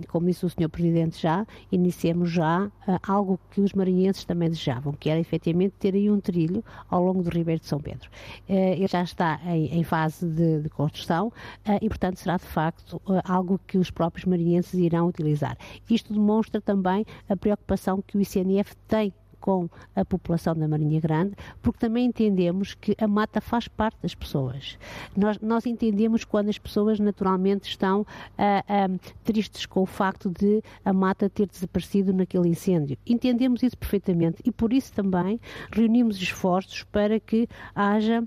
como 0.08 0.28
disse 0.28 0.46
o 0.46 0.50
Sr. 0.50 0.70
Presidente 0.70 1.22
já, 1.22 1.46
iniciamos 1.72 2.30
já 2.30 2.66
uh, 2.66 3.00
algo 3.08 3.40
que 3.52 3.62
os 3.62 3.74
marinhenses 3.74 4.26
também 4.26 4.50
desejavam, 4.50 4.94
que 4.94 5.10
era 5.10 5.20
efetivamente 5.20 5.76
ter 5.80 5.94
aí 5.94 6.10
um 6.10 6.20
trilho 6.20 6.64
ao 6.90 7.04
longo 7.04 7.24
do 7.24 7.30
Ribeiro 7.30 7.62
de 7.62 7.68
São 7.68 7.80
Pedro. 7.80 8.10
Uh, 8.50 8.74
ele 8.74 8.88
já 8.88 9.04
está 9.04 9.40
em, 9.46 9.84
fase 9.84 10.26
de, 10.26 10.70
construção 10.70 11.28
uh, 11.28 11.78
e, 11.82 11.88
portanto, 11.88 12.18
será 12.18 12.38
de 12.38 12.46
facto 12.46 13.02
algo 13.24 13.60
que 13.68 13.78
os 13.78 13.92
próprios 13.92 14.26
marinhenses 14.26 14.74
irão 14.74 15.08
utilizar. 15.08 15.58
Isto 15.90 16.14
demonstra 16.14 16.62
também 16.62 17.06
a 17.28 17.36
preocupação 17.36 18.02
que 18.02 18.18
o 18.18 18.22
ICNF 18.22 18.76
tem 18.88 19.14
com 19.44 19.70
a 19.94 20.06
população 20.06 20.56
da 20.56 20.70
Marinha 20.70 21.02
Grande, 21.02 21.36
porque 21.62 21.78
também 21.78 22.06
entendemos 22.06 22.74
que 22.74 22.96
a 22.98 23.06
mata 23.06 23.42
faz 23.42 23.68
parte 23.68 23.98
das 24.02 24.16
pessoas. 24.16 24.78
Nós, 25.18 25.38
nós 25.42 25.66
entendemos 25.66 26.24
quando 26.24 26.48
as 26.48 26.58
pessoas 26.58 26.98
naturalmente 26.98 27.68
estão 27.68 28.04
uh, 28.04 28.06
uh, 28.06 29.00
tristes 29.22 29.66
com 29.66 29.82
o 29.82 29.86
facto 29.86 30.30
de 30.30 30.64
a 30.86 30.94
mata 30.94 31.30
ter 31.30 31.46
desaparecido 31.46 32.14
naquele 32.14 32.48
incêndio. 32.48 32.98
Entendemos 33.06 33.62
isso 33.62 33.78
perfeitamente 33.78 34.42
e 34.46 34.52
por 34.52 34.72
isso 34.72 34.94
também 34.94 35.42
reunimos 35.70 36.22
esforços 36.22 36.84
para 36.84 37.20
que 37.20 37.46
haja 37.76 38.24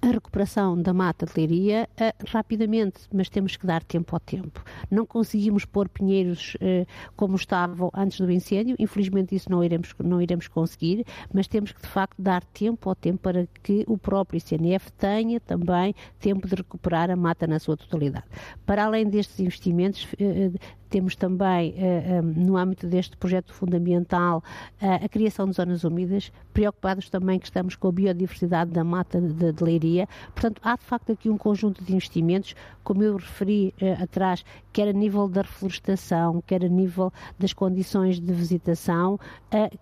a 0.00 0.06
recuperação 0.08 0.80
da 0.80 0.92
mata 0.92 1.26
de 1.26 1.32
leiria 1.36 1.88
uh, 1.92 2.26
rapidamente, 2.28 3.00
mas 3.12 3.28
temos 3.28 3.56
que 3.56 3.66
dar 3.66 3.82
tempo 3.82 4.14
ao 4.14 4.20
tempo. 4.20 4.62
Não 4.90 5.06
conseguimos 5.06 5.64
pôr 5.64 5.88
pinheiros 5.88 6.54
uh, 6.56 6.86
como 7.16 7.36
estavam 7.36 7.90
antes 7.94 8.20
do 8.20 8.30
incêndio, 8.30 8.76
infelizmente 8.78 9.34
isso 9.34 9.50
não 9.50 9.62
iremos, 9.62 9.94
não 10.02 10.20
iremos 10.20 10.48
conseguir, 10.48 11.04
mas 11.32 11.46
temos 11.46 11.72
que 11.72 11.80
de 11.80 11.88
facto 11.88 12.20
dar 12.20 12.44
tempo 12.44 12.88
ao 12.88 12.94
tempo 12.94 13.18
para 13.18 13.46
que 13.62 13.84
o 13.86 13.96
próprio 13.98 14.38
ICNF 14.38 14.92
tenha 14.92 15.40
também 15.40 15.94
tempo 16.18 16.46
de 16.46 16.54
recuperar 16.54 17.10
a 17.10 17.16
mata 17.16 17.46
na 17.46 17.58
sua 17.58 17.76
totalidade. 17.76 18.26
Para 18.66 18.84
além 18.84 19.08
destes 19.08 19.40
investimentos, 19.40 20.04
uh, 20.14 20.58
temos 20.90 21.16
também, 21.16 21.70
uh, 21.72 22.22
um, 22.22 22.44
no 22.44 22.56
âmbito 22.56 22.86
deste 22.86 23.16
projeto 23.16 23.54
fundamental, 23.54 24.42
uh, 24.82 25.04
a 25.04 25.08
criação 25.08 25.48
de 25.48 25.54
zonas 25.54 25.84
úmidas, 25.84 26.32
preocupados 26.52 27.08
também 27.08 27.38
que 27.38 27.46
estamos 27.46 27.76
com 27.76 27.88
a 27.88 27.92
biodiversidade 27.92 28.70
da 28.72 28.84
mata 28.84 29.20
de, 29.20 29.52
de 29.52 29.64
Leiria. 29.64 30.08
Portanto, 30.34 30.60
há 30.62 30.76
de 30.76 30.82
facto 30.82 31.12
aqui 31.12 31.30
um 31.30 31.38
conjunto 31.38 31.82
de 31.82 31.94
investimentos, 31.94 32.54
como 32.82 33.02
eu 33.02 33.16
referi 33.16 33.72
atrás, 34.02 34.44
quer 34.72 34.88
a 34.88 34.92
nível 34.92 35.28
da 35.28 35.42
reflorestação, 35.42 36.42
quer 36.46 36.64
a 36.64 36.68
nível 36.68 37.12
das 37.38 37.52
condições 37.52 38.18
de 38.18 38.32
visitação, 38.32 39.18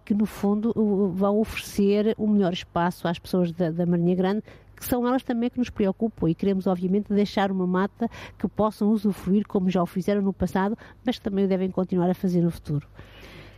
que 0.04 0.12
no 0.12 0.26
fundo 0.26 0.72
vão 1.14 1.40
oferecer 1.40 2.14
um 2.18 2.28
melhor 2.28 2.52
espaço 2.52 3.08
às 3.08 3.18
pessoas 3.18 3.50
da, 3.52 3.70
da 3.70 3.86
Marinha 3.86 4.14
Grande 4.14 4.42
que 4.78 4.84
são 4.84 5.06
elas 5.06 5.22
também 5.22 5.50
que 5.50 5.58
nos 5.58 5.70
preocupam 5.70 6.28
e 6.28 6.34
queremos, 6.34 6.66
obviamente, 6.66 7.12
deixar 7.12 7.50
uma 7.50 7.66
mata 7.66 8.08
que 8.38 8.48
possam 8.48 8.90
usufruir 8.90 9.46
como 9.46 9.68
já 9.68 9.82
o 9.82 9.86
fizeram 9.86 10.22
no 10.22 10.32
passado, 10.32 10.76
mas 11.04 11.18
também 11.18 11.44
o 11.44 11.48
devem 11.48 11.70
continuar 11.70 12.08
a 12.10 12.14
fazer 12.14 12.40
no 12.40 12.50
futuro. 12.50 12.86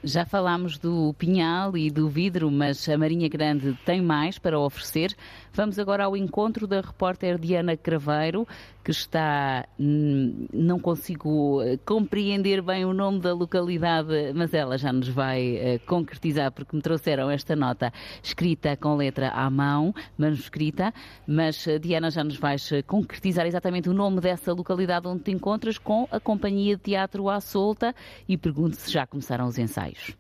Já 0.02 0.24
falámos 0.24 0.78
do 0.78 1.12
pinhal 1.18 1.76
e 1.76 1.90
do 1.90 2.08
vidro, 2.08 2.50
mas 2.50 2.88
a 2.88 2.96
Marinha 2.96 3.28
Grande 3.28 3.78
tem 3.84 4.00
mais 4.00 4.38
para 4.38 4.58
oferecer. 4.58 5.14
Vamos 5.52 5.78
agora 5.78 6.04
ao 6.04 6.16
encontro 6.16 6.66
da 6.66 6.80
repórter 6.80 7.38
Diana 7.38 7.76
Craveiro, 7.76 8.48
que 8.82 8.92
está. 8.92 9.66
Hum, 9.78 10.46
não 10.54 10.80
consigo 10.80 11.60
eh, 11.60 11.78
compreender 11.84 12.62
bem 12.62 12.86
o 12.86 12.94
nome 12.94 13.20
da 13.20 13.34
localidade, 13.34 14.32
mas 14.34 14.54
ela 14.54 14.78
já 14.78 14.90
nos 14.90 15.08
vai 15.08 15.56
uh, 15.76 15.86
concretizar, 15.86 16.50
porque 16.50 16.74
me 16.74 16.80
trouxeram 16.80 17.30
esta 17.30 17.54
nota 17.54 17.92
escrita 18.22 18.74
com 18.78 18.96
letra 18.96 19.28
à 19.28 19.50
mão, 19.50 19.94
manuscrita, 20.16 20.94
mas 21.26 21.66
uh, 21.66 21.78
Diana 21.78 22.10
já 22.10 22.24
nos 22.24 22.38
vais 22.38 22.70
concretizar 22.86 23.46
exatamente 23.46 23.90
o 23.90 23.92
nome 23.92 24.18
dessa 24.18 24.54
localidade 24.54 25.06
onde 25.06 25.24
te 25.24 25.30
encontras 25.30 25.76
com 25.76 26.08
a 26.10 26.18
Companhia 26.18 26.74
de 26.74 26.82
Teatro 26.82 27.28
à 27.28 27.38
Solta 27.38 27.94
e 28.26 28.38
pergunto 28.38 28.76
se 28.76 28.90
já 28.90 29.06
começaram 29.06 29.46
os 29.46 29.58
ensaios 29.58 29.89
ensaios. 29.90 30.16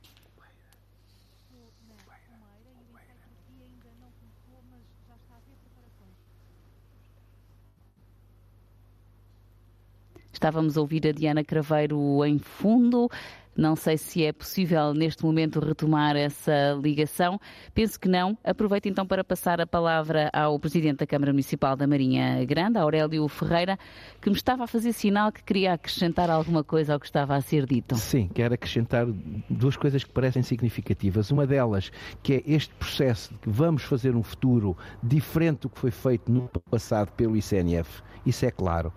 Estávamos 10.32 10.76
a 10.76 10.80
ouvir 10.80 11.06
a 11.06 11.12
Diana 11.12 11.44
Craveiro 11.44 12.24
em 12.24 12.38
fundo. 12.38 13.10
Não 13.60 13.76
sei 13.76 13.98
se 13.98 14.24
é 14.24 14.32
possível 14.32 14.94
neste 14.94 15.22
momento 15.22 15.60
retomar 15.60 16.16
essa 16.16 16.78
ligação. 16.82 17.38
Penso 17.74 18.00
que 18.00 18.08
não. 18.08 18.38
Aproveito 18.42 18.86
então 18.86 19.04
para 19.04 19.22
passar 19.22 19.60
a 19.60 19.66
palavra 19.66 20.30
ao 20.32 20.58
Presidente 20.58 21.00
da 21.00 21.06
Câmara 21.06 21.30
Municipal 21.30 21.76
da 21.76 21.86
Marinha 21.86 22.42
Grande, 22.46 22.78
Aurélio 22.78 23.28
Ferreira, 23.28 23.78
que 24.18 24.30
me 24.30 24.36
estava 24.36 24.64
a 24.64 24.66
fazer 24.66 24.94
sinal 24.94 25.30
que 25.30 25.44
queria 25.44 25.74
acrescentar 25.74 26.30
alguma 26.30 26.64
coisa 26.64 26.94
ao 26.94 26.98
que 26.98 27.04
estava 27.04 27.36
a 27.36 27.40
ser 27.42 27.66
dito. 27.66 27.96
Sim, 27.96 28.30
quero 28.32 28.54
acrescentar 28.54 29.06
duas 29.50 29.76
coisas 29.76 30.02
que 30.04 30.10
parecem 30.10 30.42
significativas. 30.42 31.30
Uma 31.30 31.46
delas, 31.46 31.92
que 32.22 32.32
é 32.32 32.42
este 32.46 32.72
processo 32.76 33.34
de 33.34 33.40
que 33.40 33.50
vamos 33.50 33.82
fazer 33.82 34.16
um 34.16 34.22
futuro 34.22 34.74
diferente 35.02 35.60
do 35.60 35.68
que 35.68 35.78
foi 35.78 35.90
feito 35.90 36.32
no 36.32 36.48
passado 36.70 37.12
pelo 37.12 37.36
ICNF. 37.36 38.02
Isso 38.24 38.46
é 38.46 38.50
claro 38.50 38.90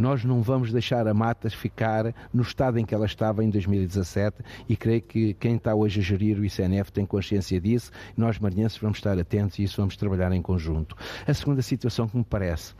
Nós 0.00 0.24
não 0.24 0.40
vamos 0.40 0.72
deixar 0.72 1.06
a 1.06 1.12
mata 1.12 1.50
ficar 1.50 2.14
no 2.32 2.40
estado 2.40 2.78
em 2.78 2.86
que 2.86 2.94
ela 2.94 3.04
estava 3.04 3.44
em 3.44 3.50
2017 3.50 4.38
e 4.66 4.74
creio 4.74 5.02
que 5.02 5.34
quem 5.34 5.56
está 5.56 5.74
hoje 5.74 6.00
a 6.00 6.02
gerir 6.02 6.38
o 6.38 6.44
ICNF 6.44 6.90
tem 6.90 7.04
consciência 7.04 7.60
disso. 7.60 7.90
Nós, 8.16 8.38
marinhenses, 8.38 8.78
vamos 8.78 8.96
estar 8.96 9.18
atentos 9.18 9.58
e 9.58 9.64
isso 9.64 9.76
vamos 9.76 9.98
trabalhar 9.98 10.32
em 10.32 10.40
conjunto. 10.40 10.96
A 11.26 11.34
segunda 11.34 11.60
situação 11.60 12.08
que 12.08 12.16
me 12.16 12.24
parece 12.24 12.72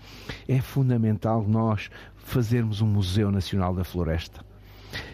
é 0.48 0.62
fundamental 0.62 1.44
nós 1.46 1.90
fazermos 2.16 2.80
um 2.80 2.86
Museu 2.86 3.30
Nacional 3.30 3.74
da 3.74 3.84
Floresta. 3.84 4.42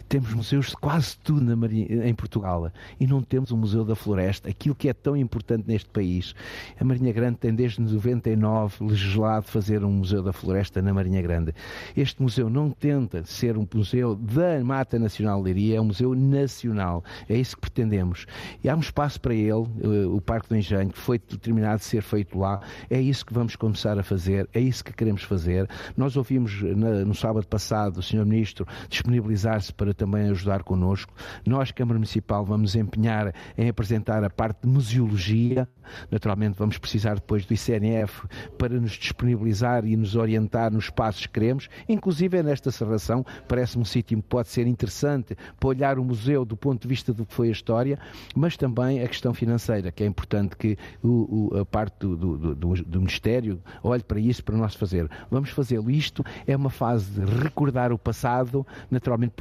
Temos 0.09 0.33
museus 0.33 0.69
de 0.69 0.77
quase 0.77 1.19
tudo 1.19 1.41
na 1.41 1.57
Marinha, 1.57 2.07
em 2.07 2.15
Portugal 2.15 2.71
e 2.99 3.07
não 3.07 3.23
temos 3.23 3.51
um 3.51 3.57
Museu 3.57 3.85
da 3.85 3.95
Floresta, 3.95 4.49
aquilo 4.49 4.75
que 4.75 4.89
é 4.89 4.93
tão 4.93 5.17
importante 5.17 5.65
neste 5.67 5.89
país. 5.89 6.35
A 6.79 6.85
Marinha 6.85 7.13
Grande 7.13 7.39
tem 7.39 7.55
desde 7.55 7.81
99 7.81 8.85
legislado 8.85 9.47
fazer 9.47 9.85
um 9.85 9.91
Museu 9.91 10.23
da 10.23 10.33
Floresta 10.33 10.81
na 10.81 10.93
Marinha 10.95 11.21
Grande. 11.23 11.55
Este 11.97 12.23
museu 12.23 12.49
não 12.49 12.71
tenta 12.71 13.25
ser 13.25 13.57
um 13.57 13.67
museu 13.75 14.15
da 14.15 14.63
Mata 14.65 14.99
Nacional 14.99 15.43
de 15.43 15.75
é 15.75 15.81
um 15.81 15.87
museu 15.87 16.15
nacional. 16.15 17.03
É 17.29 17.37
isso 17.37 17.57
que 17.57 17.63
pretendemos. 17.63 18.27
E 18.63 18.69
há 18.69 18.77
um 18.77 18.81
espaço 18.81 19.21
para 19.21 19.35
ele, 19.35 19.51
eh, 19.51 20.07
o 20.07 20.21
Parque 20.21 20.49
do 20.49 20.57
Engenho, 20.57 20.91
que 20.91 20.99
foi 20.99 21.19
determinado 21.19 21.79
de 21.79 21.85
ser 21.85 22.03
feito 22.03 22.39
lá. 22.39 22.61
É 22.91 23.01
isso 23.01 23.25
que 23.25 23.33
vamos 23.33 23.57
começar 23.57 23.99
a 23.99 24.03
fazer, 24.03 24.49
é 24.53 24.61
isso 24.61 24.85
que 24.85 24.93
queremos 24.93 25.23
fazer. 25.23 25.69
Nós 25.97 26.17
ouvimos 26.17 26.61
no 26.63 27.15
sábado 27.15 27.47
passado 27.47 27.99
o 27.99 28.03
Sr. 28.03 28.25
Ministro 28.25 28.67
disponibilizar-se 28.89 29.73
para 29.73 29.95
também 29.97 30.29
ajudar 30.29 30.63
connosco. 30.63 31.13
Nós, 31.45 31.71
Câmara 31.73 31.99
Municipal, 31.99 32.45
vamos 32.45 32.75
empenhar 32.75 33.35
em 33.57 33.69
apresentar 33.69 34.23
a 34.23 34.31
parte 34.31 34.63
de 34.63 34.69
museologia. 34.69 35.69
Naturalmente, 36.11 36.57
vamos 36.59 36.79
precisar 36.79 37.15
depois 37.15 37.47
do 37.47 37.55
ICNF 37.55 38.27
para 38.59 38.79
nos 38.81 38.93
disponibilizar 38.93 39.85
e 39.87 39.97
nos 39.97 40.17
orientar 40.17 40.73
nos 40.73 40.91
passos 40.91 41.27
que 41.27 41.33
queremos. 41.33 41.69
Inclusive, 41.89 42.39
é 42.39 42.43
nesta 42.43 42.71
serração, 42.71 43.25
parece-me 43.49 43.83
um 43.83 43.85
sítio 43.85 44.17
que 44.19 44.23
pode 44.29 44.49
ser 44.49 44.67
interessante 44.67 45.37
para 45.59 45.69
olhar 45.69 45.99
o 45.99 46.05
museu 46.05 46.45
do 46.45 46.57
ponto 46.57 46.83
de 46.83 46.89
vista 46.89 47.13
do 47.13 47.25
que 47.25 47.33
foi 47.33 47.49
a 47.49 47.53
história, 47.53 47.99
mas 48.35 48.57
também 48.57 49.03
a 49.03 49.09
questão 49.09 49.33
financeira, 49.33 49.91
que 49.93 50.03
é 50.03 50.07
importante 50.07 50.57
que 50.57 50.77
o, 51.03 51.51
o, 51.55 51.59
a 51.61 51.65
parte 51.65 51.99
do, 52.01 52.17
do, 52.17 52.55
do, 52.55 52.75
do 52.75 52.99
Ministério 52.99 53.61
olhe 53.83 54.03
para 54.03 54.19
isso 54.19 54.43
para 54.45 54.57
nós 54.57 54.75
fazer. 54.75 55.09
Vamos 55.31 55.51
fazê-lo. 55.51 55.91
Isto 55.91 56.25
é 56.47 56.57
uma 56.57 56.71
fase 56.71 57.11
de 57.11 57.43
recordar 57.43 57.93
o 57.93 57.99
passado, 57.99 58.67
naturalmente 58.91 59.33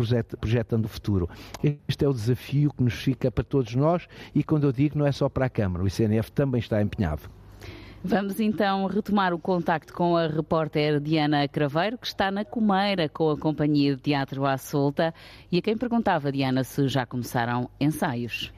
projetando 0.46 0.86
o 0.86 0.88
futuro. 0.88 1.28
Este 1.88 2.06
é 2.06 2.08
o 2.08 2.14
desafio 2.14 2.72
que 2.72 2.84
nos 2.84 2.94
fica 2.94 3.32
para 3.32 3.44
todos 3.44 3.74
nós 3.74 4.08
e 4.34 4.44
quando 4.44 4.66
eu 4.66 4.72
digo 4.72 4.98
não 4.98 5.08
é 5.08 5.12
só 5.12 5.28
para 5.28 5.48
a 5.48 5.50
Câmara, 5.50 5.84
o 5.84 5.88
ICNF 5.88 6.32
também 6.32 6.60
está 6.60 6.80
empenhado. 6.82 7.24
Vamos 8.04 8.40
então 8.40 8.86
retomar 8.86 9.34
o 9.34 9.40
contacto 9.40 9.92
com 9.92 10.16
a 10.16 10.28
repórter 10.28 11.00
Diana 11.00 11.48
Craveiro, 11.48 11.98
que 11.98 12.06
está 12.06 12.30
na 12.30 12.46
Comeira 12.46 13.10
com 13.10 13.32
a 13.32 13.38
Companhia 13.38 13.96
de 13.96 14.02
Teatro 14.04 14.46
à 14.46 14.56
Solta 14.60 15.12
e 15.52 15.58
a 15.58 15.62
quem 15.64 15.76
perguntava, 15.76 16.32
Diana, 16.32 16.64
se 16.64 16.88
já 16.88 17.04
começaram 17.04 17.68
ensaios. 17.82 18.54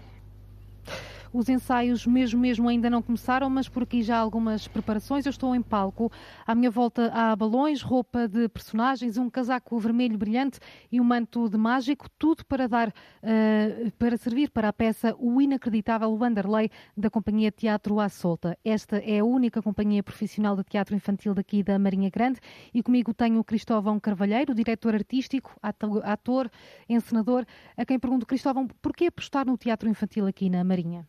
Os 1.33 1.49
ensaios 1.49 2.05
mesmo 2.05 2.39
mesmo 2.39 2.67
ainda 2.69 2.89
não 2.89 3.01
começaram, 3.01 3.49
mas 3.49 3.67
por 3.67 3.83
aqui 3.83 4.01
já 4.01 4.17
há 4.17 4.19
algumas 4.19 4.67
preparações. 4.67 5.25
Eu 5.25 5.29
estou 5.29 5.55
em 5.55 5.61
palco. 5.61 6.11
À 6.45 6.55
minha 6.55 6.71
volta 6.71 7.11
há 7.13 7.35
balões, 7.35 7.81
roupa 7.81 8.27
de 8.27 8.47
personagens, 8.49 9.17
um 9.17 9.29
casaco 9.29 9.77
vermelho 9.79 10.17
brilhante 10.17 10.59
e 10.91 10.99
um 10.99 11.03
manto 11.03 11.49
de 11.49 11.57
mágico, 11.57 12.09
tudo 12.17 12.45
para 12.45 12.67
dar 12.67 12.89
uh, 12.89 13.91
para 13.97 14.17
servir 14.17 14.49
para 14.49 14.69
a 14.69 14.73
peça 14.73 15.15
O 15.19 15.41
Inacreditável 15.41 16.11
Wanderlei 16.13 16.69
da 16.95 17.09
Companhia 17.09 17.51
Teatro 17.51 17.99
à 17.99 18.09
Solta. 18.09 18.57
Esta 18.63 18.97
é 18.97 19.19
a 19.19 19.25
única 19.25 19.61
companhia 19.61 20.03
profissional 20.03 20.55
de 20.55 20.63
teatro 20.63 20.95
infantil 20.95 21.33
daqui 21.33 21.63
da 21.63 21.77
Marinha 21.77 22.09
Grande 22.09 22.39
e 22.73 22.81
comigo 22.81 23.13
tenho 23.13 23.39
o 23.39 23.43
Cristóvão 23.43 23.99
Carvalheiro, 23.99 24.53
diretor 24.53 24.95
artístico, 24.95 25.55
ator, 25.61 26.49
encenador, 26.87 27.45
a 27.75 27.85
quem 27.85 27.99
pergunto, 27.99 28.25
Cristóvão, 28.25 28.67
porquê 28.81 29.05
apostar 29.05 29.45
no 29.45 29.57
teatro 29.57 29.89
infantil 29.89 30.25
aqui 30.25 30.49
na 30.49 30.63
Marinha? 30.63 31.07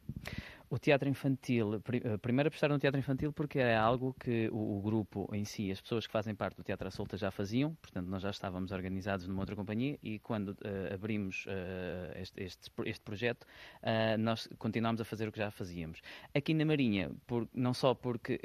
O 0.70 0.78
teatro 0.78 1.08
infantil, 1.08 1.76
eh, 1.76 2.18
primeiro 2.18 2.48
apostar 2.48 2.68
no 2.68 2.78
teatro 2.78 2.98
infantil 2.98 3.32
porque 3.32 3.58
é 3.58 3.74
algo 3.74 4.14
que 4.20 4.50
o, 4.52 4.76
o, 4.76 4.82
grupo 4.82 5.26
em 5.32 5.42
si, 5.42 5.70
as 5.70 5.80
pessoas 5.80 6.06
que 6.06 6.12
fazem 6.12 6.34
parte 6.34 6.56
do 6.58 6.62
Teatro 6.62 6.86
à 6.86 6.90
Solta 6.90 7.16
já 7.16 7.30
faziam, 7.30 7.74
portanto 7.76 8.06
nós 8.06 8.22
já 8.22 8.28
estávamos 8.28 8.70
organizados 8.70 9.26
numa 9.26 9.40
outra 9.40 9.56
companhia 9.56 9.98
e 10.02 10.18
quando 10.18 10.50
uh, 10.50 10.92
abrimos 10.92 11.46
uh, 11.46 12.18
este, 12.18 12.42
este, 12.42 12.70
este, 12.84 13.02
projeto, 13.02 13.44
uh, 13.44 14.18
nós 14.18 14.46
continuámos 14.58 15.00
a 15.00 15.06
fazer 15.06 15.26
o 15.26 15.32
que 15.32 15.38
já 15.38 15.50
fazíamos. 15.50 16.02
Aqui 16.34 16.52
na 16.52 16.66
Marinha, 16.66 17.10
por, 17.26 17.48
não 17.54 17.72
só 17.72 17.94
porque 17.94 18.38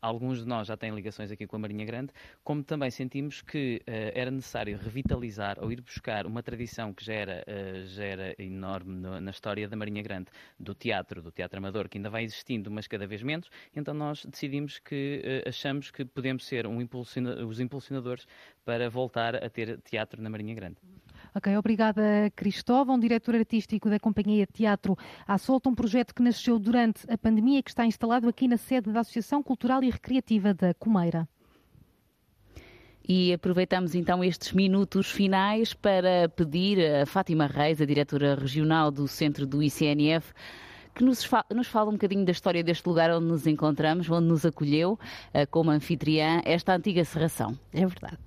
alguns 0.00 0.40
de 0.40 0.46
nós 0.46 0.66
já 0.66 0.76
têm 0.76 0.94
ligações 0.94 1.30
aqui 1.30 1.46
com 1.46 1.56
a 1.56 1.58
Marinha 1.58 1.84
Grande, 1.84 2.12
como 2.42 2.62
também 2.62 2.90
sentimos 2.90 3.42
que 3.42 3.82
uh, 3.82 4.12
era 4.14 4.30
necessário 4.30 4.78
revitalizar 4.78 5.58
ou 5.60 5.70
ir 5.70 5.80
buscar 5.80 6.26
uma 6.26 6.42
tradição 6.42 6.92
que 6.92 7.04
já 7.04 7.14
era, 7.14 7.44
uh, 7.46 7.86
já 7.86 8.04
era 8.04 8.34
enorme 8.38 8.96
no, 8.96 9.20
na 9.20 9.30
história 9.30 9.68
da 9.68 9.76
Marinha 9.76 10.02
Grande, 10.02 10.30
do 10.58 10.74
teatro, 10.74 11.22
do 11.22 11.30
teatro 11.30 11.58
amador, 11.58 11.88
que 11.88 11.98
ainda 11.98 12.10
vai 12.10 12.24
existindo, 12.24 12.70
mas 12.70 12.86
cada 12.86 13.06
vez 13.06 13.22
menos, 13.22 13.50
então 13.74 13.94
nós 13.94 14.24
decidimos 14.24 14.78
que 14.78 15.22
uh, 15.24 15.48
achamos 15.48 15.90
que 15.90 16.04
podemos 16.04 16.46
ser 16.46 16.66
um 16.66 16.80
impulsiona 16.80 17.44
os 17.44 17.60
impulsionadores 17.60 18.26
para 18.64 18.88
voltar 18.88 19.36
a 19.36 19.48
ter 19.48 19.80
teatro 19.82 20.22
na 20.22 20.30
Marinha 20.30 20.54
Grande. 20.54 20.76
Ok, 21.34 21.56
obrigada 21.56 22.02
Cristóvão, 22.34 22.98
diretor 22.98 23.36
artístico 23.36 23.88
da 23.88 24.00
Companhia 24.00 24.46
Teatro 24.46 24.96
à 25.26 25.38
Solta, 25.38 25.68
um 25.68 25.74
projeto 25.74 26.12
que 26.12 26.22
nasceu 26.22 26.58
durante 26.58 27.08
a 27.08 27.16
pandemia 27.16 27.60
e 27.60 27.62
que 27.62 27.70
está 27.70 27.86
instalado 27.86 28.28
aqui 28.28 28.48
na 28.48 28.56
sede 28.56 28.92
da 28.92 29.00
Associação 29.00 29.40
Cultural 29.40 29.82
e 29.84 29.90
Recreativa 29.90 30.52
da 30.52 30.74
Comeira. 30.74 31.28
E 33.08 33.32
aproveitamos 33.32 33.94
então 33.94 34.22
estes 34.24 34.52
minutos 34.52 35.10
finais 35.10 35.72
para 35.72 36.28
pedir 36.28 36.78
a 36.80 37.06
Fátima 37.06 37.46
Reis, 37.46 37.80
a 37.80 37.84
diretora 37.84 38.34
regional 38.34 38.90
do 38.90 39.06
Centro 39.06 39.46
do 39.46 39.62
ICNF, 39.62 40.32
que 40.94 41.04
nos, 41.04 41.24
fa 41.24 41.44
nos 41.54 41.68
fala 41.68 41.90
um 41.90 41.92
bocadinho 41.92 42.24
da 42.24 42.32
história 42.32 42.62
deste 42.62 42.88
lugar 42.88 43.10
onde 43.10 43.26
nos 43.26 43.46
encontramos, 43.46 44.08
onde 44.10 44.26
nos 44.26 44.44
acolheu 44.44 44.92
uh, 44.92 45.46
como 45.50 45.70
anfitriã 45.70 46.40
esta 46.44 46.74
antiga 46.74 47.04
serração. 47.04 47.58
É 47.72 47.86
verdade. 47.86 48.18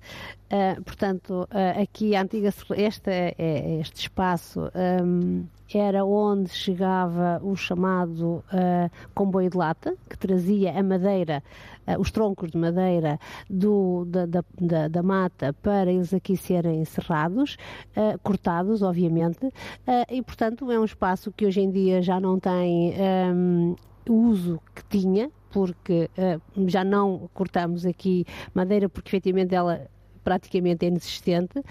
Uh, 0.50 0.82
portanto, 0.82 1.48
uh, 1.50 1.82
aqui 1.82 2.14
a 2.14 2.22
antiga 2.22 2.52
este, 2.76 3.10
é, 3.10 3.34
é, 3.36 3.80
este 3.80 4.00
espaço 4.02 4.70
um, 5.02 5.46
era 5.78 6.04
onde 6.04 6.50
chegava 6.50 7.40
o 7.42 7.54
chamado 7.56 8.44
uh, 8.52 8.90
comboio 9.14 9.50
de 9.50 9.56
lata, 9.56 9.96
que 10.08 10.16
trazia 10.16 10.78
a 10.78 10.82
madeira, 10.82 11.42
uh, 11.86 12.00
os 12.00 12.10
troncos 12.10 12.50
de 12.50 12.58
madeira 12.58 13.18
do, 13.48 14.04
da, 14.06 14.26
da, 14.26 14.44
da, 14.60 14.88
da, 14.88 15.02
mata 15.02 15.52
para 15.52 15.90
eles 15.90 16.12
aqui 16.14 16.36
serem 16.36 16.84
serrados, 16.84 17.56
uh, 17.96 18.18
cortados, 18.22 18.82
obviamente, 18.82 19.52
e 20.10 20.22
portanto 20.22 20.70
é 20.70 20.78
um 20.78 20.84
espaço 20.84 21.32
que 21.32 21.46
hoje 21.46 21.60
em 21.60 21.70
dia 21.70 22.02
já 22.02 22.20
não 22.20 22.38
tem 22.38 22.94
um, 23.34 23.74
o 24.08 24.12
uso 24.12 24.60
que 24.74 24.84
tinha, 24.84 25.30
porque 25.50 26.10
uh, 26.18 26.68
já 26.68 26.82
não 26.82 27.30
cortamos 27.32 27.86
aqui 27.86 28.24
madeira, 28.52 28.88
porque 28.88 29.08
efetivamente 29.08 29.54
ela 29.54 29.88
praticamente 30.24 30.84
é 30.84 30.88
inexistente 30.88 31.58
uh, 31.58 31.64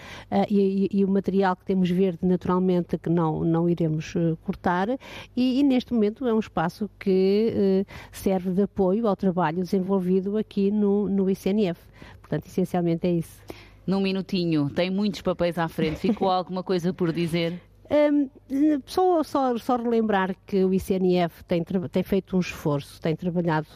e, 0.49 0.87
e, 0.91 1.03
o 1.03 1.07
material 1.09 1.55
que 1.55 1.65
temos 1.65 1.89
verde 1.89 2.19
naturalmente 2.21 2.97
que 2.97 3.09
não, 3.09 3.43
não 3.43 3.67
iremos 3.67 4.13
uh, 4.15 4.37
cortar 4.43 4.87
e, 5.35 5.59
e, 5.59 5.63
neste 5.63 5.93
momento 5.93 6.27
é 6.27 6.33
um 6.33 6.39
espaço 6.39 6.89
que 6.99 7.51
uh, 7.53 7.91
serve 8.11 8.51
de 8.51 8.61
apoio 8.61 9.07
ao 9.07 9.15
trabalho 9.15 9.63
desenvolvido 9.63 10.37
aqui 10.37 10.69
no, 10.69 11.09
no 11.09 11.29
ICNF. 11.29 11.81
Portanto, 12.21 12.45
essencialmente 12.45 13.07
é 13.07 13.11
isso. 13.11 13.41
Num 13.85 13.99
minutinho, 13.99 14.69
tem 14.69 14.89
muitos 14.89 15.21
papéis 15.21 15.57
à 15.57 15.67
frente, 15.67 15.97
ficou 15.97 16.29
alguma 16.31 16.63
coisa 16.63 16.93
por 16.93 17.11
dizer? 17.11 17.59
Um, 17.91 18.29
só, 18.85 19.23
só, 19.23 19.57
só, 19.57 19.75
relembrar 19.75 20.35
que 20.45 20.63
o 20.63 20.73
ICNF 20.73 21.43
tem, 21.43 21.63
tem 21.91 22.03
feito 22.03 22.37
um 22.37 22.39
esforço, 22.39 23.01
tem 23.01 23.15
trabalhado 23.15 23.67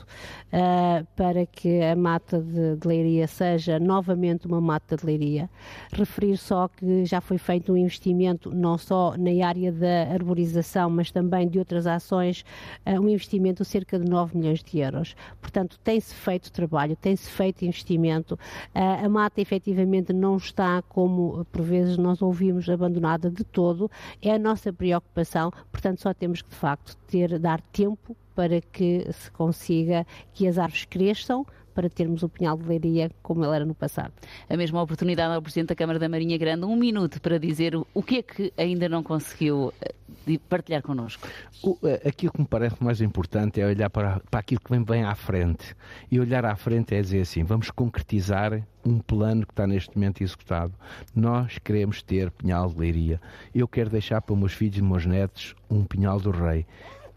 uh, 0.47 1.05
para 1.15 1.45
que 1.45 1.81
a 1.81 1.95
mata 1.95 2.39
de, 2.39 2.77
de, 2.77 2.87
leiria 2.87 3.27
seja 3.27 3.79
novamente 3.79 4.47
uma 4.47 4.61
mata 4.61 4.95
de 4.95 5.05
leiria. 5.05 5.49
Referir 5.91 6.37
só 6.37 6.69
que 6.69 7.05
já 7.05 7.19
foi 7.19 7.37
feito 7.37 7.73
um 7.73 7.77
investimento 7.77 8.49
não 8.55 8.77
só 8.77 9.13
na 9.17 9.45
área 9.45 9.71
da 9.71 10.13
arborização, 10.13 10.89
mas 10.89 11.11
também 11.11 11.47
de 11.47 11.59
outras 11.59 11.85
ações, 11.85 12.45
uh, 12.85 12.99
um 13.01 13.09
investimento 13.09 13.63
de 13.63 13.69
cerca 13.69 13.99
de 13.99 14.09
9 14.09 14.37
milhões 14.37 14.63
de 14.63 14.79
euros. 14.79 15.15
Portanto, 15.41 15.77
tem-se 15.83 16.15
feito 16.15 16.51
trabalho, 16.51 16.95
tem-se 16.95 17.29
feito 17.29 17.65
investimento. 17.65 18.35
Uh, 18.73 19.05
a 19.05 19.09
mata 19.09 19.41
efetivamente 19.41 20.13
não 20.13 20.37
está, 20.37 20.81
como 20.83 21.45
por 21.51 21.61
vezes 21.61 21.97
nós 21.97 22.21
ouvimos, 22.21 22.69
abandonada 22.69 23.29
de 23.29 23.43
todo 23.43 23.91
é 24.21 24.31
a 24.31 24.39
nossa 24.39 24.71
preocupação, 24.71 25.51
portanto, 25.71 26.01
só 26.01 26.13
temos 26.13 26.41
que, 26.41 26.49
de 26.49 26.55
facto, 26.55 26.95
ter, 27.07 27.39
dar 27.39 27.61
tempo 27.61 28.15
para 28.35 28.61
que 28.61 29.07
se 29.11 29.31
consiga 29.31 30.05
que 30.33 30.47
as 30.47 30.57
árvores 30.57 30.85
cresçam, 30.85 31.45
para 31.77 31.91
termos 31.91 32.23
o 32.23 32.29
punhal 32.29 32.57
de 32.57 32.67
leiria 32.67 33.11
como 33.21 33.45
ele 33.45 33.55
era 33.55 33.63
no 33.63 33.75
passado. 33.75 34.11
A 34.49 34.57
mesma 34.57 34.81
oportunidade 34.81 35.35
ao 35.35 35.41
Presidente 35.43 35.69
da 35.69 35.75
Câmara 35.75 35.99
da 35.99 36.09
Marinha 36.09 36.35
Grande, 36.35 36.65
um 36.65 36.75
minuto 36.75 37.21
para 37.21 37.37
dizer 37.37 37.75
o 37.75 38.01
que 38.01 38.17
é 38.17 38.23
que 38.23 38.51
ainda 38.57 38.89
não 38.89 39.03
conseguiu 39.03 39.71
eh, 39.79 39.93
de 40.27 40.37
partilhar 40.37 40.81
connosco? 40.81 41.25
O, 41.63 41.77
eh, 41.83 42.01
aquilo 42.07 42.33
que 42.33 42.41
me 42.41 42.47
parece 42.47 42.83
mais 42.83 42.99
importante 43.01 43.61
é 43.61 43.65
olhar 43.65 43.89
para, 43.89 44.19
para 44.29 44.41
aquilo 44.41 44.59
que 44.59 44.69
vem 44.69 44.83
bem 44.83 45.03
à 45.03 45.15
frente. 45.15 45.73
E 46.11 46.19
olhar 46.19 46.45
à 46.45 46.55
frente 46.55 46.93
é 46.93 47.01
dizer 47.01 47.21
assim: 47.21 47.43
vamos 47.43 47.71
concretizar 47.71 48.61
um 48.85 48.99
plano 48.99 49.45
que 49.45 49.53
está 49.53 49.65
neste 49.65 49.95
momento 49.95 50.21
executado. 50.21 50.73
Nós 51.15 51.57
queremos 51.59 52.01
ter 52.03 52.29
Pinhal 52.31 52.69
de 52.69 52.77
Leiria. 52.77 53.21
Eu 53.55 53.67
quero 53.67 53.89
deixar 53.89 54.21
para 54.21 54.35
meus 54.35 54.53
filhos 54.53 54.77
e 54.77 54.81
meus 54.81 55.05
netos 55.05 55.55
um 55.69 55.85
Pinhal 55.85 56.19
do 56.19 56.31
Rei, 56.31 56.65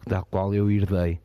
da 0.07 0.23
qual 0.23 0.55
eu 0.55 0.71
herdei 0.71 1.21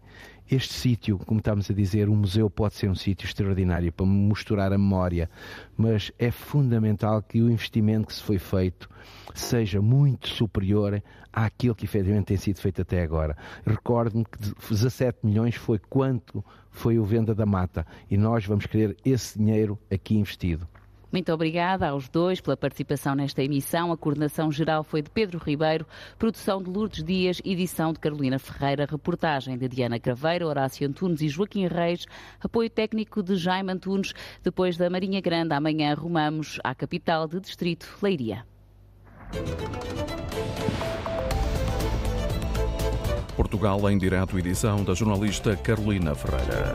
este 0.49 0.73
sítio, 0.73 1.17
como 1.19 1.39
estamos 1.39 1.69
a 1.71 1.73
dizer, 1.73 2.07
o 2.07 2.15
museu 2.15 2.49
pode 2.49 2.75
ser 2.75 2.89
um 2.89 2.95
sítio 2.95 3.25
extraordinário 3.25 3.91
para 3.91 4.05
misturar 4.05 4.71
a 4.71 4.77
memória, 4.77 5.29
mas 5.75 6.11
é 6.19 6.29
fundamental 6.29 7.21
que 7.21 7.41
o 7.41 7.49
investimento 7.49 8.07
que 8.07 8.13
se 8.13 8.21
foi 8.21 8.37
feito 8.37 8.89
seja 9.33 9.81
muito 9.81 10.29
superior 10.29 11.01
àquilo 11.33 11.75
que 11.75 11.85
efetivamente 11.85 12.27
tem 12.27 12.37
sido 12.37 12.59
feito 12.59 12.81
até 12.81 13.01
agora. 13.01 13.35
Recordo-me 13.65 14.23
que 14.23 14.37
17 14.69 15.19
milhões 15.23 15.55
foi 15.55 15.79
quanto 15.79 16.43
foi 16.69 16.99
o 16.99 17.03
Venda 17.03 17.33
da 17.33 17.45
Mata 17.45 17.85
e 18.09 18.17
nós 18.17 18.45
vamos 18.45 18.65
querer 18.65 18.95
esse 19.03 19.37
dinheiro 19.37 19.79
aqui 19.91 20.15
investido. 20.15 20.67
Muito 21.15 21.31
obrigada 21.31 21.87
aos 21.87 22.09
dois 22.09 22.41
pela 22.41 22.57
participação 22.57 23.15
nesta 23.15 23.41
emissão. 23.41 23.89
A 23.89 23.95
coordenação 23.95 24.51
geral 24.51 24.83
foi 24.83 25.01
de 25.01 25.09
Pedro 25.09 25.39
Ribeiro, 25.39 25.87
produção 26.19 26.61
de 26.61 26.69
Lourdes 26.69 27.01
Dias, 27.05 27.41
edição 27.45 27.93
de 27.93 27.99
Carolina 27.99 28.37
Ferreira, 28.37 28.85
reportagem 28.85 29.57
de 29.57 29.69
Diana 29.69 29.97
Craveira, 29.97 30.45
Horácio 30.45 30.85
Antunes 30.85 31.21
e 31.21 31.29
Joaquim 31.29 31.67
Reis, 31.67 32.05
apoio 32.41 32.69
técnico 32.69 33.23
de 33.23 33.37
Jaime 33.37 33.71
Antunes. 33.71 34.13
Depois 34.43 34.75
da 34.75 34.89
Marinha 34.89 35.21
Grande, 35.21 35.53
amanhã 35.53 35.93
rumamos 35.93 36.59
à 36.61 36.75
capital 36.75 37.29
de 37.29 37.39
distrito, 37.39 37.87
Leiria. 38.03 38.45
Portugal 43.37 43.89
em 43.89 43.97
direto, 43.97 44.37
edição 44.37 44.83
da 44.83 44.93
jornalista 44.93 45.55
Carolina 45.55 46.13
Ferreira. 46.13 46.73